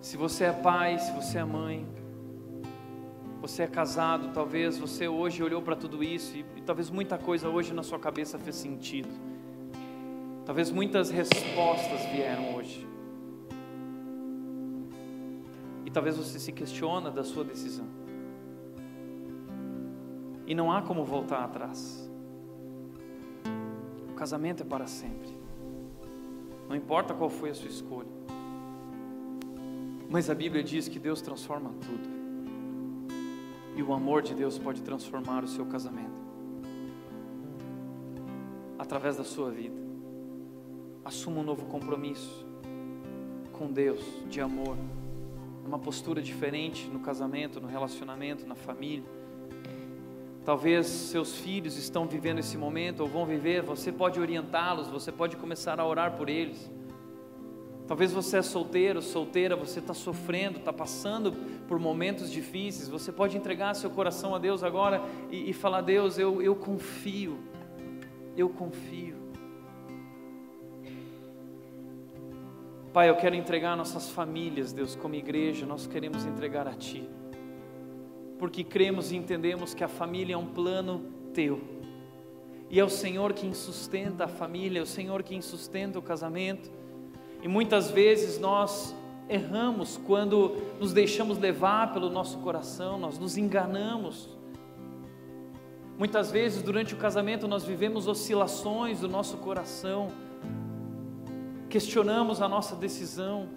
Se 0.00 0.16
você 0.16 0.44
é 0.44 0.52
pai, 0.52 0.96
se 1.00 1.10
você 1.10 1.38
é 1.38 1.44
mãe, 1.44 1.84
você 3.40 3.64
é 3.64 3.66
casado, 3.66 4.32
talvez 4.32 4.78
você 4.78 5.08
hoje 5.08 5.42
olhou 5.42 5.60
para 5.60 5.74
tudo 5.74 6.04
isso 6.04 6.36
e, 6.36 6.44
e 6.56 6.62
talvez 6.62 6.88
muita 6.88 7.18
coisa 7.18 7.48
hoje 7.48 7.74
na 7.74 7.82
sua 7.82 7.98
cabeça 7.98 8.38
fez 8.38 8.54
sentido. 8.54 9.33
Talvez 10.44 10.70
muitas 10.70 11.10
respostas 11.10 12.04
vieram 12.12 12.54
hoje. 12.54 12.86
E 15.86 15.90
talvez 15.90 16.16
você 16.16 16.38
se 16.38 16.52
questiona 16.52 17.10
da 17.10 17.24
sua 17.24 17.44
decisão. 17.44 17.86
E 20.46 20.54
não 20.54 20.70
há 20.70 20.82
como 20.82 21.04
voltar 21.04 21.42
atrás. 21.42 22.10
O 24.10 24.14
casamento 24.14 24.62
é 24.62 24.66
para 24.66 24.86
sempre. 24.86 25.34
Não 26.68 26.76
importa 26.76 27.14
qual 27.14 27.30
foi 27.30 27.50
a 27.50 27.54
sua 27.54 27.68
escolha. 27.68 28.08
Mas 30.10 30.28
a 30.28 30.34
Bíblia 30.34 30.62
diz 30.62 30.88
que 30.88 30.98
Deus 30.98 31.22
transforma 31.22 31.70
tudo. 31.80 32.14
E 33.76 33.82
o 33.82 33.92
amor 33.92 34.22
de 34.22 34.34
Deus 34.34 34.58
pode 34.58 34.82
transformar 34.82 35.42
o 35.42 35.48
seu 35.48 35.64
casamento 35.66 36.22
através 38.78 39.16
da 39.16 39.24
sua 39.24 39.50
vida. 39.50 39.83
Assuma 41.04 41.40
um 41.40 41.44
novo 41.44 41.66
compromisso 41.66 42.46
com 43.52 43.70
Deus, 43.70 44.02
de 44.28 44.40
amor, 44.40 44.76
uma 45.66 45.78
postura 45.78 46.22
diferente 46.22 46.86
no 46.88 47.00
casamento, 47.00 47.60
no 47.60 47.68
relacionamento, 47.68 48.46
na 48.46 48.54
família. 48.54 49.04
Talvez 50.44 50.86
seus 50.86 51.36
filhos 51.36 51.76
estão 51.76 52.06
vivendo 52.06 52.38
esse 52.38 52.56
momento 52.56 53.00
ou 53.00 53.06
vão 53.06 53.24
viver, 53.24 53.62
você 53.62 53.92
pode 53.92 54.18
orientá-los, 54.18 54.88
você 54.88 55.12
pode 55.12 55.36
começar 55.36 55.78
a 55.78 55.86
orar 55.86 56.16
por 56.16 56.28
eles. 56.28 56.70
Talvez 57.86 58.10
você 58.10 58.38
é 58.38 58.42
solteiro, 58.42 59.02
solteira, 59.02 59.54
você 59.54 59.80
está 59.80 59.92
sofrendo, 59.92 60.58
está 60.58 60.72
passando 60.72 61.32
por 61.68 61.78
momentos 61.78 62.30
difíceis. 62.30 62.88
Você 62.88 63.12
pode 63.12 63.36
entregar 63.36 63.74
seu 63.74 63.90
coração 63.90 64.34
a 64.34 64.38
Deus 64.38 64.62
agora 64.62 65.02
e, 65.30 65.50
e 65.50 65.52
falar: 65.52 65.82
Deus, 65.82 66.18
eu, 66.18 66.40
eu 66.40 66.56
confio, 66.56 67.38
eu 68.36 68.48
confio. 68.48 69.23
Pai, 72.94 73.10
eu 73.10 73.16
quero 73.16 73.34
entregar 73.34 73.76
nossas 73.76 74.08
famílias, 74.08 74.72
Deus, 74.72 74.94
como 74.94 75.16
igreja, 75.16 75.66
nós 75.66 75.84
queremos 75.84 76.24
entregar 76.24 76.68
a 76.68 76.74
Ti, 76.74 77.02
porque 78.38 78.62
cremos 78.62 79.10
e 79.10 79.16
entendemos 79.16 79.74
que 79.74 79.82
a 79.82 79.88
família 79.88 80.34
é 80.34 80.36
um 80.36 80.46
plano 80.46 81.02
Teu, 81.32 81.60
e 82.70 82.78
é 82.78 82.84
o 82.84 82.88
Senhor 82.88 83.32
quem 83.32 83.52
sustenta 83.52 84.26
a 84.26 84.28
família, 84.28 84.78
é 84.78 84.82
o 84.82 84.86
Senhor 84.86 85.24
quem 85.24 85.42
sustenta 85.42 85.98
o 85.98 86.02
casamento, 86.02 86.70
e 87.42 87.48
muitas 87.48 87.90
vezes 87.90 88.38
nós 88.38 88.94
erramos 89.28 90.00
quando 90.06 90.54
nos 90.78 90.92
deixamos 90.92 91.36
levar 91.36 91.92
pelo 91.92 92.08
nosso 92.08 92.38
coração, 92.38 92.96
nós 92.96 93.18
nos 93.18 93.36
enganamos. 93.36 94.28
Muitas 95.98 96.30
vezes 96.30 96.62
durante 96.62 96.94
o 96.94 96.96
casamento 96.96 97.48
nós 97.48 97.64
vivemos 97.64 98.06
oscilações 98.06 99.00
do 99.00 99.08
nosso 99.08 99.38
coração, 99.38 100.12
questionamos 101.74 102.40
a 102.40 102.48
nossa 102.48 102.76
decisão. 102.76 103.48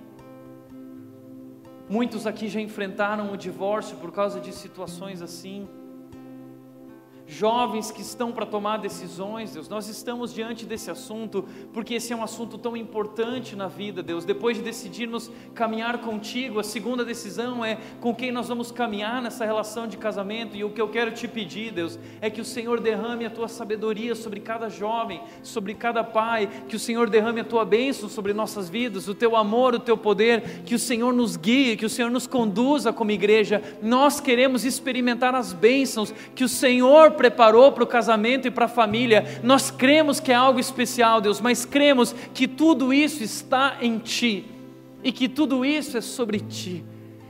Muitos 1.87 2.25
aqui 2.25 2.49
já 2.49 2.59
enfrentaram 2.59 3.31
o 3.31 3.37
divórcio 3.37 3.95
por 3.97 4.11
causa 4.11 4.39
de 4.39 4.51
situações 4.51 5.21
assim 5.21 5.69
jovens 7.27 7.91
que 7.91 8.01
estão 8.01 8.31
para 8.31 8.45
tomar 8.45 8.77
decisões, 8.77 9.53
Deus. 9.53 9.67
Nós 9.67 9.89
estamos 9.89 10.33
diante 10.33 10.65
desse 10.65 10.89
assunto 10.89 11.45
porque 11.73 11.95
esse 11.95 12.13
é 12.13 12.15
um 12.15 12.23
assunto 12.23 12.57
tão 12.57 12.75
importante 12.75 13.55
na 13.55 13.67
vida, 13.67 14.01
Deus. 14.01 14.23
Depois 14.23 14.57
de 14.57 14.63
decidirmos 14.63 15.29
caminhar 15.53 15.99
contigo, 15.99 16.59
a 16.59 16.63
segunda 16.63 17.03
decisão 17.03 17.63
é 17.63 17.77
com 17.99 18.15
quem 18.15 18.31
nós 18.31 18.47
vamos 18.47 18.71
caminhar 18.71 19.21
nessa 19.21 19.45
relação 19.45 19.87
de 19.87 19.97
casamento. 19.97 20.55
E 20.55 20.63
o 20.63 20.69
que 20.69 20.81
eu 20.81 20.87
quero 20.87 21.11
te 21.11 21.27
pedir, 21.27 21.73
Deus, 21.73 21.99
é 22.21 22.29
que 22.29 22.39
o 22.39 22.45
Senhor 22.45 22.79
derrame 22.79 23.25
a 23.25 23.29
tua 23.29 23.49
sabedoria 23.49 24.15
sobre 24.15 24.39
cada 24.39 24.69
jovem, 24.69 25.21
sobre 25.43 25.73
cada 25.73 26.03
pai, 26.03 26.49
que 26.69 26.75
o 26.75 26.79
Senhor 26.79 27.09
derrame 27.09 27.41
a 27.41 27.45
tua 27.45 27.65
bênção 27.65 28.07
sobre 28.07 28.33
nossas 28.33 28.69
vidas, 28.69 29.07
o 29.07 29.13
teu 29.13 29.35
amor, 29.35 29.75
o 29.75 29.79
teu 29.79 29.97
poder, 29.97 30.61
que 30.65 30.75
o 30.75 30.79
Senhor 30.79 31.11
nos 31.11 31.35
guie, 31.35 31.75
que 31.75 31.85
o 31.85 31.89
Senhor 31.89 32.09
nos 32.09 32.25
conduza 32.25 32.93
como 32.93 33.11
igreja. 33.11 33.61
Nós 33.81 34.21
queremos 34.21 34.63
experimentar 34.63 35.35
as 35.35 35.51
bênçãos 35.51 36.13
que 36.33 36.43
o 36.43 36.49
Senhor 36.49 37.16
preparou 37.17 37.71
para 37.71 37.83
o 37.83 37.87
casamento 37.87 38.47
e 38.47 38.51
para 38.51 38.65
a 38.65 38.69
família. 38.69 39.41
Nós 39.43 39.69
cremos 39.69 40.19
que 40.19 40.31
é 40.31 40.35
algo 40.35 40.59
especial, 40.59 41.19
Deus, 41.19 41.41
mas 41.41 41.65
cremos 41.65 42.13
que 42.33 42.47
tudo 42.47 42.93
isso 42.93 43.23
está 43.23 43.77
em 43.81 43.97
Ti 43.97 44.45
e 45.03 45.11
que 45.11 45.27
tudo 45.27 45.65
isso 45.65 45.97
é 45.97 46.01
sobre 46.01 46.39
Ti 46.39 46.85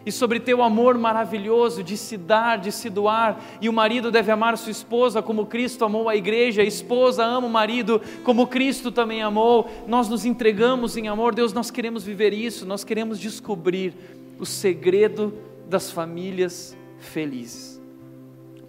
e 0.07 0.11
sobre 0.11 0.39
teu 0.39 0.63
amor 0.63 0.97
maravilhoso 0.97 1.83
de 1.83 1.97
se 1.97 2.15
dar, 2.15 2.57
de 2.57 2.71
se 2.71 2.89
doar. 2.89 3.41
E 3.59 3.67
o 3.67 3.73
marido 3.73 4.09
deve 4.09 4.31
amar 4.31 4.57
sua 4.57 4.71
esposa 4.71 5.21
como 5.21 5.45
Cristo 5.45 5.83
amou 5.83 6.07
a 6.07 6.15
igreja, 6.15 6.61
a 6.61 6.65
esposa 6.65 7.25
ama 7.25 7.45
o 7.45 7.49
marido 7.49 8.01
como 8.23 8.47
Cristo 8.47 8.89
também 8.89 9.21
amou. 9.21 9.69
Nós 9.85 10.07
nos 10.07 10.23
entregamos 10.23 10.95
em 10.95 11.09
amor, 11.09 11.35
Deus, 11.35 11.51
nós 11.51 11.69
queremos 11.69 12.05
viver 12.05 12.31
isso, 12.31 12.65
nós 12.65 12.85
queremos 12.85 13.19
descobrir 13.19 13.93
o 14.39 14.45
segredo 14.45 15.33
das 15.67 15.91
famílias 15.91 16.73
felizes. 16.99 17.76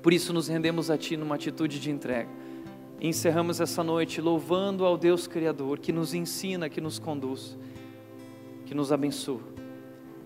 Por 0.08 0.14
isso 0.14 0.32
nos 0.32 0.48
rendemos 0.48 0.90
a 0.90 0.96
Ti 0.96 1.18
numa 1.18 1.34
atitude 1.34 1.78
de 1.78 1.90
entrega. 1.90 2.30
E 2.98 3.06
encerramos 3.06 3.60
essa 3.60 3.84
noite 3.84 4.22
louvando 4.22 4.86
ao 4.86 4.96
Deus 4.96 5.26
Criador 5.26 5.78
que 5.78 5.92
nos 5.92 6.14
ensina, 6.14 6.70
que 6.70 6.80
nos 6.80 6.98
conduz, 6.98 7.58
que 8.64 8.74
nos 8.74 8.90
abençoa. 8.90 9.42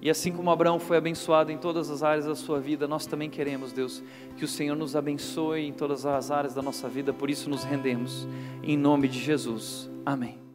E 0.01 0.09
assim 0.09 0.31
como 0.31 0.53
Abraão 0.53 0.79
foi 0.79 0.97
abençoado 0.97 1.51
em 1.51 1.59
todas 1.59 1.91
as 1.91 2.05
áreas 2.05 2.27
da 2.27 2.37
sua 2.37 2.61
vida, 2.61 2.87
nós 2.87 3.07
também 3.07 3.29
queremos, 3.29 3.73
Deus, 3.73 4.05
que 4.37 4.45
o 4.45 4.49
Senhor 4.49 4.77
nos 4.77 4.95
abençoe 4.95 5.67
em 5.67 5.73
todas 5.73 6.07
as 6.07 6.31
áreas 6.31 6.55
da 6.55 6.63
nossa 6.63 6.89
vida, 6.89 7.13
por 7.13 7.29
isso 7.29 7.51
nos 7.51 7.65
rendemos. 7.65 8.29
Em 8.63 8.77
nome 8.77 9.09
de 9.09 9.19
Jesus. 9.19 9.91
Amém. 10.07 10.52